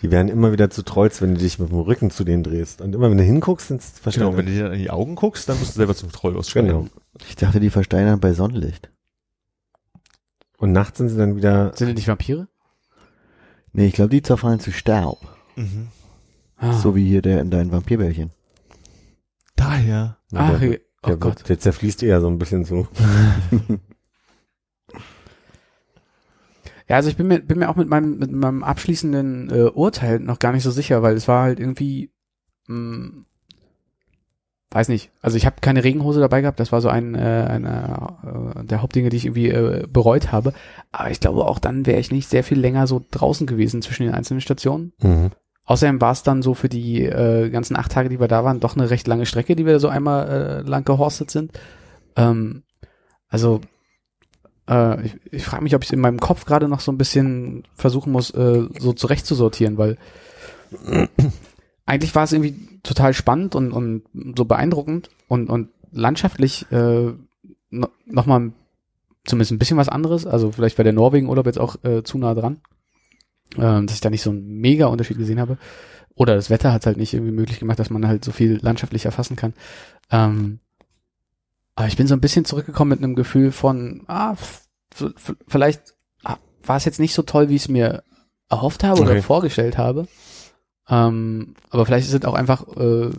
[0.00, 2.80] Die werden immer wieder zu Trolls, wenn du dich mit dem Rücken zu denen drehst.
[2.82, 4.36] Und immer wenn du hinguckst, sind es Genau, verstanden.
[4.36, 6.68] wenn du dir in die Augen guckst, dann musst du selber zum Troll aussteigen.
[6.68, 6.86] Genau.
[7.28, 8.90] Ich dachte, die versteinern bei Sonnenlicht.
[10.58, 11.72] Und nachts sind sie dann wieder.
[11.74, 12.46] Sind die nicht Vampire?
[13.72, 15.18] Nee, ich glaube, die zerfallen zu Staub.
[15.56, 15.88] Mhm.
[16.58, 16.72] Ah.
[16.74, 18.30] So wie hier der in deinen Vampirbällchen.
[19.56, 20.18] Daher.
[20.30, 21.48] Na, Ach, der, oh der, Gott.
[21.48, 22.86] der zerfließt eher so ein bisschen so.
[26.88, 30.20] Ja, also ich bin mir, bin mir auch mit meinem, mit meinem abschließenden äh, Urteil
[30.20, 32.12] noch gar nicht so sicher, weil es war halt irgendwie,
[32.68, 33.24] mh,
[34.70, 35.10] weiß nicht.
[35.20, 36.60] Also ich habe keine Regenhose dabei gehabt.
[36.60, 40.52] Das war so ein äh, einer äh, der Hauptdinge, die ich irgendwie äh, bereut habe.
[40.92, 44.04] Aber ich glaube, auch dann wäre ich nicht sehr viel länger so draußen gewesen zwischen
[44.04, 44.92] den einzelnen Stationen.
[45.02, 45.30] Mhm.
[45.66, 48.60] Außerdem war es dann so für die äh, ganzen acht Tage, die wir da waren,
[48.60, 51.52] doch eine recht lange Strecke, die wir so einmal äh, lang gehorstet sind.
[52.14, 52.62] Ähm,
[53.28, 53.60] also
[54.68, 57.64] äh, ich, ich frage mich, ob ich in meinem Kopf gerade noch so ein bisschen
[57.74, 59.98] versuchen muss, äh, so zurechtzusortieren, weil
[61.84, 64.02] eigentlich war es irgendwie total spannend und, und
[64.36, 67.12] so beeindruckend und, und landschaftlich äh,
[67.70, 68.52] no, nochmal
[69.24, 70.26] zumindest ein bisschen was anderes.
[70.26, 72.60] Also vielleicht war der Norwegen-Urlaub jetzt auch äh, zu nah dran,
[73.56, 75.58] äh, dass ich da nicht so einen mega Unterschied gesehen habe.
[76.14, 79.04] Oder das Wetter hat halt nicht irgendwie möglich gemacht, dass man halt so viel landschaftlich
[79.04, 79.52] erfassen kann.
[80.10, 80.60] Ähm,
[81.74, 84.34] aber ich bin so ein bisschen zurückgekommen mit einem Gefühl von, ah,
[85.46, 85.94] vielleicht
[86.24, 88.02] ah, war es jetzt nicht so toll, wie ich es mir
[88.48, 89.10] erhofft habe Okay.
[89.10, 90.08] oder vorgestellt habe.
[90.88, 93.10] Ähm, aber vielleicht ist es auch einfach äh,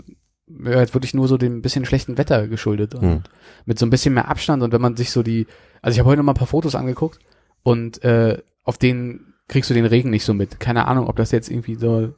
[0.47, 3.23] ja, jetzt wirklich nur so dem bisschen schlechten Wetter geschuldet und Hm.
[3.65, 5.45] mit so ein bisschen mehr Abstand und wenn man sich so die,
[5.81, 7.19] also ich habe heute noch mal ein paar Fotos angeguckt
[7.63, 10.59] und äh, auf denen kriegst du den Regen nicht so mit.
[10.59, 12.13] Keine Ahnung, ob das jetzt irgendwie so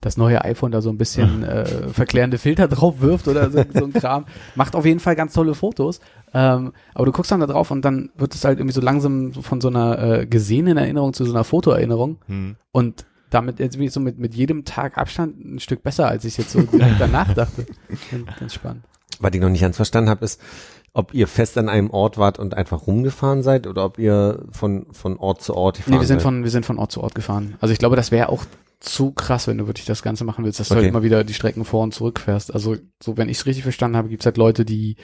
[0.00, 3.84] das neue iPhone da so ein bisschen äh, verklärende Filter drauf wirft oder so, so
[3.84, 4.26] ein Kram.
[4.54, 6.00] Macht auf jeden Fall ganz tolle Fotos.
[6.32, 9.32] Ähm, aber du guckst dann da drauf und dann wird es halt irgendwie so langsam
[9.32, 12.18] von so einer äh, gesehenen Erinnerung zu so einer Fotoerinnerung.
[12.26, 12.56] Hm.
[12.70, 16.36] Und damit jetzt wie so mit, mit jedem Tag Abstand ein Stück besser, als ich
[16.38, 17.66] jetzt so direkt danach dachte.
[18.10, 18.84] Ganz, ganz spannend.
[19.20, 20.40] Was ich noch nicht ganz verstanden habe, ist,
[20.92, 24.86] ob ihr fest an einem Ort wart und einfach rumgefahren seid oder ob ihr von,
[24.92, 26.22] von Ort zu Ort gefahren Nee, wir sind seid.
[26.22, 27.56] von, wir sind von Ort zu Ort gefahren.
[27.60, 28.44] Also ich glaube, das wäre auch
[28.80, 30.82] zu krass, wenn du wirklich das Ganze machen willst, dass du Okay.
[30.84, 32.52] halt immer wieder die Strecken vor und zurück fährst.
[32.54, 34.96] Also so, wenn ich es richtig verstanden habe, gibt's halt Leute, die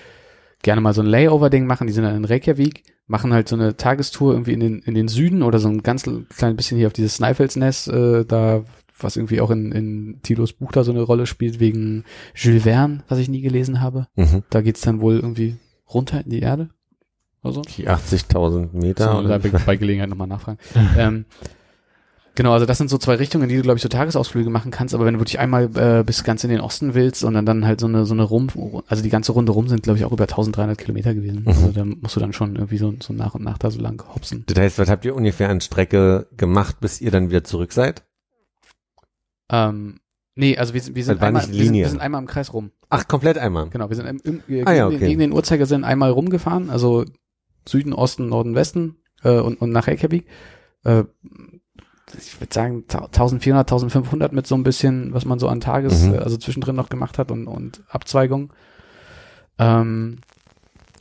[0.63, 3.77] gerne mal so ein Layover-Ding machen, die sind dann in Reykjavik, machen halt so eine
[3.77, 6.05] Tagestour irgendwie in den, in den Süden oder so ein ganz
[6.37, 8.65] klein bisschen hier auf dieses Snæfellsness, äh, da,
[8.99, 12.05] was irgendwie auch in, in Tilos Buch da so eine Rolle spielt, wegen
[12.35, 14.07] Jules Verne, was ich nie gelesen habe.
[14.17, 14.45] Mhm.
[14.51, 15.57] Da geht's dann wohl irgendwie
[15.95, 16.71] runter in die Erde.
[17.43, 17.63] Oder so.
[17.63, 19.19] Die 80.000 Meter.
[19.19, 20.59] Oder bei, bei Gelegenheit nochmal nachfragen.
[20.99, 21.27] ähm,
[22.35, 24.71] genau, also das sind so zwei Richtungen, in die du, glaube ich, so Tagesausflüge machen
[24.71, 27.45] kannst, aber wenn du wirklich einmal äh, bis ganz in den Osten willst und dann,
[27.45, 28.49] dann halt so eine, so eine Rum,
[28.89, 31.43] also die ganze Runde rum sind, glaube ich, auch über 1300 Kilometer gewesen.
[31.43, 31.49] Mhm.
[31.49, 34.03] Also da musst du dann schon irgendwie so, so nach und nach da so lang
[34.15, 34.45] hopsen.
[34.47, 38.05] Das heißt, was habt ihr ungefähr an Strecke gemacht, bis ihr dann wieder zurück seid?
[39.51, 40.01] Ähm,
[40.35, 42.53] nee, also wir, sind- wir sind war einmal, wir sind, wir sind einmal im Kreis
[42.53, 42.71] rum.
[42.91, 43.69] Ach, komplett einmal.
[43.71, 44.99] Genau, wir sind im, im, äh, Ah, ja, gegen, okay.
[44.99, 47.05] den, gegen den Uhrzeigersinn einmal rumgefahren, also
[47.69, 50.27] Süden, Osten, Norden, Westen äh, und, und nach Reykjavik.
[50.85, 51.05] Äh,
[52.19, 56.05] ich würde sagen ta- 1400, 1500 mit so ein bisschen, was man so an Tages,
[56.05, 56.15] Mhm.
[56.15, 58.53] äh, also zwischendrin noch gemacht hat und, und Abzweigung.
[59.59, 60.19] Ähm,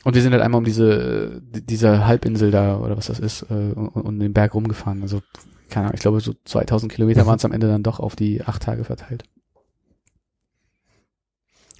[0.04, 3.42] und wir sind halt einmal um diese, die- diese Halbinsel da, oder was das ist,
[3.50, 5.02] äh, und, und den Berg rumgefahren.
[5.02, 5.22] Also,
[5.70, 8.42] keine Ahnung, ich glaube so 2000 Kilometer waren es am Ende dann doch auf die
[8.42, 9.24] acht Tage verteilt.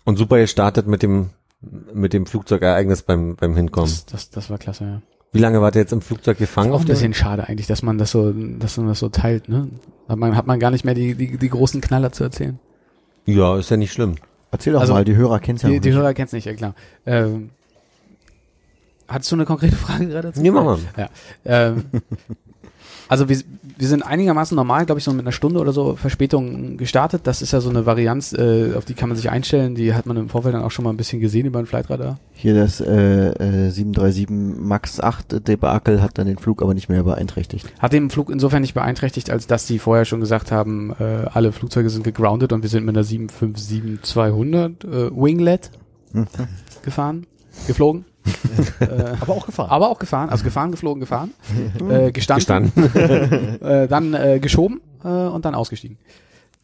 [0.05, 1.31] Und super gestartet mit dem,
[1.93, 3.89] mit dem Flugzeugereignis beim, beim Hinkommen.
[3.91, 5.03] Das, das, das war klasse, ja.
[5.33, 6.69] Wie lange wart ihr jetzt im Flugzeug gefangen?
[6.71, 9.09] Auch ein auf der- bisschen schade eigentlich, dass man das so, dass man das so
[9.09, 9.69] teilt, ne?
[10.09, 12.61] Hat man, hat man gar nicht mehr die, die, die großen Knaller zu erzählen.
[13.27, 14.17] Ja, ist ja nicht schlimm.
[14.53, 15.97] Erzähl doch Also, mal, die Hörer kennen ja die noch die nicht.
[15.99, 16.75] Hörer kennen's nicht, ja klar.
[17.07, 17.51] Ähm,
[19.09, 20.41] hattest du eine konkrete Frage gerade dazu?
[20.41, 20.79] Nee, mach mal.
[20.97, 21.09] Ja.
[21.47, 21.85] Ähm,
[23.09, 23.39] also wir,
[23.77, 27.23] wir sind einigermaßen normal, glaube ich, so mit einer Stunde oder so Verspätung gestartet.
[27.25, 29.75] Das ist ja so eine Varianz, äh, auf die kann man sich einstellen.
[29.75, 32.19] Die hat man im Vorfeld dann auch schon mal ein bisschen gesehen über den Flightradar.
[32.33, 37.03] Hier das äh, äh, 737 MAX 8 Debakel hat dann den Flug aber nicht mehr
[37.03, 37.67] beeinträchtigt.
[37.79, 41.53] Hat den Flug insofern nicht beeinträchtigt, als dass die vorher schon gesagt haben, äh, alle
[41.53, 45.71] Flugzeuge sind gegroundet und wir sind mit einer 757-200 äh, Winglet
[46.13, 46.27] Hm.
[46.83, 47.27] gefahren,
[47.67, 48.05] geflogen.
[48.81, 48.87] Äh,
[49.21, 49.71] Aber auch gefahren.
[49.71, 51.33] aber auch gefahren, also gefahren, geflogen, gefahren,
[51.89, 53.61] äh, gestanden, Gestanden.
[53.63, 55.99] äh, dann äh, geschoben äh, und dann ausgestiegen.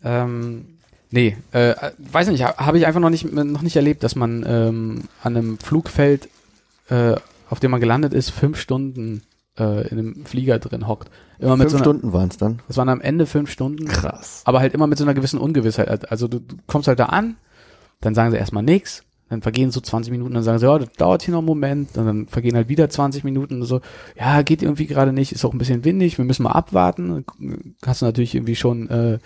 [0.02, 0.78] Ähm,
[1.10, 4.44] nee, äh, weiß nicht, ha- habe ich einfach noch nicht noch nicht erlebt, dass man
[4.46, 6.28] ähm, an einem Flugfeld,
[6.88, 7.16] äh,
[7.50, 9.22] auf dem man gelandet ist, fünf Stunden
[9.58, 11.10] äh, in einem Flieger drin hockt.
[11.38, 12.60] Immer mit Fünf so einer, Stunden waren es dann.
[12.68, 13.86] Das waren am Ende fünf Stunden.
[13.86, 14.42] Krass.
[14.44, 16.10] Aber halt immer mit so einer gewissen Ungewissheit.
[16.10, 17.36] Also du, du kommst halt da an,
[18.02, 20.92] dann sagen sie erstmal nix, dann vergehen so 20 Minuten, dann sagen sie, ja, das
[20.94, 23.80] dauert hier noch einen Moment, und dann vergehen halt wieder 20 Minuten und so,
[24.18, 27.24] ja, geht irgendwie gerade nicht, ist auch ein bisschen windig, wir müssen mal abwarten.
[27.38, 29.18] Dann Hast du natürlich irgendwie schon äh,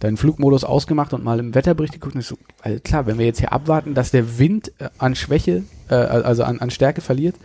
[0.00, 3.38] deinen Flugmodus ausgemacht und mal im Wetterbericht geguckt und so, also klar, wenn wir jetzt
[3.38, 7.36] hier abwarten, dass der Wind äh, an Schwäche, äh, also an, an Stärke verliert,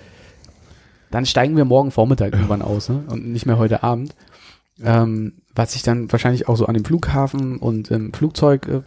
[1.12, 3.04] dann steigen wir morgen Vormittag irgendwann aus ne?
[3.08, 4.16] und nicht mehr heute Abend.
[4.84, 8.82] Ähm, was sich dann wahrscheinlich auch so an dem Flughafen und im Flugzeug äh,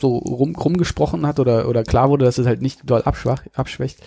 [0.00, 3.98] so rum, rumgesprochen hat oder, oder klar wurde, dass es halt nicht doll abschwach, abschwächt.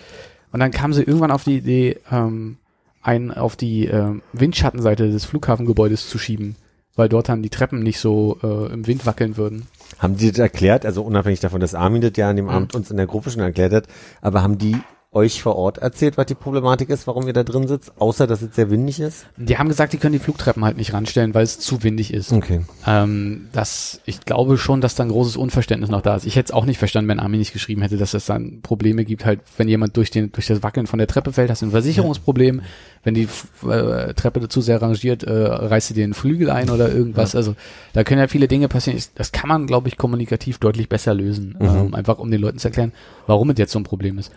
[0.52, 2.56] Und dann kam sie irgendwann auf die Idee, ähm,
[3.02, 6.56] einen auf die ähm, Windschattenseite des Flughafengebäudes zu schieben,
[6.96, 9.66] weil dort dann die Treppen nicht so äh, im Wind wackeln würden.
[9.98, 12.50] Haben die das erklärt, also unabhängig davon, dass Armin das ja an dem Mhm.
[12.50, 13.86] Abend uns in der Gruppe schon erklärt hat,
[14.20, 14.76] aber haben die
[15.12, 18.42] euch vor Ort erzählt, was die Problematik ist, warum ihr da drin sitzt, außer dass
[18.42, 19.26] es sehr windig ist?
[19.36, 22.32] Die haben gesagt, die können die Flugtreppen halt nicht ranstellen, weil es zu windig ist.
[22.32, 22.64] Okay.
[22.86, 26.26] Ähm, das, ich glaube schon, dass da ein großes Unverständnis noch da ist.
[26.26, 29.04] Ich hätte es auch nicht verstanden, wenn Armin nicht geschrieben hätte, dass es dann Probleme
[29.04, 31.66] gibt, halt, wenn jemand durch den, durch das Wackeln von der Treppe fällt, hast du
[31.66, 32.62] ein Versicherungsproblem.
[33.02, 33.26] Wenn die
[33.66, 37.34] äh, Treppe zu sehr rangiert, äh, reißt du dir den Flügel ein oder irgendwas.
[37.34, 37.56] Also
[37.94, 39.00] da können ja viele Dinge passieren.
[39.16, 41.56] Das kann man, glaube ich, kommunikativ deutlich besser lösen.
[41.58, 41.66] Mhm.
[41.66, 42.92] Ähm, einfach um den Leuten zu erklären,
[43.26, 44.30] warum es jetzt so ein Problem ist.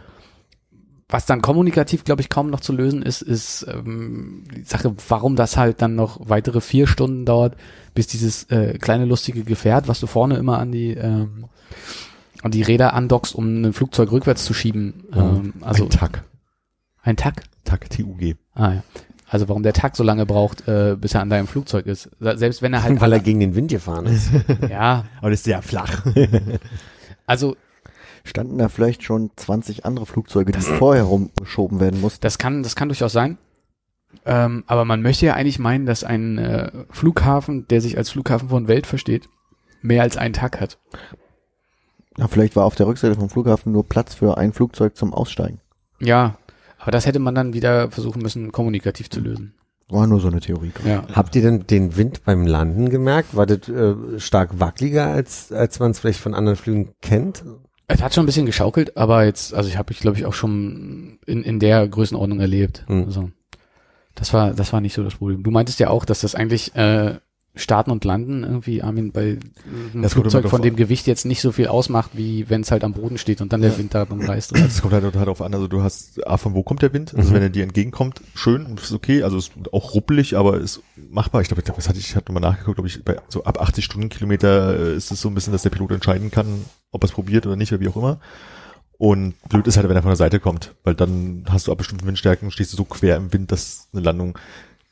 [1.14, 5.36] Was dann kommunikativ, glaube ich, kaum noch zu lösen ist, ist ähm, die Sache, warum
[5.36, 7.56] das halt dann noch weitere vier Stunden dauert,
[7.94, 11.46] bis dieses äh, kleine lustige Gefährt, was du vorne immer an die ähm,
[12.42, 15.04] an die Räder andockst, um ein Flugzeug rückwärts zu schieben.
[15.16, 16.24] Ähm, also ein Tag.
[17.04, 17.44] ein Tack.
[17.64, 18.36] Tag, T-U-G.
[18.56, 18.84] Ah ja.
[19.30, 22.10] Also warum der Tack so lange braucht, äh, bis er an deinem Flugzeug ist.
[22.20, 24.30] Se- Selbst wenn er halt Weil er gegen den Wind gefahren ist.
[24.70, 26.04] ja, Aber das ist sehr flach.
[27.26, 27.56] also
[28.26, 32.22] Standen da vielleicht schon 20 andere Flugzeuge, die vorher rumgeschoben werden mussten?
[32.22, 33.38] Das kann, das kann durchaus sein.
[34.26, 38.50] Ähm, aber man möchte ja eigentlich meinen, dass ein äh, Flughafen, der sich als Flughafen
[38.50, 39.28] von Welt versteht,
[39.82, 40.78] mehr als einen Tag hat.
[42.18, 45.60] Ja, vielleicht war auf der Rückseite vom Flughafen nur Platz für ein Flugzeug zum Aussteigen.
[46.00, 46.38] Ja,
[46.78, 49.56] aber das hätte man dann wieder versuchen müssen, kommunikativ zu lösen.
[49.90, 50.72] War nur so eine Theorie.
[50.86, 51.04] Ja.
[51.14, 53.36] Habt ihr denn den Wind beim Landen gemerkt?
[53.36, 57.44] War das äh, stark wackeliger, als, als man es vielleicht von anderen Flügen kennt?
[57.88, 60.34] Es hat schon ein bisschen geschaukelt, aber jetzt, also ich habe ich glaube ich auch
[60.34, 62.86] schon in, in der Größenordnung erlebt.
[62.88, 63.06] Mhm.
[63.06, 63.32] Also
[64.16, 65.44] das war, das war nicht so das Problem.
[65.44, 67.16] Du meintest ja auch, dass das eigentlich äh,
[67.56, 69.38] Starten und Landen irgendwie, Armin, bei
[69.94, 72.72] einem Das Flugzeug von drauf dem Gewicht jetzt nicht so viel ausmacht, wie wenn es
[72.72, 74.54] halt am Boden steht und dann der Wind da reißt.
[74.58, 75.54] Das kommt halt total darauf an.
[75.54, 77.14] Also du hast, A, von wo kommt der Wind?
[77.16, 77.36] Also Mhm.
[77.36, 79.22] wenn er dir entgegenkommt, schön, ist okay.
[79.22, 80.82] Also ist auch ruppelig, aber ist
[81.12, 81.42] machbar.
[81.42, 83.86] Ich glaube, das hatte ich, ich hatte mal nachgeguckt, glaube ich, bei so ab 80
[83.86, 87.12] Stundenkilometer äh, ist es so ein bisschen, dass der Pilot entscheiden kann, ob er es
[87.12, 88.20] probiert oder nicht oder wie auch immer.
[88.98, 91.78] Und blöd ist halt, wenn er von der Seite kommt, weil dann hast du ab
[91.78, 94.38] bestimmten Windstärken, stehst du so quer im Wind, dass eine Landung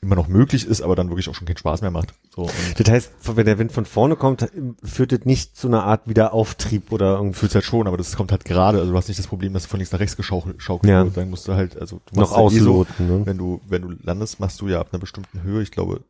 [0.03, 2.15] immer noch möglich ist, aber dann wirklich auch schon keinen Spaß mehr macht.
[2.35, 4.47] So, Das heißt, wenn der Wind von vorne kommt,
[4.83, 8.31] führt das nicht zu einer Art Wiederauftrieb oder irgendwie fühlt's halt schon, aber das kommt
[8.31, 8.79] halt gerade.
[8.79, 11.03] Also du hast nicht das Problem, dass du von links nach rechts geschaukelt schaukelt Ja.
[11.03, 11.17] wird.
[11.17, 13.07] Dann musst du halt, also du noch halt eh so, ausloten.
[13.19, 13.25] ne?
[13.27, 16.01] wenn du, wenn du landest, machst du ja ab einer bestimmten Höhe, ich glaube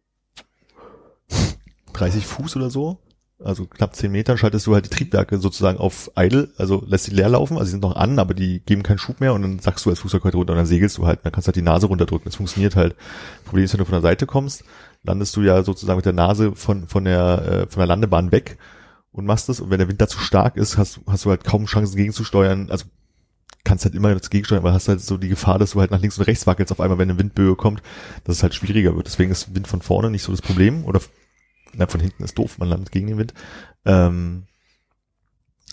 [1.91, 2.97] 30 Fuß oder so,
[3.43, 7.11] also knapp 10 Meter, schaltest du halt die Triebwerke sozusagen auf idle, also lässt sie
[7.11, 9.59] leer laufen, also sie sind noch an, aber die geben keinen Schub mehr und dann
[9.59, 11.55] sagst du als Flugzeug heute runter und dann segelst du halt, dann kannst du halt
[11.55, 12.26] die Nase runterdrücken.
[12.26, 12.95] Das funktioniert halt.
[13.45, 14.63] Problem ist, wenn du von der Seite kommst,
[15.03, 18.57] landest du ja sozusagen mit der Nase von, von der, äh, von der Landebahn weg
[19.11, 21.43] und machst es und wenn der Wind da zu stark ist, hast, hast du halt
[21.43, 22.85] kaum Chancen gegenzusteuern, also
[23.63, 26.01] kannst halt immer das gegensteuern, weil hast halt so die Gefahr, dass du halt nach
[26.01, 27.81] links und rechts wackelst auf einmal, wenn eine Windböe kommt,
[28.23, 29.07] dass es halt schwieriger wird.
[29.07, 30.99] Deswegen ist Wind von vorne nicht so das Problem oder
[31.76, 33.34] na, von hinten ist doof, man landet gegen den Wind.
[33.85, 34.43] Ähm,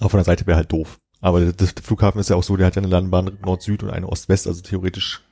[0.01, 0.99] auch von der Seite wäre halt doof.
[1.21, 3.91] Aber das, der Flughafen ist ja auch so, der hat ja eine Landebahn Nord-Süd und
[3.91, 5.23] eine Ost-West, also theoretisch,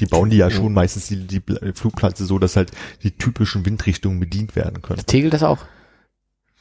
[0.00, 1.42] die bauen die ja schon meistens die, die
[1.74, 2.70] Flugplätze so, dass halt
[3.02, 5.04] die typischen Windrichtungen bedient werden können.
[5.06, 5.66] Tegel das auch?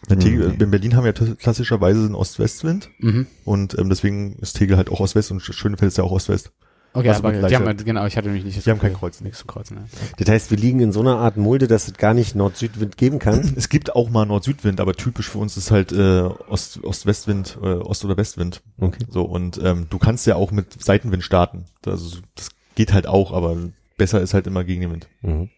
[0.09, 0.19] In Mhm.
[0.19, 3.27] Tegel- In Berlin haben wir ja klassischerweise einen Ost-West-Wind Mhm.
[3.45, 6.51] und ähm, deswegen ist Tegel halt auch Ost-West und Schönefeld ist ja auch Ost-West.
[6.93, 8.93] Okay, Also aber die haben, gleicher- genau, ich hatte nämlich nicht das Die haben kein
[8.93, 9.23] Kreuzen.
[9.23, 9.77] Nichts zu kreuzen.
[9.77, 9.83] Ja.
[10.17, 13.17] Das heißt, wir liegen in so einer Art Mulde, dass es gar nicht Nord-Süd-Wind geben
[13.19, 13.53] kann.
[13.55, 17.65] Es gibt auch mal Nord-Süd-Wind, aber typisch für uns ist halt äh, Ost- Ost-West-Wind, äh,
[17.65, 18.61] Ost- oder Westwind.
[18.79, 19.05] Okay.
[19.09, 21.63] So und ähm, du kannst ja auch mit Seitenwind starten.
[21.85, 23.55] Also das geht halt auch, aber
[23.97, 25.07] besser ist halt immer gegen den Wind.
[25.21, 25.49] Mhm.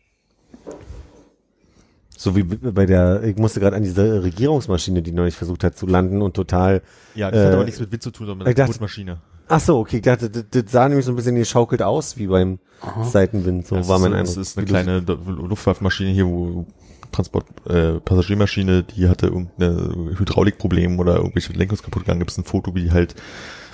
[2.15, 5.88] So wie bei der, ich musste gerade an diese Regierungsmaschine, die neulich versucht hat zu
[5.88, 6.81] landen und total.
[7.15, 9.18] Ja, das Äh, hat aber nichts mit Wind zu tun, sondern mit der Bootmaschine.
[9.48, 12.28] Ach so, okay, ich dachte, das, das sah nämlich so ein bisschen geschaukelt aus wie
[12.28, 12.60] beim
[13.03, 13.68] Seitenwind.
[13.68, 14.36] So Das war ist, mein so- Eindruck.
[14.36, 16.65] Das ist eine kleine Luftwaffenmaschine hier, wo
[17.11, 22.20] Transport, äh, Passagiermaschine, die hatte irgendeine Hydraulikproblem oder irgendwelche Lenkung kaputt gegangen.
[22.20, 23.14] Gibt es ein Foto, wie die halt,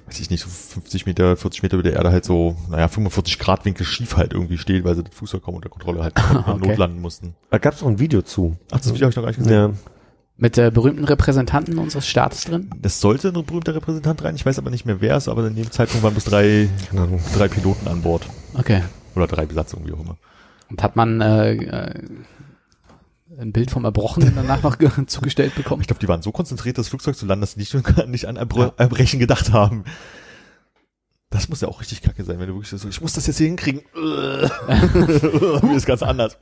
[0.07, 3.39] weiß ich nicht, so 50 Meter, 40 Meter über der Erde halt so, naja, 45
[3.39, 6.13] Grad Winkel schief halt irgendwie steht, weil sie das Flugzeug kaum unter Kontrolle halt
[6.47, 6.67] Okay.
[6.67, 7.35] notlanden mussten.
[7.49, 8.57] Da gab's auch ein Video zu.
[8.71, 9.53] Ach, das Video habe ich noch gar nicht gesehen.
[9.53, 9.71] Ja.
[10.41, 12.69] Mit äh, berühmten Repräsentanten unseres Staates drin?
[12.81, 14.35] Das sollte ein berühmter Repräsentant rein.
[14.35, 16.69] Ich weiß aber nicht mehr wer es, aber in dem Zeitpunkt waren bis drei,
[17.35, 18.25] drei Piloten an Bord.
[18.53, 18.81] Okay.
[19.15, 20.17] Oder drei Besatzungen, wie auch immer.
[20.69, 22.03] Und hat man äh, äh,
[23.37, 25.81] ein Bild vom Erbrochenen danach noch ge- zugestellt bekommen?
[25.81, 27.75] Ich glaube, die waren so konzentriert, das Flugzeug zu landen, dass sie nicht,
[28.07, 29.83] nicht an Erbr Erbrechen gedacht haben.
[31.31, 33.37] Das muss ja auch richtig kacke sein, wenn du wirklich so, ich muss das jetzt
[33.37, 33.81] hier hinkriegen.
[33.93, 36.37] Mir ist ganz anders.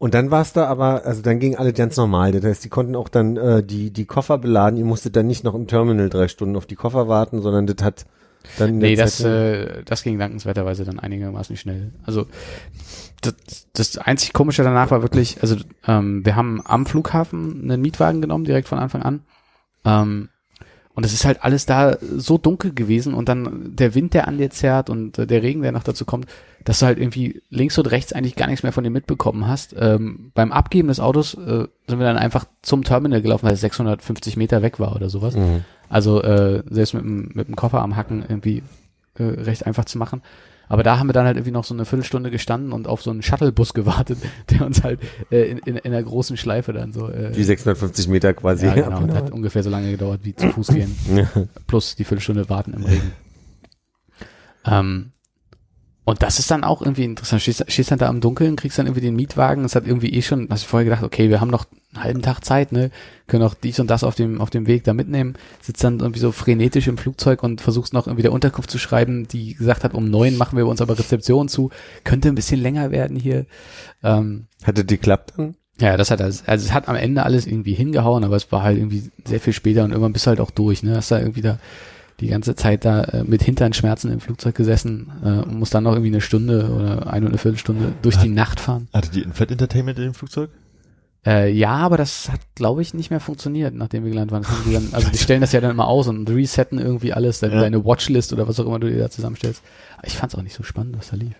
[0.00, 2.32] Und dann war's da aber, also dann ging alle ganz normal.
[2.32, 4.78] Das heißt, die konnten auch dann äh, die, die Koffer beladen.
[4.78, 7.84] Ihr musstet dann nicht noch im Terminal drei Stunden auf die Koffer warten, sondern das
[7.84, 8.06] hat
[8.58, 11.92] Dann Nee, das, Zeit- äh, das ging dankenswerterweise dann einigermaßen schnell.
[12.06, 12.24] Also
[13.20, 13.34] das,
[13.74, 15.56] das einzig Komische danach war wirklich, also
[15.86, 19.20] ähm, wir haben am Flughafen einen Mietwagen genommen, direkt von Anfang an.
[19.84, 20.30] Ähm,
[20.94, 24.38] und es ist halt alles da so dunkel gewesen und dann der Wind, der an
[24.38, 26.26] dir zerrt und äh, der Regen, der noch dazu kommt,
[26.64, 29.74] dass du halt irgendwie links und rechts eigentlich gar nichts mehr von dir mitbekommen hast.
[29.78, 33.60] Ähm, beim Abgeben des Autos äh, sind wir dann einfach zum Terminal gelaufen, weil es
[33.60, 35.36] 650 Meter weg war oder sowas.
[35.36, 35.64] Mhm.
[35.88, 38.62] Also äh, selbst mit dem, mit dem Koffer am Hacken irgendwie
[39.18, 40.22] äh, recht einfach zu machen.
[40.68, 43.10] Aber da haben wir dann halt irgendwie noch so eine Viertelstunde gestanden und auf so
[43.10, 44.18] einen Shuttlebus gewartet,
[44.50, 45.00] der uns halt
[45.32, 48.66] äh, in, in, in einer großen Schleife dann so äh, Die 650 Meter quasi.
[48.66, 50.96] ja, genau, abgenommen hat ungefähr so lange gedauert wie zu Fuß gehen.
[51.66, 53.12] Plus die Viertelstunde warten im Regen.
[54.62, 55.12] Ähm,
[56.04, 57.42] und das ist dann auch irgendwie interessant.
[57.42, 59.64] Stehst, stehst dann da im Dunkeln, kriegst dann irgendwie den Mietwagen.
[59.64, 62.22] Es hat irgendwie eh schon, hast du vorher gedacht, okay, wir haben noch einen halben
[62.22, 62.90] Tag Zeit, ne,
[63.26, 65.34] können auch dies und das auf dem, auf dem Weg da mitnehmen.
[65.60, 69.28] Sitzt dann irgendwie so frenetisch im Flugzeug und versuchst noch irgendwie der Unterkunft zu schreiben,
[69.28, 71.70] die gesagt hat, um neun machen wir uns aber Rezeption zu.
[72.04, 73.46] Könnte ein bisschen länger werden hier.
[74.02, 75.56] Ähm, Hatte die klappt dann?
[75.80, 78.62] ja, das hat also, also es hat am Ende alles irgendwie hingehauen, aber es war
[78.62, 80.96] halt irgendwie sehr viel später und irgendwann bist du halt auch durch, ne?
[80.96, 81.58] Hast da irgendwie da
[82.20, 85.92] die ganze Zeit da äh, mit Hinternschmerzen im Flugzeug gesessen äh, und musst dann noch
[85.92, 88.88] irgendwie eine Stunde oder eine oder eine Viertelstunde durch die Nacht fahren.
[88.92, 90.50] Hatte die Inflat Entertainment in dem Flugzeug?
[91.26, 94.46] Äh, ja, aber das hat, glaube ich, nicht mehr funktioniert, nachdem wir gelandet waren.
[94.66, 97.54] Die dann, also die stellen das ja dann immer aus und resetten irgendwie alles, deine,
[97.56, 97.60] Ja.
[97.60, 99.62] deine Watchlist oder was auch immer du dir da zusammenstellst.
[99.98, 101.34] Aber ich fand es auch nicht so spannend, was da lief.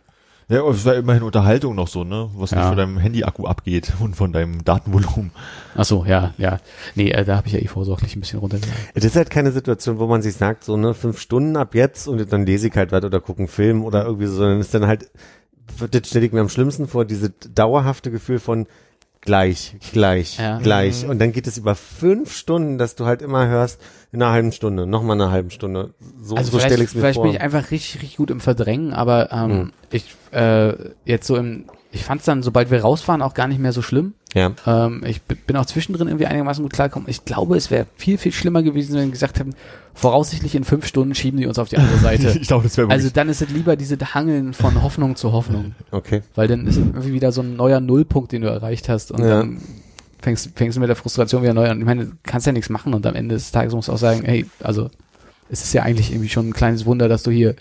[0.51, 2.29] Ja, es war immerhin Unterhaltung noch so, ne?
[2.35, 2.69] Was nicht Ja.
[2.69, 5.31] von deinem Handy-Akku abgeht und von deinem Datenvolumen.
[5.77, 6.59] Ach so, ja, ja.
[6.97, 8.77] Nee, äh, da habe ich ja eh vorsorglich ein bisschen runtergegangen.
[8.95, 12.09] Das ist halt keine Situation, wo man sich sagt, so, ne, fünf Stunden ab jetzt
[12.09, 14.75] und dann lese ich halt weiter oder gucke einen Film oder irgendwie so, sondern ist
[14.75, 15.09] dann halt,
[15.91, 18.67] das stelle ich mir am schlimmsten vor, diese dauerhafte Gefühl von
[19.21, 20.59] gleich, gleich, Ja.
[20.59, 21.07] gleich.
[21.07, 23.81] Und dann geht es über fünf Stunden, dass du halt immer hörst,
[24.13, 25.95] in einer halben Stunde, nochmal eine halben Stunde.
[26.21, 27.25] So, Also so vielleicht, stelle ich es mir vielleicht vor.
[27.25, 29.73] bin ich einfach richtig, richtig gut im Verdrängen, aber ähm, Hm.
[29.91, 30.73] ich äh,
[31.05, 33.73] jetzt so im, ich fand es dann, sobald wir raus waren, auch gar nicht mehr
[33.73, 34.15] so schlimm.
[34.35, 34.53] Ja.
[34.67, 37.09] Ähm, ich bin auch zwischendrin irgendwie einigermaßen gut klargekommen.
[37.09, 39.55] Ich glaube, es wäre viel, viel schlimmer gewesen, wenn wir gesagt hätten,
[39.95, 42.39] voraussichtlich in fünf Stunden schieben die uns auf die andere Seite.
[42.41, 45.75] ich glaube, das wäre also dann ist es lieber diese Hangeln von Hoffnung zu Hoffnung,
[45.91, 46.23] Okay.
[46.37, 49.21] weil dann ist es irgendwie wieder so ein neuer Nullpunkt, den du erreicht hast und
[49.23, 49.29] Ja.
[49.41, 49.59] dann
[50.23, 51.79] fängst, fängst du mit der Frustration wieder neu an.
[51.81, 53.99] Ich meine, du kannst ja nichts machen und am Ende des Tages musst du auch
[53.99, 54.91] sagen, hey, also
[55.51, 57.57] es ist ja eigentlich irgendwie schon ein kleines Wunder, dass du hier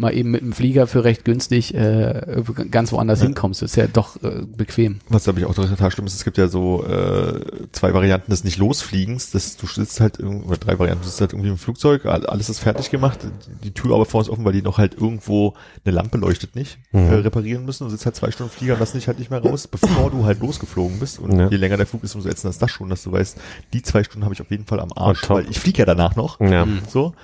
[0.00, 3.26] mal eben mit dem Flieger für recht günstig äh, ganz woanders Ja.
[3.26, 3.62] hinkommst.
[3.62, 5.00] Das ist ja doch äh, bequem.
[5.08, 7.40] Was glaube ich auch total schlimm ist, es gibt ja so äh,
[7.72, 11.20] zwei Varianten des nicht losfliegens, dass du sitzt halt irgendwo, oder drei Varianten, du sitzt
[11.20, 13.20] halt irgendwie im Flugzeug, all- alles ist fertig gemacht,
[13.62, 15.54] die Tür aber vor uns offen, weil die noch halt irgendwo
[15.84, 17.00] eine Lampe leuchtet nicht, Mhm.
[17.08, 19.30] äh, reparieren müssen und sitzt halt zwei Stunden im Flieger und lassen dich halt nicht
[19.30, 21.48] mehr raus, bevor du halt losgeflogen bist und Ja.
[21.48, 23.36] je länger der Flug ist, umso ätzender ist das schon, dass du weißt,
[23.72, 25.84] die zwei Stunden habe ich auf jeden Fall am Arsch, Oh, weil ich fliege ja
[25.84, 26.66] danach noch, Ja.
[26.88, 27.14] So.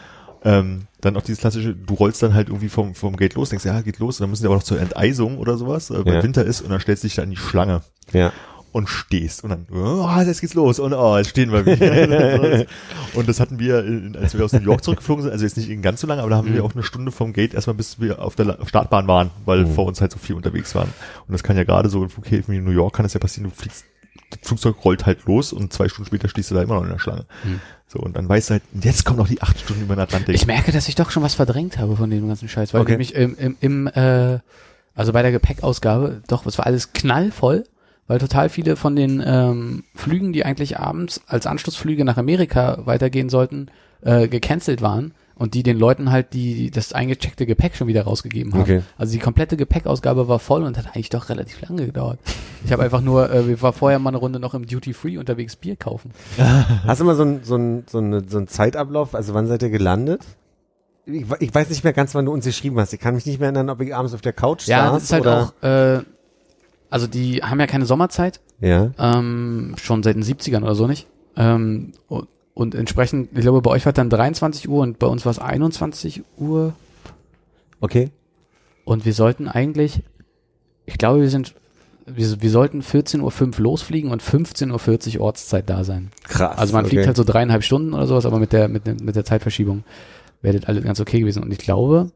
[0.46, 3.64] Ähm, dann auch dieses klassische, du rollst dann halt irgendwie vom, vom Gate los, denkst,
[3.64, 6.14] ja, geht los, und dann müssen die aber noch zur Enteisung oder sowas, äh, weil
[6.14, 6.22] Ja.
[6.22, 7.82] Winter ist, und dann stellst du dich da in die Schlange
[8.12, 8.32] Ja.
[8.72, 12.66] und stehst und dann, oh, jetzt geht's los und oh, jetzt stehen wir wieder.
[13.14, 15.68] und das hatten wir, in, als wir aus New York zurückgeflogen sind, also jetzt nicht
[15.70, 16.66] in ganz so lange, aber da haben wir Mhm.
[16.68, 19.74] auch eine Stunde vom Gate erstmal, bis wir auf der Startbahn waren, weil Mhm.
[19.74, 20.88] vor uns halt so viel unterwegs waren.
[21.26, 23.20] Und das kann ja gerade so in Flughäfen wie in New York kann das ja
[23.20, 23.84] passieren, du fliegst,
[24.30, 26.90] das Flugzeug rollt halt los und zwei Stunden später stehst du da immer noch in
[26.90, 27.26] der Schlange.
[27.44, 27.60] Mhm.
[27.86, 30.34] So, und dann weißt du halt, jetzt kommen noch die acht Stunden über den Atlantik.
[30.34, 32.92] Ich merke, dass ich doch schon was verdrängt habe von dem ganzen Scheiß, weil Okay.
[32.92, 34.38] nämlich im, im, im äh,
[34.94, 37.64] also bei der Gepäckausgabe, doch, es war alles knallvoll,
[38.08, 43.28] weil total viele von den ähm, Flügen, die eigentlich abends als Anschlussflüge nach Amerika weitergehen
[43.28, 43.68] sollten,
[44.02, 48.52] äh, gecancelt waren und die den Leuten halt die das eingecheckte Gepäck schon wieder rausgegeben
[48.54, 48.62] haben.
[48.62, 48.82] Okay.
[48.98, 52.18] Also die komplette Gepäckausgabe war voll und hat eigentlich doch relativ lange gedauert.
[52.64, 55.18] Ich habe einfach nur, äh, wir war vorher mal eine Runde noch im Duty Free
[55.18, 56.10] unterwegs Bier kaufen.
[56.86, 59.14] Hast du mal so ein, so ein, so eine, so ein Zeitablauf?
[59.14, 60.24] Also wann seid ihr gelandet?
[61.04, 62.92] Ich, ich weiß nicht mehr ganz, wann du uns geschrieben hast.
[62.92, 65.02] Ich kann mich nicht mehr erinnern, ob ich abends auf der Couch Ja, saß das
[65.04, 65.52] ist halt oder.
[65.60, 66.02] auch, äh,
[66.90, 68.90] also die haben ja keine Sommerzeit, Ja.
[68.98, 71.06] ähm, schon seit den 70ern oder so nicht.
[71.36, 72.26] Ähm, und,
[72.56, 75.30] und entsprechend, ich glaube, bei euch war es dann 23 Uhr und bei uns war
[75.30, 76.72] es 21 Uhr.
[77.80, 78.10] Okay.
[78.86, 80.00] Und wir sollten eigentlich,
[80.86, 81.54] ich glaube, wir sind,
[82.06, 83.20] wir, wir sollten 14.05
[83.58, 86.10] Uhr losfliegen und 15.40 Uhr Ortszeit da sein.
[86.24, 86.56] Krass.
[86.56, 86.94] Also man okay.
[86.94, 89.84] fliegt halt so dreieinhalb Stunden oder sowas, aber mit der, mit, der- mit der Zeitverschiebung
[90.40, 91.42] wäre das alles ganz okay gewesen.
[91.42, 92.10] Und ich glaube,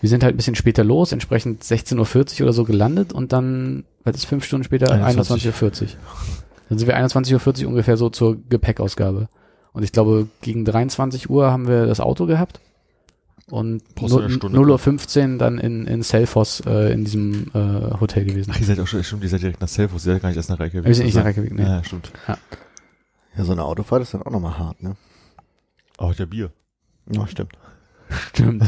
[0.00, 3.84] wir sind halt ein bisschen später los, entsprechend 16.40 Uhr oder so gelandet und dann,
[4.04, 4.90] was ist fünf Stunden später?
[4.90, 5.52] 21.
[5.52, 5.88] 21.40 Uhr.
[6.74, 9.28] Dann sind wir 21.40 Uhr ungefähr so zur Gepäckausgabe.
[9.72, 12.58] Und ich glaube, gegen 23 Uhr haben wir das Auto gehabt.
[13.48, 14.58] Und Brauchst du eine Stunde?
[14.58, 18.50] 0.15 Uhr dann in, in Selfos äh, in diesem äh, Hotel gewesen.
[18.52, 20.36] Ach, ihr seid auch schon, stimmt, ihr seid direkt nach Selfos, ihr seid gar nicht
[20.36, 20.88] erst nach Reykjavik.
[20.88, 21.62] Wir sind nicht nach Reykjavik, nee.
[21.62, 22.10] Ja, stimmt.
[22.26, 24.96] Ja, so eine Autofahrt ist dann auch nochmal hart, ne?
[25.98, 26.50] Oh, der Bier.
[27.12, 27.52] Ja, stimmt.
[28.30, 28.64] Stimmt.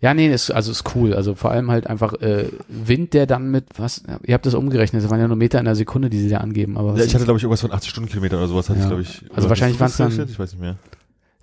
[0.00, 1.14] ja, nee, ist, also ist cool.
[1.14, 5.02] Also vor allem halt einfach äh, Wind, der dann mit, was, ihr habt das umgerechnet,
[5.02, 6.76] das waren ja nur Meter in der Sekunde, die sie da angeben.
[6.76, 8.84] Aber Ja, ich hatte, glaube ich, irgendwas von 80 Stundenkilometer oder sowas hatte Ja.
[8.84, 9.24] ich, glaube ich.
[9.34, 10.28] Also wahrscheinlich das waren's dann-?
[10.28, 10.76] Ich weiß nicht mehr.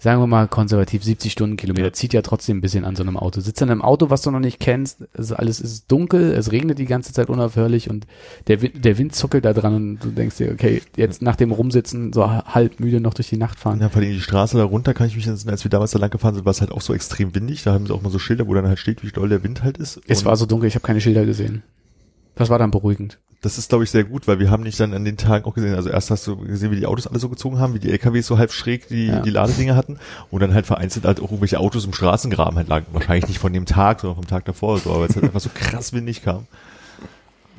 [0.02, 3.40] Sagen wir mal konservativ 70 Stundenkilometer, zieht ja trotzdem ein bisschen an so einem Auto.
[3.40, 6.80] Sitzt in einem Auto, was du noch nicht kennst, also alles ist dunkel, es regnet
[6.80, 8.08] die ganze Zeit unaufhörlich und
[8.48, 11.52] der Wind, der Wind zuckelt da dran und du denkst dir, okay, jetzt nach dem
[11.52, 13.80] Rumsitzen so halb müde noch durch die Nacht fahren.
[13.80, 16.00] Ja, vor allem die Straße da runter kann ich mich erinnern, als wir damals da
[16.00, 17.62] lang gefahren sind, war es halt auch so extrem windig.
[17.62, 19.62] Da haben sie auch mal so Schilder, wo dann halt steht, wie doll der Wind
[19.62, 20.02] halt ist.
[20.08, 21.62] Es war so dunkel, ich habe keine Schilder gesehen.
[22.34, 23.20] Das war dann beruhigend.
[23.44, 25.56] Das ist, glaube ich, sehr gut, weil wir haben nicht dann an den Tagen auch
[25.56, 27.90] gesehen, also erst hast du gesehen, wie die Autos alle so gezogen haben, wie die
[27.90, 29.22] LKWs so halb schräg die, Ja.
[29.22, 29.98] die Ladedinge hatten
[30.30, 32.86] und dann halt vereinzelt halt auch irgendwelche Autos im Straßengraben halt lagen.
[32.92, 35.50] Wahrscheinlich nicht von dem Tag, sondern vom Tag davor, so, aber es halt einfach so
[35.54, 36.46] krass windig kam.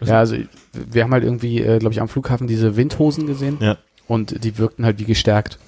[0.05, 0.37] Ja, also
[0.73, 3.77] wir haben halt irgendwie, äh, glaube ich, am Flughafen diese Windhosen gesehen Ja.
[4.07, 5.59] und die wirkten halt wie gestärkt.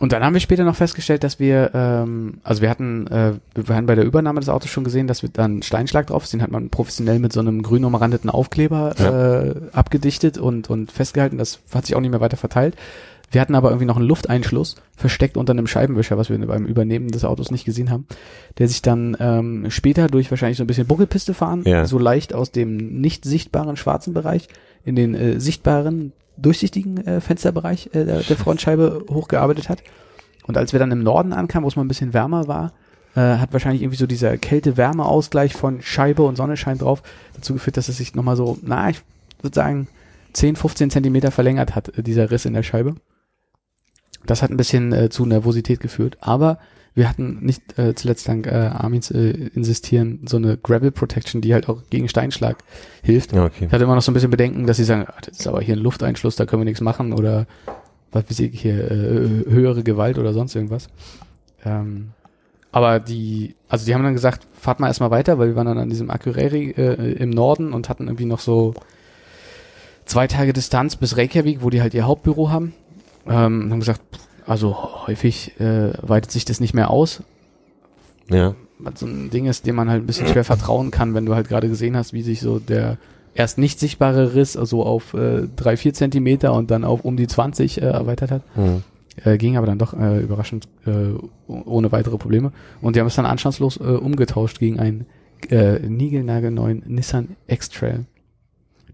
[0.00, 3.76] Und dann haben wir später noch festgestellt, dass wir, ähm, also wir hatten, äh, wir
[3.76, 6.28] hatten bei der Übernahme des Autos schon gesehen, dass wir dann Steinschlag drauf.
[6.28, 8.94] Den hat man professionell mit so einem grün umrandeten Aufkleber
[9.72, 11.38] äh, abgedichtet und, und festgehalten.
[11.38, 12.74] Das hat sich auch nicht mehr weiter verteilt.
[13.30, 17.08] Wir hatten aber irgendwie noch einen Lufteinschluss versteckt unter einem Scheibenwischer, was wir beim Übernehmen
[17.08, 18.06] des Autos nicht gesehen haben,
[18.58, 21.84] der sich dann ähm, später durch wahrscheinlich so ein bisschen Buckelpiste fahren, Ja.
[21.86, 24.48] so leicht aus dem nicht sichtbaren schwarzen Bereich
[24.84, 29.82] in den äh, sichtbaren durchsichtigen äh, Fensterbereich äh, der, der Frontscheibe hochgearbeitet hat.
[30.46, 32.72] Und als wir dann im Norden ankamen, wo es mal ein bisschen wärmer war,
[33.14, 37.02] äh, hat wahrscheinlich irgendwie so dieser Kälte-Wärme-Ausgleich von Scheibe und Sonnenschein drauf
[37.34, 39.00] dazu geführt, dass es sich nochmal so, na, ich
[39.40, 39.88] würde sagen,
[40.32, 42.96] 10, 15 Zentimeter verlängert hat, äh, dieser Riss in der Scheibe.
[44.26, 46.58] Das hat ein bisschen äh, zu Nervosität geführt, aber
[46.94, 51.52] wir hatten nicht äh, zuletzt dank äh, Armins äh, insistieren so eine Gravel Protection, die
[51.52, 52.58] halt auch gegen Steinschlag
[53.02, 53.32] hilft.
[53.32, 53.66] Ja, okay.
[53.66, 55.60] Ich hatte immer noch so ein bisschen Bedenken, dass sie sagen, ah, das ist aber
[55.60, 57.46] hier ein Lufteinschluss, da können wir nichts machen oder
[58.12, 60.88] was weiß ich hier, äh, höhere Gewalt oder sonst irgendwas.
[61.64, 62.10] Ähm,
[62.70, 65.78] aber die, also die haben dann gesagt, fahrt mal erstmal weiter, weil wir waren dann
[65.78, 68.74] an diesem Akureyri äh, im Norden und hatten irgendwie noch so
[70.04, 72.72] zwei Tage Distanz bis Reykjavik, wo die halt ihr Hauptbüro haben.
[73.26, 77.22] Ähm, und haben gesagt, pff, also häufig äh, weitet sich das nicht mehr aus,
[78.30, 78.54] Ja.
[78.78, 81.34] was so ein Ding ist, dem man halt ein bisschen schwer vertrauen kann, wenn du
[81.34, 82.98] halt gerade gesehen hast, wie sich so der
[83.34, 87.26] erst nicht sichtbare Riss also auf äh, drei, vier Zentimeter und dann auf um die
[87.26, 88.42] 20 äh, erweitert hat.
[88.54, 88.82] Hm.
[89.24, 91.14] Äh, ging aber dann doch äh, überraschend äh,
[91.48, 92.52] ohne weitere Probleme.
[92.80, 95.06] Und die haben es dann anstandslos äh, umgetauscht gegen einen
[95.50, 98.06] äh, niegelnagelneuen Nissan X-Trail.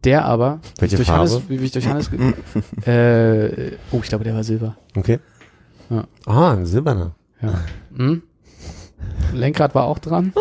[0.04, 1.30] Der aber, Welche durch Farbe?
[1.30, 2.10] Hannes, wie ich durch Hannes,
[2.86, 4.76] äh, oh, ich glaube, der war Silber.
[4.96, 5.18] Okay.
[5.90, 6.04] Ja.
[6.26, 7.14] Ah, ein silberner.
[7.42, 7.64] Ja.
[7.96, 8.22] Hm?
[9.32, 10.32] Lenkrad war auch dran.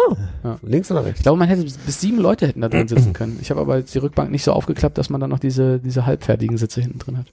[0.61, 1.21] Links oder Ich rechts?
[1.23, 3.37] glaube, man hätte bis sieben Leute hätten da drin sitzen können.
[3.41, 6.05] Ich habe aber jetzt die Rückbank nicht so aufgeklappt, dass man dann noch diese, diese
[6.05, 7.27] halbfertigen Sitze hinten drin hat.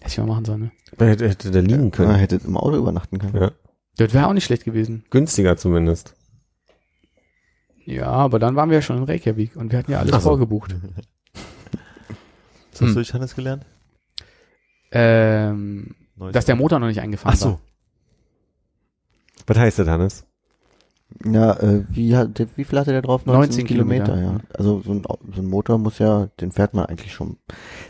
[0.00, 0.70] Hätte ich mal machen sollen, ne?
[1.06, 2.14] Hätte, hätte da liegen Man können.
[2.14, 3.34] hätte im Auto übernachten können.
[3.36, 3.50] Ja.
[3.96, 5.04] Das wäre auch nicht schlecht gewesen.
[5.10, 6.14] Günstiger zumindest.
[7.84, 10.20] Ja, aber dann waren wir ja schon in Reykjavik und wir hatten ja alles so.
[10.20, 10.76] vorgebucht.
[11.34, 11.42] Was
[12.72, 12.86] hast Hm.
[12.88, 13.64] du durch Hannes gelernt?
[14.92, 17.48] Ähm, Neues dass der Motor noch nicht eingefahren Ach so.
[17.50, 17.60] war.
[19.46, 20.24] Was heißt das, Hannes?
[21.24, 23.24] Ja, äh, wie, hat, wie viel hatte der drauf?
[23.24, 24.20] 19 Kilometer.
[24.20, 24.36] ja.
[24.52, 25.02] Also so ein,
[25.34, 27.38] so ein Motor muss ja, den fährt man eigentlich schon,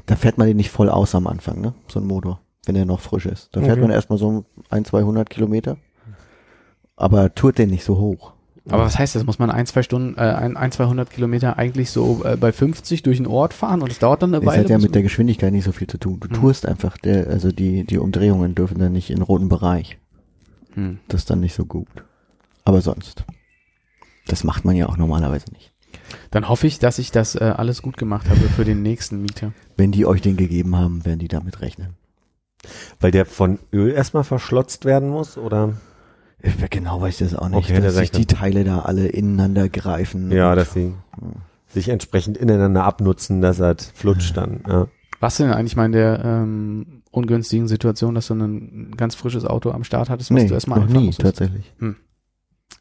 [0.06, 1.74] da fährt man den nicht voll aus am Anfang, ne?
[1.88, 3.48] So ein Motor, wenn der noch frisch ist.
[3.56, 3.80] Da fährt Okay.
[3.82, 5.78] man erstmal so ein, 200 Kilometer,
[6.94, 8.34] aber tourt den nicht so hoch.
[8.70, 9.24] Aber was heißt das?
[9.24, 13.02] Muss man ein, zwei Stunden, äh, ein, ein 200 Kilometer eigentlich so äh, bei 50
[13.02, 14.62] durch den Ort fahren und es dauert dann eine Das Weile?
[14.64, 16.20] hat ja mit der Geschwindigkeit nicht so viel zu tun.
[16.20, 16.32] Du Mhm.
[16.40, 19.98] tourst einfach, der, also die, die Umdrehungen dürfen dann nicht in den roten Bereich.
[20.74, 20.98] Hm.
[21.08, 21.88] Das ist dann nicht so gut.
[22.64, 23.24] Aber sonst.
[24.26, 25.72] Das macht man ja auch normalerweise nicht.
[26.30, 29.52] Dann hoffe ich, dass ich das äh, alles gut gemacht habe für den nächsten Mieter.
[29.78, 31.94] Wenn die euch den gegeben haben, werden die damit rechnen.
[33.00, 35.74] Weil der von Öl erstmal verschlotzt werden muss, oder?
[36.40, 39.68] Ich, genau weiß ich das auch nicht, Okay, dass sich die Teile da alle ineinander
[39.68, 40.30] greifen.
[40.30, 40.94] Ja, dass sie
[41.66, 44.62] sich entsprechend ineinander abnutzen, dass er flutscht dann.
[44.66, 44.86] Ja.
[45.20, 49.72] Was denn eigentlich mal in der ähm, ungünstigen Situation, dass du ein ganz frisches Auto
[49.72, 51.38] am Start hattest, was nee, du erstmal noch nie, musstest?
[51.38, 51.72] tatsächlich.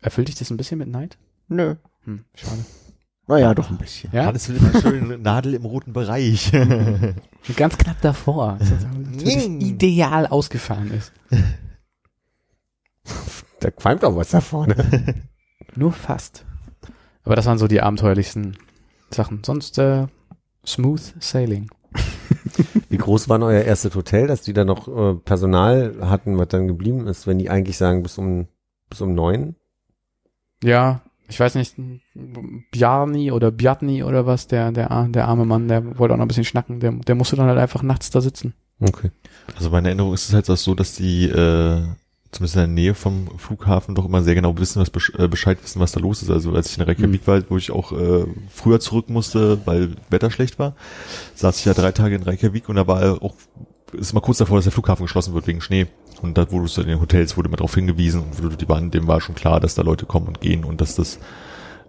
[0.02, 1.18] Erfüllt dich das ein bisschen mit Neid?
[1.48, 1.76] Nö.
[2.04, 2.64] Hm, schade.
[3.28, 4.10] Naja, doch ein bisschen.
[4.14, 4.26] Ja?
[4.26, 6.52] Hannes will immer schön Nadel im roten Bereich.
[7.58, 8.58] Ganz knapp davor.
[9.18, 11.12] ideal ausgefahren ist.
[13.60, 14.76] Da qualmt auch was da vorne.
[15.76, 16.46] Nur fast.
[17.24, 18.58] Aber das waren so die abenteuerlichsten
[19.10, 19.44] Sachen.
[19.44, 20.08] Sonst äh,
[20.66, 21.70] smooth sailing.
[22.90, 26.48] Wie groß war denn euer erstes Hotel, dass die da noch äh, Personal hatten, was
[26.50, 28.48] dann geblieben ist, wenn die eigentlich sagen bis um
[28.90, 29.56] bis um neun?
[30.64, 31.76] Ja, ich weiß nicht,
[32.72, 36.30] Bjarni oder Bjarni oder was, der, der, der arme Mann, der wollte auch noch ein
[36.30, 38.54] bisschen schnacken, der, der musste dann halt einfach nachts da sitzen.
[38.80, 39.12] Okay.
[39.56, 41.84] Also meine Erinnerung ist es halt auch so, dass die äh,
[42.38, 45.80] zumindest in der Nähe vom Flughafen doch immer sehr genau wissen, was äh, Bescheid wissen,
[45.80, 46.30] was da los ist.
[46.30, 50.30] Also als ich in Reykjavik war, wo ich auch äh, früher zurück musste, weil Wetter
[50.30, 50.76] schlecht war,
[51.36, 53.34] saß ich ja drei Tage in Reykjavik und da war auch
[53.94, 55.88] ist mal kurz davor, dass der Flughafen geschlossen wird wegen Schnee.
[56.22, 58.92] Und da wurdest du in den Hotels wurde immer darauf hingewiesen und wurde, die waren,
[58.92, 61.20] dem war schon klar, dass da Leute kommen und gehen und dass das,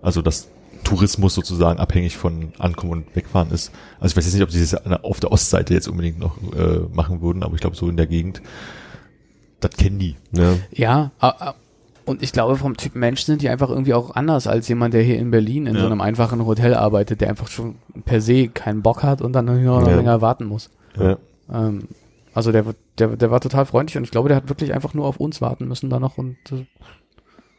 [0.00, 0.48] also dass
[0.84, 3.72] Tourismus sozusagen abhängig von Ankommen und Wegfahren ist.
[3.98, 6.80] Also ich weiß jetzt nicht, ob sie das auf der Ostseite jetzt unbedingt noch äh,
[6.92, 8.40] machen würden, aber ich glaube so in der Gegend,
[9.60, 10.16] das kennen die.
[10.32, 10.55] Ja.
[10.72, 11.10] Ja,
[12.05, 15.02] und ich glaube, vom Typ Mensch sind die einfach irgendwie auch anders als jemand, der
[15.02, 15.80] hier in Berlin in Ja.
[15.80, 17.74] so einem einfachen Hotel arbeitet, der einfach schon
[18.05, 19.94] per se keinen Bock hat und dann noch Ja.
[19.97, 20.70] länger warten muss.
[20.98, 21.18] Ja.
[21.52, 21.89] Ähm,
[22.35, 22.64] also der,
[22.98, 25.40] der, der war total freundlich und ich glaube, der hat wirklich einfach nur auf uns
[25.40, 26.66] warten müssen da noch und äh,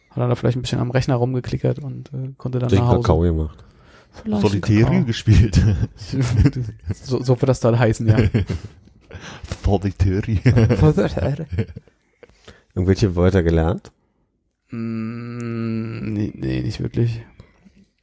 [0.10, 2.88] hat dann da vielleicht ein bisschen am Rechner rumgeklickert und äh, konnte dann Sich nach
[2.88, 3.02] Hause.
[3.02, 3.64] Kakao gemacht.
[4.24, 5.04] Vielleicht Solitär Kakao.
[5.04, 5.62] gespielt.
[7.04, 8.18] so, so wird das dann heißen, ja.
[10.80, 11.46] Solitär.
[12.76, 13.92] Irgendwelche Wörter gelernt?
[14.72, 17.22] Mm, nee, nee, nicht wirklich.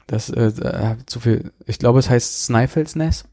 [0.07, 1.53] Das äh, zu viel.
[1.67, 3.25] Ich glaube, es heißt Snæfellsnes,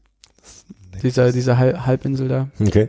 [1.02, 2.48] dieser diese Hal Halbinsel da.
[2.60, 2.88] Okay.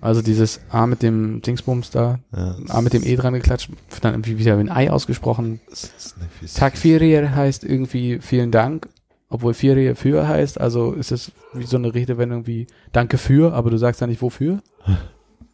[0.00, 3.70] Also dieses A mit dem Dingsbums da, Ja, A mit dem E dran geklatscht,
[4.00, 5.60] dann irgendwie wieder wie ein Ei ausgesprochen.
[5.72, 6.54] Sneffis.
[6.54, 8.88] Tag Firir heißt irgendwie vielen Dank,
[9.32, 13.70] obwohl Firir für heißt, also ist es wie so eine Redewendung wie Danke für, aber
[13.70, 14.60] du sagst ja nicht wofür.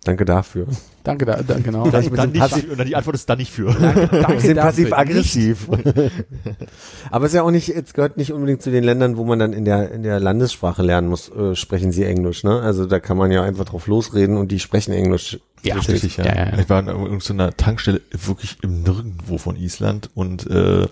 [0.04, 0.66] Danke dafür.
[1.04, 1.84] Danke da, da genau.
[1.84, 3.72] Dann, Also dann nicht, Passiv- und dann die Antwort ist dann nicht für.
[3.72, 4.88] Danke, danke sind dafür.
[4.88, 5.68] passiv-aggressiv.
[7.10, 9.38] Aber es ist ja auch nicht, es gehört nicht unbedingt zu den Ländern, wo man
[9.38, 12.60] dann in der, in der Landessprache lernen muss, äh, sprechen sie Englisch, ne?
[12.60, 15.38] Also da kann man ja einfach drauf losreden und die sprechen Englisch.
[15.62, 16.24] Ja, Richtig, ja.
[16.24, 16.58] Ja, ja, ja.
[16.58, 20.86] Ich war in irgendeiner Tankstelle wirklich im Nirgendwo von Island und äh,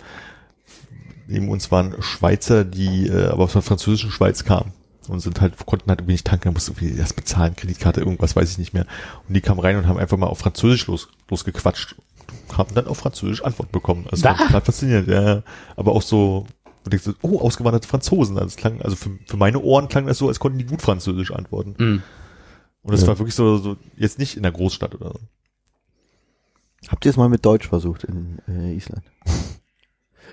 [1.27, 4.73] neben uns waren Schweizer, die äh, aber aus der französischen Schweiz kamen
[5.09, 8.35] und sind halt, konnten halt irgendwie nicht tanken, da mussten irgendwie erst bezahlen, Kreditkarte, irgendwas
[8.36, 8.86] weiß ich nicht mehr.
[9.28, 11.94] Und die kamen rein und haben einfach mal auf Französisch los, losgequatscht
[12.48, 14.07] und haben dann auf Französisch Antwort bekommen.
[14.11, 14.39] Also das Da.
[14.39, 15.43] war total faszinierend, ja.
[15.77, 16.47] Aber auch so,
[16.85, 18.36] und ich so, oh, ausgewanderte Franzosen.
[18.36, 20.82] Also, es klang, also für, für meine Ohren klang das so, als konnten die gut
[20.82, 21.74] Französisch antworten.
[21.78, 22.03] Mm.
[22.82, 23.09] Und es Ja.
[23.09, 25.19] war wirklich so, so, jetzt nicht in der Großstadt oder so.
[26.89, 29.03] Habt ihr es mal mit Deutsch versucht in äh, Island?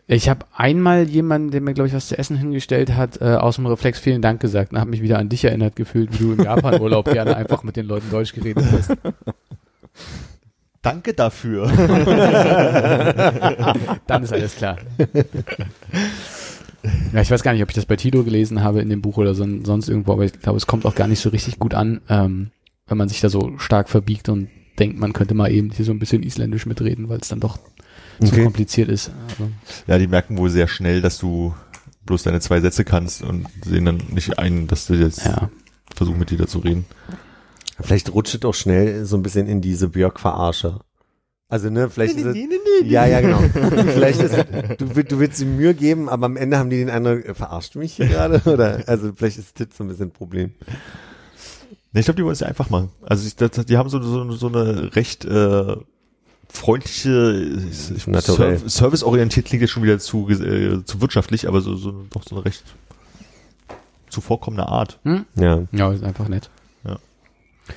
[0.06, 3.56] Ich habe einmal jemanden, der mir, glaube ich, was zu essen hingestellt hat, äh, aus
[3.56, 6.34] dem Reflex vielen Dank gesagt und habe mich wieder an dich erinnert gefühlt, wie du
[6.34, 8.92] im Japan-Urlaub gerne einfach mit den Leuten Deutsch geredet hast.
[10.82, 11.68] Danke dafür.
[14.08, 14.78] Dann ist alles klar.
[17.14, 19.16] Ja, ich weiß gar nicht, ob ich das bei Tito gelesen habe in dem Buch
[19.16, 21.74] oder son sonst irgendwo, aber ich glaube, es kommt auch gar nicht so richtig gut
[21.74, 22.52] an, ähm,
[22.88, 25.94] wenn man sich da so stark verbiegt und denkt, man könnte mal eben hier so
[25.94, 27.58] ein bisschen isländisch mitreden, weil es dann doch
[28.20, 28.44] zu Okay.
[28.44, 29.12] kompliziert ist.
[29.30, 29.52] Also,
[29.88, 31.54] ja, die merken wohl sehr schnell, dass du
[32.06, 35.50] bloß deine zwei Sätze kannst und sehen dann nicht ein, dass du jetzt ja.
[35.96, 36.86] versuchen mit dir da zu reden.
[37.80, 40.80] Vielleicht rutscht es auch schnell so ein bisschen in diese Björk-Verarsche.
[41.50, 42.38] Also, ne, vielleicht ist es,
[42.84, 43.38] ja, ja, genau.
[43.94, 46.90] vielleicht ist es, du, du willst ihm Mühe geben, aber am Ende haben die den
[46.90, 48.42] Eindruck, äh, verarscht du mich hier gerade?
[48.52, 50.54] Oder, also, vielleicht ist das so ein bisschen ein Problem.
[51.92, 52.90] Nee, ich glaube, die wollen es ja einfach machen.
[53.04, 55.76] Also ich, das, die haben so, so, so eine recht äh,
[56.54, 58.60] freundliche, ich, Naturell.
[58.60, 62.36] Ser serviceorientiert klingt jetzt schon wieder zu, äh, zu wirtschaftlich, aber so, so doch so
[62.36, 62.64] eine recht
[64.10, 65.00] zuvorkommende Art.
[65.04, 65.26] Hm?
[65.36, 65.64] Ja.
[65.72, 66.50] Ja, ist einfach nett.
[66.86, 66.98] Ja.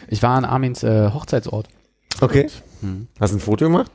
[0.09, 1.69] Ich war an Armins äh, Hochzeitsort.
[2.21, 2.49] Okay.
[2.83, 3.09] Hm.
[3.19, 3.91] Hast du ein Foto gemacht?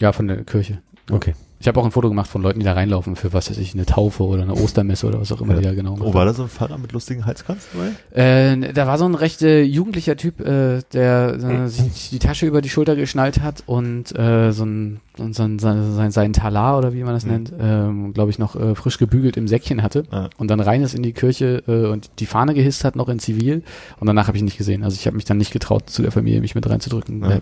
[0.00, 0.80] Ja, von der Kirche.
[1.10, 1.34] Okay.
[1.62, 3.72] Ich habe auch ein Foto gemacht von Leuten, die da reinlaufen für was weiß ich,
[3.74, 5.60] eine Taufe oder eine Ostermesse oder was auch immer Ja.
[5.60, 6.14] die da genau Oh, machen.
[6.14, 8.20] war da so ein Pfarrer mit lustigen Halskranz dabei?
[8.20, 12.46] Äh, da war so ein recht äh, jugendlicher Typ, äh, der äh, sich die Tasche
[12.46, 16.78] über die Schulter geschnallt hat und äh, so ein, und so ein sein, sein, Talar
[16.78, 17.30] oder wie man das Mhm.
[17.30, 20.30] nennt, ähm, glaube ich, noch äh, frisch gebügelt im Säckchen hatte Ja.
[20.38, 23.20] und dann rein ist in die Kirche äh, und die Fahne gehisst hat, noch in
[23.20, 23.62] Zivil
[24.00, 24.82] und danach habe ich ihn nicht gesehen.
[24.82, 27.22] Also ich habe mich dann nicht getraut, zu der Familie mich mit reinzudrücken.
[27.22, 27.30] Ja.
[27.30, 27.40] Ja.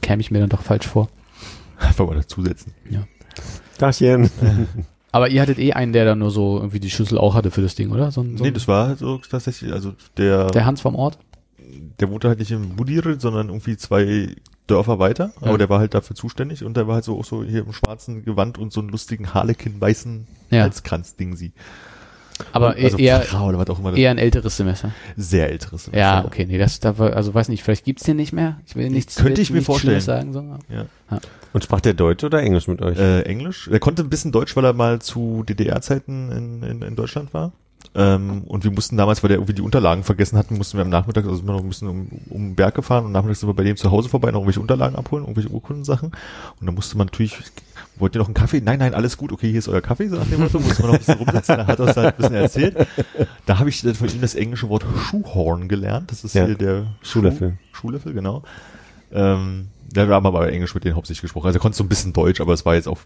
[0.00, 1.08] Käme ich mir dann doch falsch vor.
[1.78, 2.72] Einfach mal dazusetzen.
[3.78, 4.30] Dachchen.
[5.12, 7.60] Aber ihr hattet eh einen, der dann nur so irgendwie die Schlüssel auch hatte für
[7.60, 8.10] das Ding, oder?
[8.10, 11.18] So, so nee, das war halt so tatsächlich, also der, der der, Hans vom Ort?
[12.00, 14.34] wohnte halt nicht in Budir, sondern irgendwie zwei
[14.66, 15.48] Dörfer weiter, Ja.
[15.48, 17.72] aber der war halt dafür zuständig und der war halt so auch so hier im
[17.72, 20.62] schwarzen Gewand und so einen lustigen Harlekin weißen Ja.
[20.62, 21.52] Halskranz-Ding sie.
[22.52, 23.90] Aber also eher, Pfarrer oder was auch immer.
[23.90, 24.90] das- eher ein älteres Semester.
[25.16, 25.90] Sehr älteres.
[25.94, 28.58] Ja, okay, nee, das, da war, also weiß nicht, vielleicht gibt's den nicht mehr.
[28.66, 30.00] Ich will nichts, Könnte ich mir vorstellen.
[30.00, 30.40] Sagen, so.
[30.68, 30.86] Ja.
[31.52, 32.98] Und sprach der Deutsch oder Englisch mit euch?
[32.98, 33.68] Äh, Englisch.
[33.70, 37.52] Er konnte ein bisschen Deutsch, weil er mal zu DDR-Zeiten in, in, in Deutschland war.
[37.94, 40.88] Ähm, und wir mussten damals, weil der irgendwie die Unterlagen vergessen hatten, mussten wir am
[40.88, 43.48] Nachmittag, also sind wir noch ein bisschen um, um den Berg gefahren und nachmittags sind
[43.50, 46.08] wir bei dem zu Hause vorbei, noch irgendwelche Unterlagen abholen, irgendwelche Urkundensachen.
[46.58, 47.36] Und dann musste man natürlich,
[47.96, 48.62] wollt ihr noch einen Kaffee?
[48.62, 50.92] Nein, nein, alles gut, okay, hier ist euer Kaffee, so nach dem Motto, musste man
[50.92, 52.86] noch ein bisschen rumsitzen, da hat er uns dann ein bisschen erzählt.
[53.44, 56.46] Da habe ich dann von ihm das englische Wort Schuhhorn gelernt, das ist Ja.
[56.46, 57.58] hier der Schuhlöffel.
[57.72, 58.42] Schuh, Schuhlöffel, genau.
[59.12, 61.48] Ähm, Ja, wir haben aber Englisch mit denen hauptsächlich gesprochen.
[61.48, 63.00] Also er konnte so ein bisschen Deutsch, aber es war jetzt auch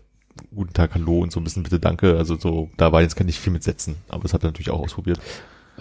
[0.54, 2.16] Guten Tag, Hallo und so ein bisschen Bitte, Danke.
[2.16, 4.80] Also so, da war jetzt nicht viel mit Sätzen, aber das hat er natürlich auch
[4.80, 5.20] ausprobiert.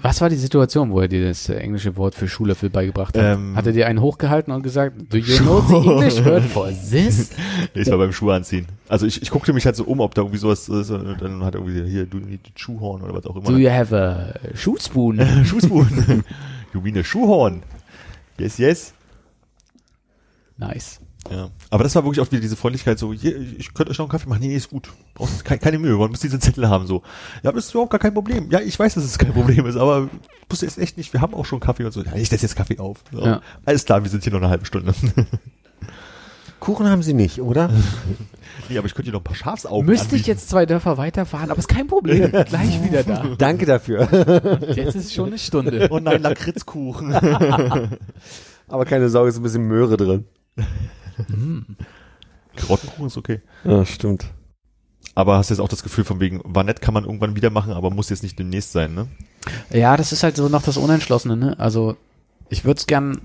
[0.01, 3.37] Was war die Situation, wo er dir das äh, englische Wort für Schuhlöffel beigebracht hat?
[3.37, 6.67] Ähm, hat er dir einen hochgehalten und gesagt, do you know the English word for
[6.89, 7.29] this?
[7.73, 8.67] Ich war beim Schuh anziehen.
[8.89, 11.43] Also ich, ich guckte mich halt so um, ob da irgendwie sowas ist und dann
[11.43, 13.45] hat er irgendwie hier, du need a Schuhhorn oder was auch immer.
[13.45, 15.21] Do you have a shoe spoon?
[15.45, 16.23] Schuhspuren.
[16.73, 17.63] you mean a Schuhhorn?
[18.37, 18.93] Yes, yes.
[20.57, 20.99] nice.
[21.31, 21.49] Ja.
[21.71, 24.11] Aber das war wirklich auch wieder diese Freundlichkeit, so, hier, ich könnte euch noch einen
[24.11, 24.41] Kaffee machen.
[24.41, 24.89] Nee, ist gut.
[25.15, 27.01] Brauchst keine, keine Mühe, man muss diesen Zettel haben, so.
[27.41, 28.49] Ja, aber das ist überhaupt gar kein Problem.
[28.51, 30.09] Ja, ich weiß, dass es kein Problem ist, aber
[30.49, 32.03] muss jetzt echt nicht, wir haben auch schon Kaffee und so.
[32.03, 33.03] Ja, ich setze jetzt Kaffee auf.
[33.11, 33.25] So.
[33.25, 33.41] Ja.
[33.65, 34.93] Alles klar, wir sind hier noch eine halbe Stunde.
[36.59, 37.69] Kuchen haben sie nicht, oder?
[38.69, 40.29] nee, aber ich könnte dir noch ein paar Schafsaugen Müsste ich anbieten.
[40.29, 42.31] jetzt zwei Dörfer weiterfahren, aber ist kein Problem.
[42.45, 43.35] Gleich wieder da.
[43.37, 44.07] Danke dafür.
[44.75, 45.87] Jetzt ist schon eine Stunde.
[45.91, 47.13] Oh nein, Lakritzkuchen.
[48.67, 50.25] Aber keine Sorge, ist ein bisschen Möhre drin.
[52.55, 53.41] Karottenkuchen ist okay.
[53.63, 54.25] Ja, stimmt.
[55.13, 57.73] Aber hast jetzt auch das Gefühl von wegen, war nett, kann man irgendwann wieder machen,
[57.73, 59.07] aber muss jetzt nicht demnächst sein, ne?
[59.69, 61.59] Ja, das ist halt so noch das Unentschlossene, ne?
[61.59, 61.95] Also,
[62.49, 63.21] ich würde es gern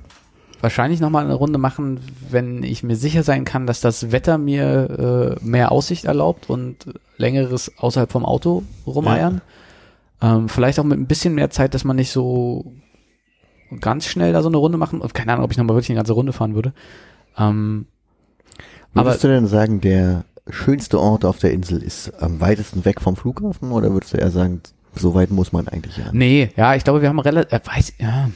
[0.61, 5.39] wahrscheinlich nochmal eine Runde machen, wenn ich mir sicher sein kann, dass das Wetter mir
[5.41, 6.77] äh, mehr Aussicht erlaubt und
[7.17, 9.41] längeres außerhalb vom Auto rumeiern.
[10.23, 12.73] Ähm, vielleicht auch mit ein bisschen mehr Zeit, dass man nicht so
[13.81, 15.01] ganz schnell da so eine Runde machen.
[15.15, 16.73] Keine Ahnung, ob ich nochmal wirklich eine ganze Runde fahren würde.
[17.39, 17.87] Ähm,
[18.95, 23.01] aber Würdest du denn sagen, der schönste Ort auf der Insel ist am weitesten weg
[23.01, 24.63] vom Flughafen oder würdest du eher sagen,
[24.95, 26.07] so weit muss man eigentlich ja?
[26.13, 28.31] nee, ja, ich glaube, wir haben relativ, äh, weiß, ja,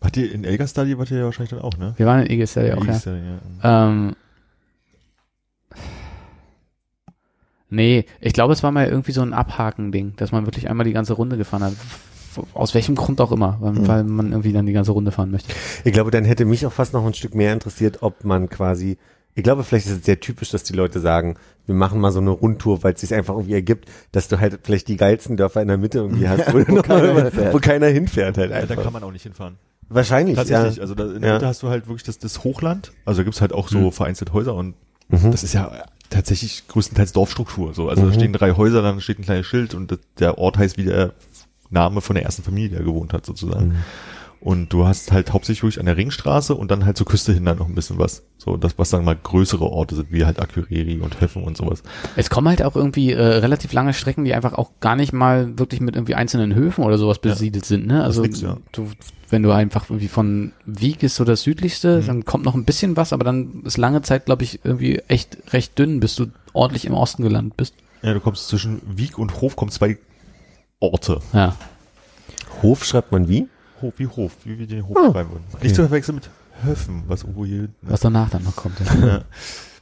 [0.00, 1.92] Wart ihr in Elgastadi, wart ihr ja wahrscheinlich dann auch, ne?
[1.96, 2.86] wir waren in Egelstal ja auch, ja.
[2.86, 3.20] Elgastadi,
[3.62, 3.88] ja.
[3.88, 4.16] Ähm,
[7.68, 10.94] nee, ich glaube, es war mal irgendwie so ein Abhaken-Ding, dass man wirklich einmal die
[10.94, 11.74] ganze Runde gefahren hat.
[12.54, 13.88] Aus welchem Grund auch immer, weil, Mhm.
[13.88, 15.52] weil man irgendwie dann die ganze Runde fahren möchte.
[15.84, 18.98] Ich glaube, dann hätte mich auch fast noch ein Stück mehr interessiert, ob man quasi,
[19.34, 21.36] ich glaube, vielleicht ist es sehr typisch, dass die Leute sagen,
[21.66, 24.60] wir machen mal so eine Rundtour, weil es sich einfach irgendwie ergibt, dass du halt
[24.62, 27.54] vielleicht die geilsten Dörfer in der Mitte irgendwie hast, wo, du noch keiner mal- hinfährt.
[27.54, 29.56] wo keiner hinfährt halt Ja, da kann man auch nicht hinfahren.
[29.88, 30.82] Wahrscheinlich, Tatsächlich, ja.
[30.82, 31.34] also da, in der Ja.
[31.34, 32.92] Mitte hast du halt wirklich das, das Hochland.
[33.04, 33.92] Also da gibt's halt auch so Mhm.
[33.92, 34.74] vereinzelt Häuser und
[35.08, 35.32] Mhm.
[35.32, 35.70] das ist ja
[36.10, 37.74] tatsächlich größtenteils Dorfstruktur.
[37.74, 37.88] So.
[37.88, 38.06] Also Mhm.
[38.08, 41.12] da stehen drei Häuser, dann steht ein kleines Schild und der Ort heißt wie der
[41.70, 43.68] Name von der ersten Familie, die da gewohnt hat, sozusagen.
[43.68, 43.76] Mhm.
[44.42, 47.44] Und du hast halt hauptsächlich wirklich an der Ringstraße und dann halt zur Küste hin
[47.44, 48.22] dann noch ein bisschen was.
[48.38, 51.82] So, das, was dann mal größere Orte sind, wie halt Akureyri und Höffen und sowas.
[52.16, 55.58] Es kommen halt auch irgendwie äh, relativ lange Strecken, die einfach auch gar nicht mal
[55.58, 57.86] wirklich mit irgendwie einzelnen Höfen oder sowas besiedelt sind.
[57.86, 58.02] Ne?
[58.02, 58.56] Also nix, ja.
[58.72, 58.88] du,
[59.28, 62.06] wenn du einfach irgendwie von Wieg ist so das südlichste, Mhm.
[62.06, 65.36] dann kommt noch ein bisschen was, aber dann ist lange Zeit, glaube ich, irgendwie echt
[65.52, 67.74] recht dünn, bis du ordentlich im Osten gelandet bist.
[68.00, 69.98] Ja, du kommst zwischen Wieg und Hof, kommen zwei
[70.80, 71.20] Orte.
[71.32, 71.54] Ja.
[72.62, 73.46] Hof schreibt man wie?
[73.80, 75.44] Hof, wie Hof, wie wir den Hof Ah, schreiben würden.
[75.62, 76.30] Nicht zu verwechseln mit
[76.62, 77.70] Höfen, was irgendwo hier ist.
[77.82, 78.78] Was danach dann noch kommt.
[78.80, 78.86] Ja.
[79.06, 79.20] Ja.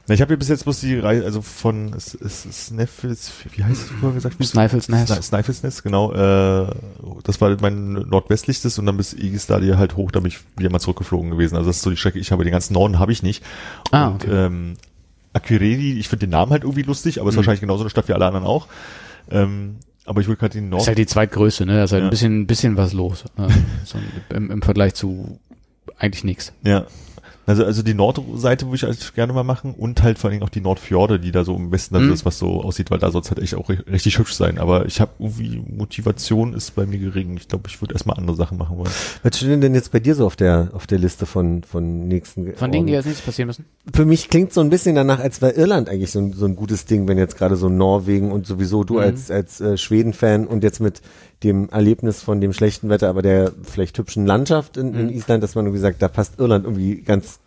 [0.07, 3.63] Na, ich habe hier bis jetzt bloß die Reihe, also von S- S- Snaffles, wie
[3.63, 4.43] heißt es vorher gesagt?
[4.43, 5.21] Snifels Nest.
[5.23, 6.11] Snifels Nest, genau.
[6.11, 6.73] Äh,
[7.21, 10.79] das war mein nordwestlichstes und dann bis Igistadie halt hoch, da bin ich wieder mal
[10.79, 11.57] zurückgeflogen gewesen.
[11.57, 13.43] Also das ist so die Strecke, ich habe den ganzen Norden habe ich nicht.
[13.91, 14.31] Ah, und, okay.
[14.47, 14.73] ähm,
[15.33, 17.37] Akureyri, ich finde den Namen halt irgendwie lustig, aber ist Mhm.
[17.41, 18.65] wahrscheinlich genauso eine Stadt wie alle anderen auch.
[19.29, 19.75] Ähm,
[20.09, 20.87] aber ich würde gerade den Das ist Nord...
[20.89, 21.77] halt die zweitgrößte, ne?
[21.77, 22.07] Da ist halt Ja.
[22.07, 23.23] ein bisschen, ein bisschen was los.
[23.37, 23.47] Äh,
[23.85, 23.97] so
[24.35, 25.39] im, Im Vergleich zu
[25.97, 26.51] eigentlich nichts.
[26.63, 26.85] Ja.
[27.49, 30.43] Also, also die Nordseite würde ich halt gerne mal machen und halt vor allen Dingen
[30.45, 32.11] auch die Nordfjorde, die da so im Westen, also Mhm.
[32.11, 34.59] das, was so aussieht, weil da soll es halt echt auch ri- richtig hübsch sein.
[34.59, 37.35] Aber ich habe irgendwie, Motivation ist bei mir gering.
[37.37, 38.91] Ich glaube, ich würde erstmal andere Sachen machen wollen.
[39.23, 42.53] Was steht denn jetzt bei dir so auf der, auf der Liste von, von nächsten
[42.55, 43.65] Von Dingen, die jetzt nichts passieren müssen.
[43.93, 46.55] Für mich klingt so ein bisschen danach, als wäre Irland eigentlich so ein, so ein
[46.55, 48.99] gutes Ding, wenn jetzt gerade so Norwegen und sowieso du Mhm.
[48.99, 51.01] als, als äh, Schweden-Fan und jetzt mit
[51.43, 55.13] dem Erlebnis von dem schlechten Wetter, aber der vielleicht hübschen Landschaft in, in Mhm.
[55.13, 57.39] Island, dass man irgendwie sagt, da passt Irland irgendwie ganz,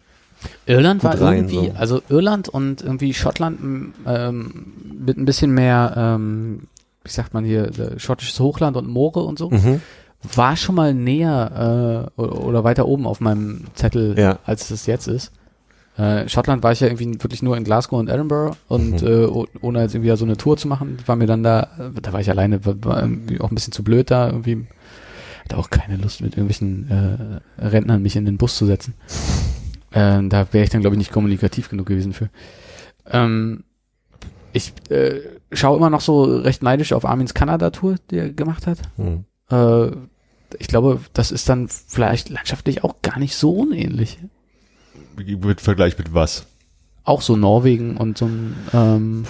[0.66, 1.72] Irland war rein, irgendwie, so.
[1.76, 4.72] also Irland und irgendwie Schottland ähm,
[5.04, 6.62] mit ein bisschen mehr, ähm,
[7.04, 9.80] wie sagt man hier, äh, schottisches Hochland und Moore und so, mhm.
[10.34, 14.38] war schon mal näher äh, oder, oder weiter oben auf meinem Zettel, Ja.
[14.44, 15.32] als es jetzt ist.
[15.96, 19.06] Äh, Schottland war ich ja irgendwie wirklich nur in Glasgow und Edinburgh und Mhm.
[19.06, 21.68] äh, oh- ohne jetzt irgendwie so eine Tour zu machen, war mir dann da,
[22.00, 24.66] da war ich alleine, war, war irgendwie auch ein bisschen zu blöd da, irgendwie
[25.44, 28.94] hatte auch keine Lust mit irgendwelchen äh, Rentnern mich in den Bus zu setzen.
[29.94, 32.30] Äh, da wäre ich dann glaube ich nicht kommunikativ genug gewesen für.
[33.04, 33.64] Ähm,
[34.54, 35.20] ich äh,
[35.52, 38.78] schaue immer noch so recht neidisch auf Armins Kanada-Tour, die er gemacht hat.
[38.96, 39.24] Mhm.
[39.50, 39.88] Äh,
[40.58, 44.18] ich glaube, das ist dann vielleicht landschaftlich auch gar nicht so unähnlich.
[45.16, 46.46] Mit Vergleich mit was?
[47.04, 49.24] auch so Norwegen und so ein, ähm,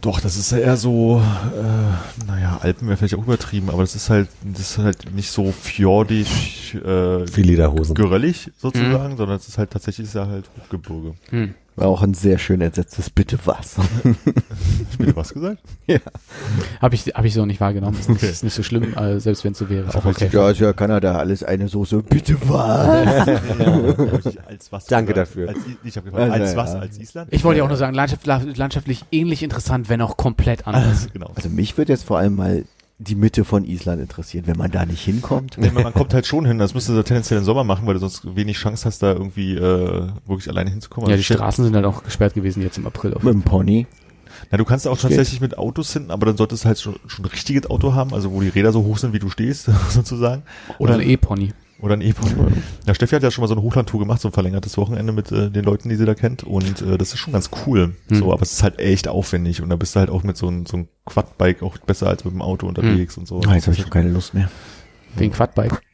[0.00, 3.94] Doch, das ist ja eher so, äh, naja, Alpen wäre vielleicht auch übertrieben, aber das
[3.94, 7.94] ist halt, das ist halt nicht so fjordisch, äh, Viel Lederhosen.
[7.94, 11.14] geröllig sozusagen, sondern es ist halt tatsächlich ist ja halt Hochgebirge.
[11.30, 11.54] hm.
[11.80, 13.76] War auch ein sehr schön entsetztes Bitte was.
[14.98, 15.62] Mir was gesagt?
[16.82, 17.98] habe ich, hab ich so nicht wahrgenommen.
[17.98, 19.88] Ist nicht, ist nicht so schlimm, äh, selbst wenn es so wäre.
[19.88, 20.28] Auch okay.
[20.30, 22.02] ja, ist ja Kanada, alles eine Soße.
[22.02, 23.28] Bitte was?
[24.46, 25.30] als was Danke gesagt?
[25.30, 25.48] dafür.
[25.48, 26.74] Als, ich habe gefragt, Also, als was?
[26.74, 26.80] ja.
[26.80, 27.28] Als Island?
[27.32, 31.08] Ich wollte ja auch nur sagen, landschaft, landschaftlich ähnlich interessant, wenn auch komplett anders.
[31.14, 31.32] genau.
[31.34, 32.64] Also mich würde jetzt vor allem mal
[33.00, 35.56] die Mitte von Island interessieren, wenn man da nicht hinkommt.
[35.58, 38.00] Nee, man kommt halt schon hin, das müsste du tendenziell im Sommer machen, weil du
[38.00, 41.08] sonst wenig Chance hast, da irgendwie äh, wirklich alleine hinzukommen.
[41.08, 43.14] Ja, Also die Straßen sind halt auch gesperrt gewesen jetzt im April.
[43.14, 43.86] Auf Mit dem Pony.
[44.50, 45.10] Na, du kannst auch Steht.
[45.10, 48.12] tatsächlich mit Autos hin, aber dann solltest du halt schon, schon ein richtiges Auto haben,
[48.12, 50.42] also wo die Räder so hoch sind, wie du stehst, sozusagen.
[50.78, 51.52] Oder ein E-Pony.
[51.80, 52.34] Oder ein E-Pony.
[52.86, 55.30] Ja, Steffi hat ja schon mal so eine Hochlandtour gemacht, so ein verlängertes Wochenende mit
[55.30, 56.42] äh, den Leuten, die sie da kennt.
[56.42, 57.94] Und äh, das ist schon ganz cool.
[58.08, 58.18] Hm.
[58.18, 59.62] So, aber es ist halt echt aufwendig.
[59.62, 62.24] Und da bist du halt auch mit so einem so einem Quadbike auch besser als
[62.24, 63.40] mit dem Auto unterwegs und so.
[63.46, 64.50] Ah, jetzt habe ich auch keine Lust mehr.
[65.16, 65.80] Wegen Quadbike.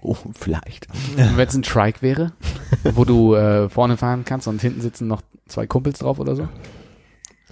[0.00, 0.88] Oh, vielleicht.
[1.16, 2.32] Wenn es ein Trike wäre,
[2.94, 6.48] wo du äh, vorne fahren kannst und hinten sitzen noch zwei Kumpels drauf oder so?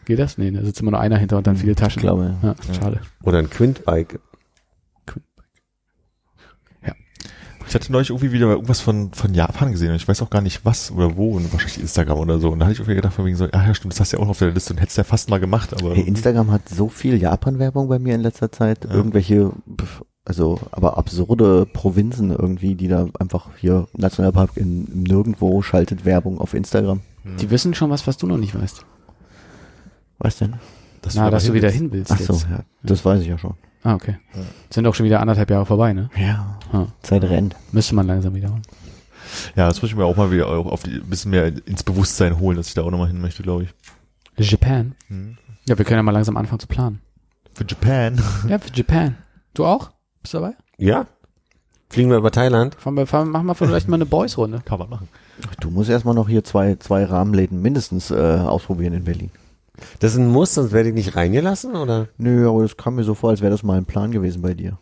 [0.07, 0.39] Geht das?
[0.39, 2.01] Nee, da sitzt immer nur einer hinter und dann viele Taschen.
[2.01, 2.49] Ich glaube, ja.
[2.49, 3.01] Ja, schade.
[3.23, 4.19] Oder ein Quintbike.
[7.71, 10.43] Ich hatte neulich irgendwie wieder irgendwas von, von Japan gesehen und ich weiß auch gar
[10.43, 12.51] nicht was oder wo und wahrscheinlich Instagram oder so.
[12.51, 14.17] Und da hatte ich irgendwie gedacht, von wegen so, ah ja stimmt, das hast du
[14.17, 16.51] ja auch noch auf der Liste und hättest ja fast mal gemacht, aber Hey, Instagram
[16.51, 18.87] hat so viel Japan-Werbung bei mir in letzter Zeit.
[18.87, 18.91] Ja.
[18.91, 19.53] Irgendwelche,
[20.25, 26.55] also aber absurde Provinzen irgendwie, die da einfach hier Nationalpark in Nirgendwo schaltet Werbung auf
[26.55, 27.03] Instagram.
[27.39, 28.85] Die wissen schon was, was du noch nicht weißt.
[30.19, 30.57] Was denn?
[31.03, 32.49] dass Na, dass du wieder hin willst Ach so, jetzt.
[32.51, 33.55] ja, das weiß ich ja schon.
[33.82, 34.16] Ah, okay.
[34.35, 34.40] Ja.
[34.70, 36.11] Sind auch schon wieder anderthalb Jahre vorbei, ne?
[36.16, 37.57] Ja, Ah, Zeit rennt.
[37.73, 38.62] müsste man langsam wieder machen.
[39.57, 41.82] Ja, das muss ich mir auch mal wieder auch auf die, ein bisschen mehr ins
[41.82, 43.70] Bewusstsein holen, dass ich da auch nochmal hin möchte, glaube ich.
[44.51, 44.94] Japan?
[45.09, 45.36] Hm.
[45.69, 47.01] Ja, wir können ja mal langsam anfangen zu planen.
[47.55, 48.20] Für Japan.
[48.48, 49.16] Ja, für Japan.
[49.55, 49.90] Du auch?
[50.23, 50.55] Bist du dabei?
[50.78, 51.07] Ja?
[51.90, 52.74] Fliegen wir über Thailand?
[52.77, 54.61] Fahren wir, fahren, machen wir vielleicht mal eine Boys-Runde.
[54.65, 55.09] Kann man machen.
[55.61, 59.31] Du musst erstmal noch hier zwei, zwei Rahmenläden mindestens äh, ausprobieren in Berlin.
[59.98, 62.09] Das ist ein Muss, sonst werde ich nicht reingelassen, oder?
[62.19, 64.55] Nö, aber das kam mir so vor, als wäre das mal ein Plan gewesen bei
[64.55, 64.78] dir.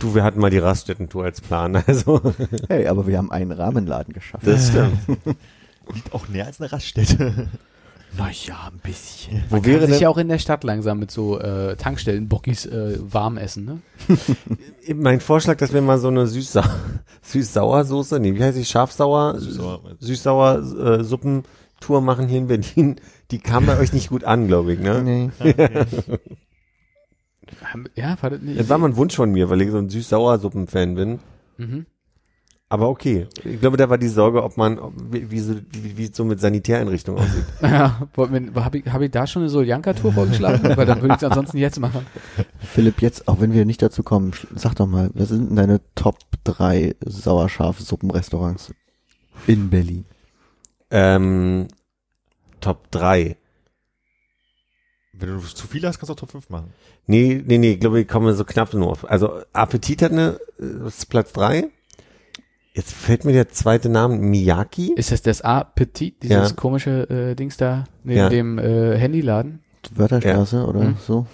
[0.00, 2.20] Du, wir hatten mal die Raststätten-Tour als Plan, also.
[2.68, 4.46] Hey, aber wir haben einen Rahmenladen geschafft.
[4.46, 4.98] Das stimmt.
[5.94, 7.48] Liegt auch näher als eine Raststätte.
[8.16, 9.44] Naja, ein bisschen.
[9.50, 12.66] Wo Kann wäre sich denn, ja auch in der Stadt langsam mit so äh, Tankstellen-Bockis
[12.66, 13.78] äh, warm essen, ne?
[14.94, 16.64] mein Vorschlag, dass wir mal so eine süß-sau-
[17.22, 19.80] süß-sauer-Soße, nee, wie heißt die, scharf-sauer, Süß-sauer.
[20.00, 21.04] süß-sauer äh,
[21.78, 22.96] Suppentour machen hier in Berlin.
[23.30, 25.02] Die kam bei euch nicht gut an, glaube ich, ne?
[25.02, 25.30] Nee.
[27.94, 28.60] Ja, wartet nicht.
[28.60, 31.18] Das war mal ein Wunsch von mir, weil ich so ein süß-sauer-Suppen-Fan bin.
[31.56, 31.86] Mhm.
[32.68, 33.26] Aber okay.
[33.44, 36.16] Ich glaube, da war die Sorge, ob man, ob, wie, wie, so, wie, wie es
[36.16, 37.44] so mit Sanitäreinrichtungen aussieht.
[37.62, 40.76] Ja, habe ich, hab ich da schon eine Soljanka-Tour vorgeschlagen?
[40.76, 42.04] Weil dann würde ich es ansonsten jetzt machen.
[42.58, 45.80] Philipp, jetzt, auch wenn wir nicht dazu kommen, sag doch mal, was sind denn deine
[45.94, 48.74] Top 3 Sauerschaf-Suppenrestaurants
[49.46, 50.04] in Berlin?
[50.90, 51.68] Ähm,
[52.60, 53.36] Top 3.
[55.12, 56.72] Wenn du zu viel hast, kannst du auch Top 5 machen.
[57.06, 59.08] Nee, nee, nee, ich glaube, ich komme so knapp nur auf.
[59.10, 61.68] Also Appetit hat eine, äh, ist Platz 3.
[62.74, 64.92] Jetzt fällt mir der zweite Name, Miyaki.
[64.94, 66.54] Ist das das A-Petit, dieses Ja.
[66.54, 68.28] komische äh, Dings da neben Ja.
[68.28, 69.62] dem äh, Handyladen?
[69.94, 70.96] Wörterstraße oder Hm.
[71.04, 71.26] so?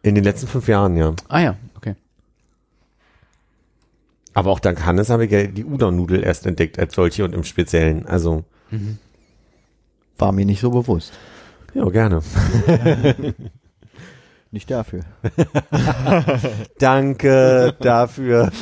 [0.04, 1.16] in den letzten fünf Jahren, ja.
[1.30, 1.96] Ah ja, okay.
[4.34, 7.44] Aber auch dank Hannes habe ich ja die Udon-Nudel erst entdeckt als solche und im
[7.44, 8.06] Speziellen.
[8.06, 8.44] Also,
[10.18, 11.14] War mir nicht so bewusst.
[11.74, 12.22] ja, gerne.
[14.52, 15.02] Nicht dafür.
[16.78, 18.52] Danke dafür.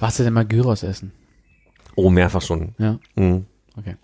[0.00, 1.12] Warst du denn mal Gyros essen?
[1.96, 2.74] Oh, mehrfach schon.
[2.78, 3.46] Ja, Mhm.
[3.76, 3.96] okay.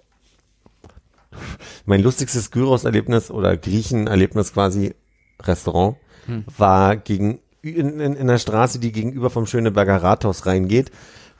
[1.84, 4.94] Mein lustigstes Gyros-Erlebnis oder Griechen-Erlebnis quasi
[5.42, 5.96] Restaurant
[6.26, 6.44] Hm.
[6.56, 10.90] war gegen in, in, in der Straße, die gegenüber vom Schöneberger Rathaus reingeht,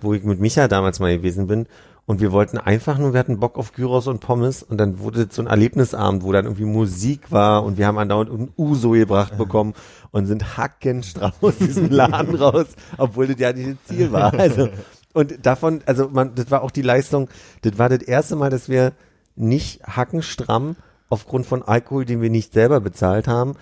[0.00, 1.66] wo ich mit Micha damals mal gewesen bin.
[2.06, 5.26] Und wir wollten einfach nur, wir hatten Bock auf Gyros und Pommes und dann wurde
[5.30, 9.38] so ein Erlebnisabend, wo dann irgendwie Musik war und wir haben andauernd ein Uso gebracht
[9.38, 9.72] bekommen
[10.10, 12.66] und sind hackenstramm aus diesem Laden raus,
[12.98, 14.34] obwohl das ja nicht das Ziel war.
[14.34, 14.68] Also,
[15.14, 17.30] und davon, also man, das war auch die Leistung,
[17.62, 18.92] das war das erste Mal, dass wir
[19.34, 20.76] nicht hackenstramm
[21.08, 23.54] aufgrund von Alkohol, den wir nicht selber bezahlt haben,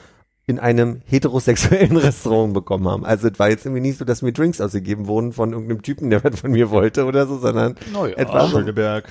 [0.47, 3.05] in einem heterosexuellen Restaurant bekommen haben.
[3.05, 6.11] Also es war jetzt irgendwie nicht so, dass mir Drinks ausgegeben wurden von irgendeinem Typen,
[6.11, 7.77] der was von mir wollte oder so, sondern
[8.17, 9.09] es war, so, Schöneberg.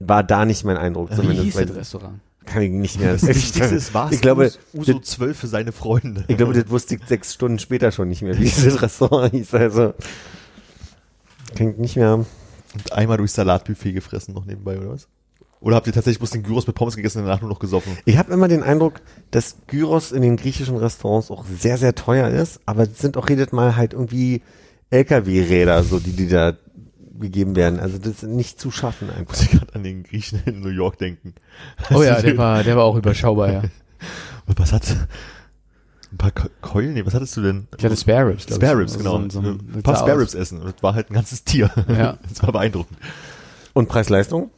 [0.00, 1.42] war da nicht mein Eindruck Wie zumindest.
[1.44, 2.20] hieß das Restaurant?
[2.44, 3.12] kann ich nicht mehr.
[3.12, 6.24] Das Wichtigste ist, war ich glaube, Uso das- 12 für seine Freunde.
[6.28, 9.52] ich glaube, das wusste ich sechs Stunden später schon nicht mehr, wie dieses Restaurant hieß.
[9.54, 9.94] Also
[11.56, 12.14] kann ich nicht mehr.
[12.74, 15.08] Und einmal durchs Salatbuffet gefressen noch nebenbei, oder was?
[15.60, 17.96] Oder habt ihr tatsächlich bloß den Gyros mit Pommes gegessen und danach nur noch gesoffen?
[18.04, 19.00] Ich habe immer den Eindruck,
[19.30, 23.28] dass Gyros in den griechischen Restaurants auch sehr, sehr teuer ist, aber es sind auch
[23.28, 24.42] jedes Mal halt irgendwie
[24.90, 26.54] LKW-Räder, so die, die da
[27.18, 27.80] gegeben werden.
[27.80, 29.32] Also das ist nicht zu schaffen einfach.
[29.34, 31.34] Muss ich gerade an den Griechen in New York denken.
[31.92, 33.62] Oh ja, der war, der war auch überschaubar, ja.
[34.56, 34.84] Was hat?
[36.12, 36.94] Ein paar Ke- Keulen?
[36.94, 37.66] Nee, was hattest du denn?
[37.76, 38.64] Ich hatte Spare Ribs, glaub ich.
[38.68, 39.20] Spare Ribs, genau.
[39.22, 40.20] so- so ein- ein paar Spare.
[40.20, 40.60] Ribs essen.
[40.60, 41.68] Und das war halt ein ganzes Tier.
[41.88, 42.18] Ja.
[42.28, 42.96] Das war beeindruckend.
[43.72, 44.50] Und Preis-Leistung?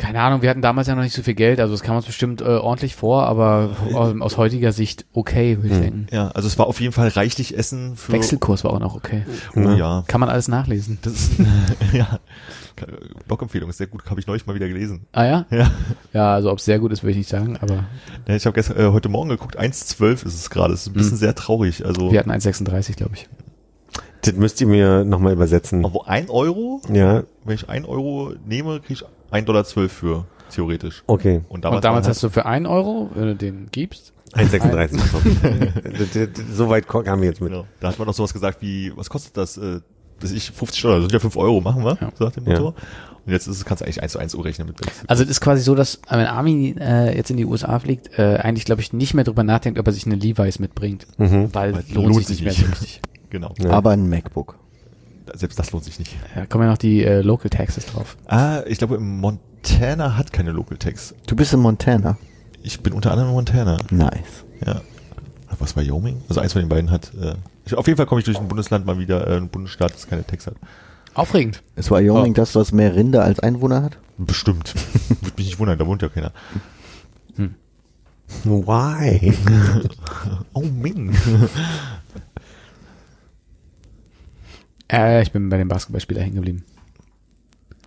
[0.00, 2.06] Keine Ahnung, wir hatten damals ja noch nicht so viel Geld, also das kam uns
[2.06, 5.82] bestimmt äh, ordentlich vor, aber aus, aus heutiger Sicht okay, würde ich Hm.
[5.82, 6.06] denken.
[6.10, 8.12] Ja, also es war auf jeden Fall reichlich Essen für.
[8.12, 9.24] Wechselkurs war auch noch okay.
[9.54, 10.02] Oh, ja.
[10.06, 10.98] Kann man alles nachlesen.
[11.02, 11.32] Das ist,
[11.92, 12.18] ja.
[13.28, 15.06] Blogempfehlung ist sehr gut, habe ich neulich mal wieder gelesen.
[15.12, 15.46] Ah ja?
[15.50, 15.70] Ja.
[16.14, 17.84] Ja, also ob es sehr gut ist, würde ich nicht sagen, aber
[18.26, 20.72] Ja, Ich habe gestern äh, heute Morgen geguckt, 1,12 ist es gerade.
[20.72, 21.20] Das ist ein bisschen Mhm.
[21.20, 21.84] sehr traurig.
[21.84, 23.28] Also, wir hatten 1,36, glaube ich.
[24.22, 25.84] Das müsst ihr mir nochmal übersetzen.
[25.84, 31.02] aber ein Euro, Ja, wenn ich ein Euro nehme, kriege ich 1,12 Dollar für, theoretisch.
[31.06, 31.42] okay.
[31.48, 34.96] Und damals, Und damals hast du für 1 Euro, wenn du den gibst, 1,36.
[35.82, 37.50] Das- das- das- so weit kamen wir jetzt mit.
[37.50, 37.66] Genau.
[37.80, 39.56] Da hat man noch sowas gesagt wie, was kostet das?
[39.56, 39.80] Äh,
[40.20, 42.10] das ich 50 Dollar, das sind ja 5 Euro, machen wir, Ja.
[42.16, 42.58] so nach dem Ja.
[42.60, 44.76] Und jetzt ist es, kannst du eigentlich 1 zu 1 rechnen mit.
[45.06, 48.36] Also es ist quasi so, dass wenn Armin äh, jetzt in die USA fliegt, äh,
[48.36, 51.48] eigentlich glaube ich nicht mehr drüber nachdenkt, ob er sich eine Levi's mitbringt, Mhm.
[51.54, 53.00] weil Weil lohnt, sich nicht mehr so richtig.
[53.30, 53.54] Genau.
[53.62, 53.70] Ja.
[53.70, 54.58] Aber ein MacBook.
[55.34, 56.16] Selbst das lohnt sich nicht.
[56.34, 58.16] Da kommen ja noch die äh, Local Taxes drauf.
[58.26, 61.14] Ah, ich glaube, im Montana hat keine Local Tax.
[61.26, 62.16] Du bist in Montana.
[62.62, 63.78] Ich bin unter anderem in Montana.
[63.90, 64.44] Nice.
[64.66, 64.80] Ja.
[65.58, 66.22] Was Wyoming?
[66.28, 67.12] Also eins von den beiden hat.
[67.20, 67.34] Äh,
[67.64, 70.06] ich, auf jeden Fall komme ich durch ein Bundesland mal wieder, äh, ein Bundesstaat, das
[70.06, 70.54] keine Tax hat.
[71.14, 71.62] Aufregend.
[71.76, 73.98] Ist Wyoming das, was mehr Rinder als Einwohner hat?
[74.16, 74.74] Bestimmt.
[75.20, 76.32] Würde mich nicht wundern, da wohnt ja keiner.
[78.44, 79.34] Why?
[80.52, 81.16] Oh Ming.
[84.90, 86.64] Äh, ich bin bei dem Basketballspieler hängen geblieben.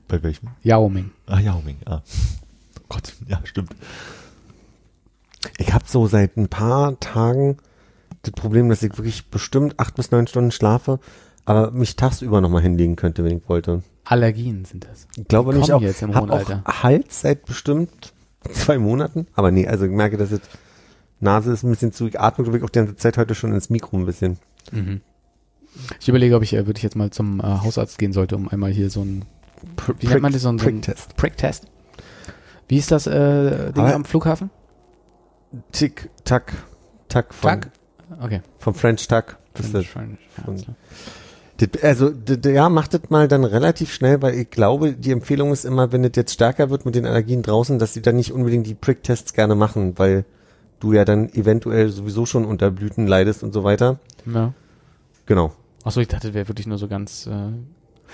[0.07, 0.49] Bei welchem?
[0.61, 1.11] Yao Ming.
[1.25, 1.77] Ah, Yao Ming.
[1.85, 2.01] Ah.
[2.79, 3.75] Oh Gott, ja, stimmt.
[5.57, 7.57] Ich habe so seit ein paar Tagen
[8.21, 10.99] das Problem, dass ich wirklich bestimmt acht bis neun Stunden schlafe,
[11.45, 13.83] aber mich tagsüber nochmal hinlegen könnte, wenn ich wollte.
[14.05, 15.07] Allergien sind das.
[15.17, 16.83] Ich glaube nicht auch, jetzt im hab auch.
[16.83, 18.13] Hals seit bestimmt
[18.51, 20.49] zwei Monaten, aber nee, also ich merke, dass jetzt
[21.19, 23.53] Nase ist ein bisschen zu, ich atme glaube ich auch die ganze Zeit heute schon
[23.53, 24.37] ins Mikro ein bisschen.
[24.71, 25.01] Mhm.
[25.99, 28.71] Ich überlege, ob ich äh, wirklich jetzt mal zum äh, Hausarzt gehen sollte, um einmal
[28.71, 29.25] hier so ein
[29.99, 31.15] wie nennt man das so ein, Pricktest.
[31.15, 31.67] Prick-Test.
[32.67, 34.49] Wie ist das äh, Ding Aber- am Flughafen?
[35.71, 36.51] Tick, tack,
[37.09, 37.69] tack von, Tack?
[38.21, 38.41] Okay.
[38.59, 39.37] vom French Tack.
[39.53, 40.07] French, klar.
[41.57, 42.11] Das- Also,
[42.45, 46.01] ja, macht das mal dann relativ schnell, weil ich glaube, die Empfehlung ist immer, wenn
[46.03, 49.33] das jetzt stärker wird mit den Allergien draußen, dass sie dann nicht unbedingt die Prick-Tests
[49.33, 50.25] gerne machen, weil
[50.79, 53.99] du ja dann eventuell sowieso schon unter Blüten leidest und so weiter.
[54.25, 54.53] ja.
[55.25, 55.53] Genau.
[55.83, 57.51] Achso, ich dachte, das wäre wirklich nur so ganz äh,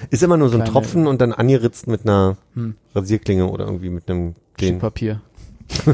[0.09, 3.65] Ist immer nur so ein Kleine- Tropfen und dann angeritzt mit einer hm, Rasierklinge oder
[3.65, 5.21] irgendwie mit einem Stück Papier.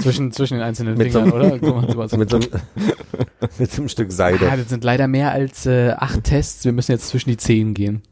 [0.00, 1.92] Zwischen, zwischen den einzelnen Mit so Fingern, einem- oder?
[1.92, 2.12] Sowas.
[2.16, 2.48] mit so einem,
[3.58, 4.38] mit so einem Stück ah, Seide.
[4.56, 6.64] das sind leider mehr als äh, acht Tests.
[6.64, 8.02] Wir müssen jetzt zwischen die Zehen gehen.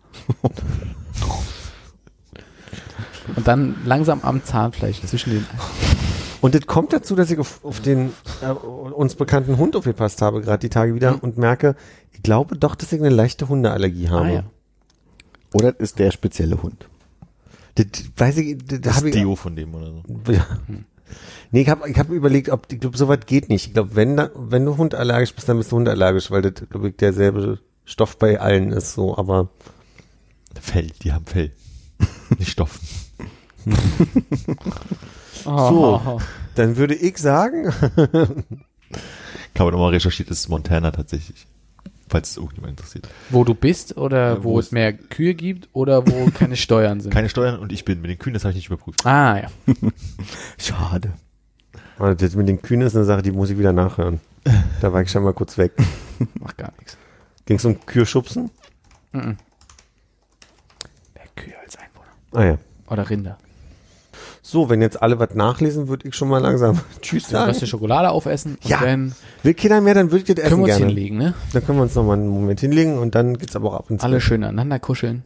[3.36, 5.46] Und dann langsam am Zahnfleisch zwischen den.
[6.40, 10.40] Und das kommt dazu, dass ich auf, auf den äh, uns bekannten Hund aufgepasst habe,
[10.40, 11.18] gerade die Tage wieder, Mhm.
[11.20, 11.76] und merke,
[12.20, 14.26] ich glaube doch, dass ich eine leichte Hundeallergie habe.
[14.26, 14.44] Ah, ja.
[15.54, 16.86] Oder ist der spezielle Hund?
[17.76, 20.32] Das weiß ich, das, Das habe ist ich, Deo von dem oder so.
[20.32, 20.46] Ja.
[21.50, 23.68] Nee, ich habe ich hab überlegt, ob ich glaube, sowas geht nicht.
[23.68, 26.90] Ich glaube, wenn da, wenn du hundallergisch bist, dann bist du hundallergisch, weil das, glaube
[26.90, 29.48] ich, derselbe Stoff bei allen ist so, aber
[30.60, 31.52] Fell, die haben Fell.
[32.38, 32.78] Nicht Stoff.
[35.42, 36.20] So.
[36.54, 37.72] dann würde ich sagen,
[39.54, 41.46] Kann man nochmal recherchiert, das ist Montana tatsächlich.
[42.10, 43.08] Falls es irgendjemand interessiert.
[43.30, 47.00] Wo du bist oder Ja, wo, wo es mehr Kühe gibt oder wo keine Steuern
[47.00, 47.12] sind.
[47.12, 48.00] Keine Steuern und ich bin.
[48.02, 49.06] Mit den Kühen, das habe ich nicht überprüft.
[49.06, 49.48] ah, ja.
[50.58, 51.12] Schade.
[51.98, 54.20] Das mit den Kühen ist eine Sache, die muss ich wieder nachhören.
[54.80, 55.72] Da war ich schon mal kurz weg.
[56.40, 56.96] Macht gar nichts.
[57.46, 58.50] Ging es um Kürschubsen?
[59.12, 59.36] Mhm.
[61.14, 62.08] Mehr Kühe als Einwohner.
[62.32, 62.58] Ah ja.
[62.88, 63.38] Oder Rinder.
[64.50, 67.66] So, wenn jetzt alle was nachlesen, würde ich schon mal langsam Tschüss So, Reste sagen.
[67.70, 68.80] Schokolade aufessen und Ja.
[68.80, 69.14] dann
[69.44, 70.86] Will keiner mehr, dann würde ich das können essen wir uns gerne.
[70.86, 71.34] hinlegen, ne?
[71.52, 73.90] Dann können wir uns noch mal einen Moment hinlegen und dann geht's aber auch ab
[73.90, 74.22] ins Alle Bett.
[74.24, 75.24] schön aneinander kuscheln.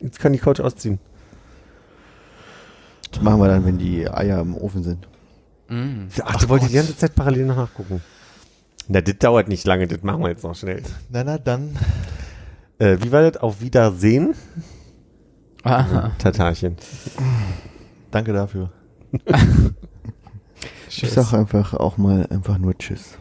[0.00, 0.98] Jetzt kann die Couch ausziehen.
[3.12, 5.06] Das machen wir dann, wenn die Eier im Ofen sind.
[5.68, 6.06] Mm.
[6.24, 8.00] Ach, du wolltest die ganze Zeit parallel nachgucken.
[8.88, 10.82] Na, das dauert nicht lange, das machen wir jetzt noch schnell.
[11.10, 11.76] Na, na, dann.
[12.78, 13.40] Äh, wie war das?
[13.40, 14.34] Auf Wiedersehen?
[15.62, 16.10] Aha.
[16.18, 16.76] Tatarchen.
[18.12, 18.70] Danke dafür.
[20.94, 23.16] Ich sag einfach auch mal einfach nur Tschüss.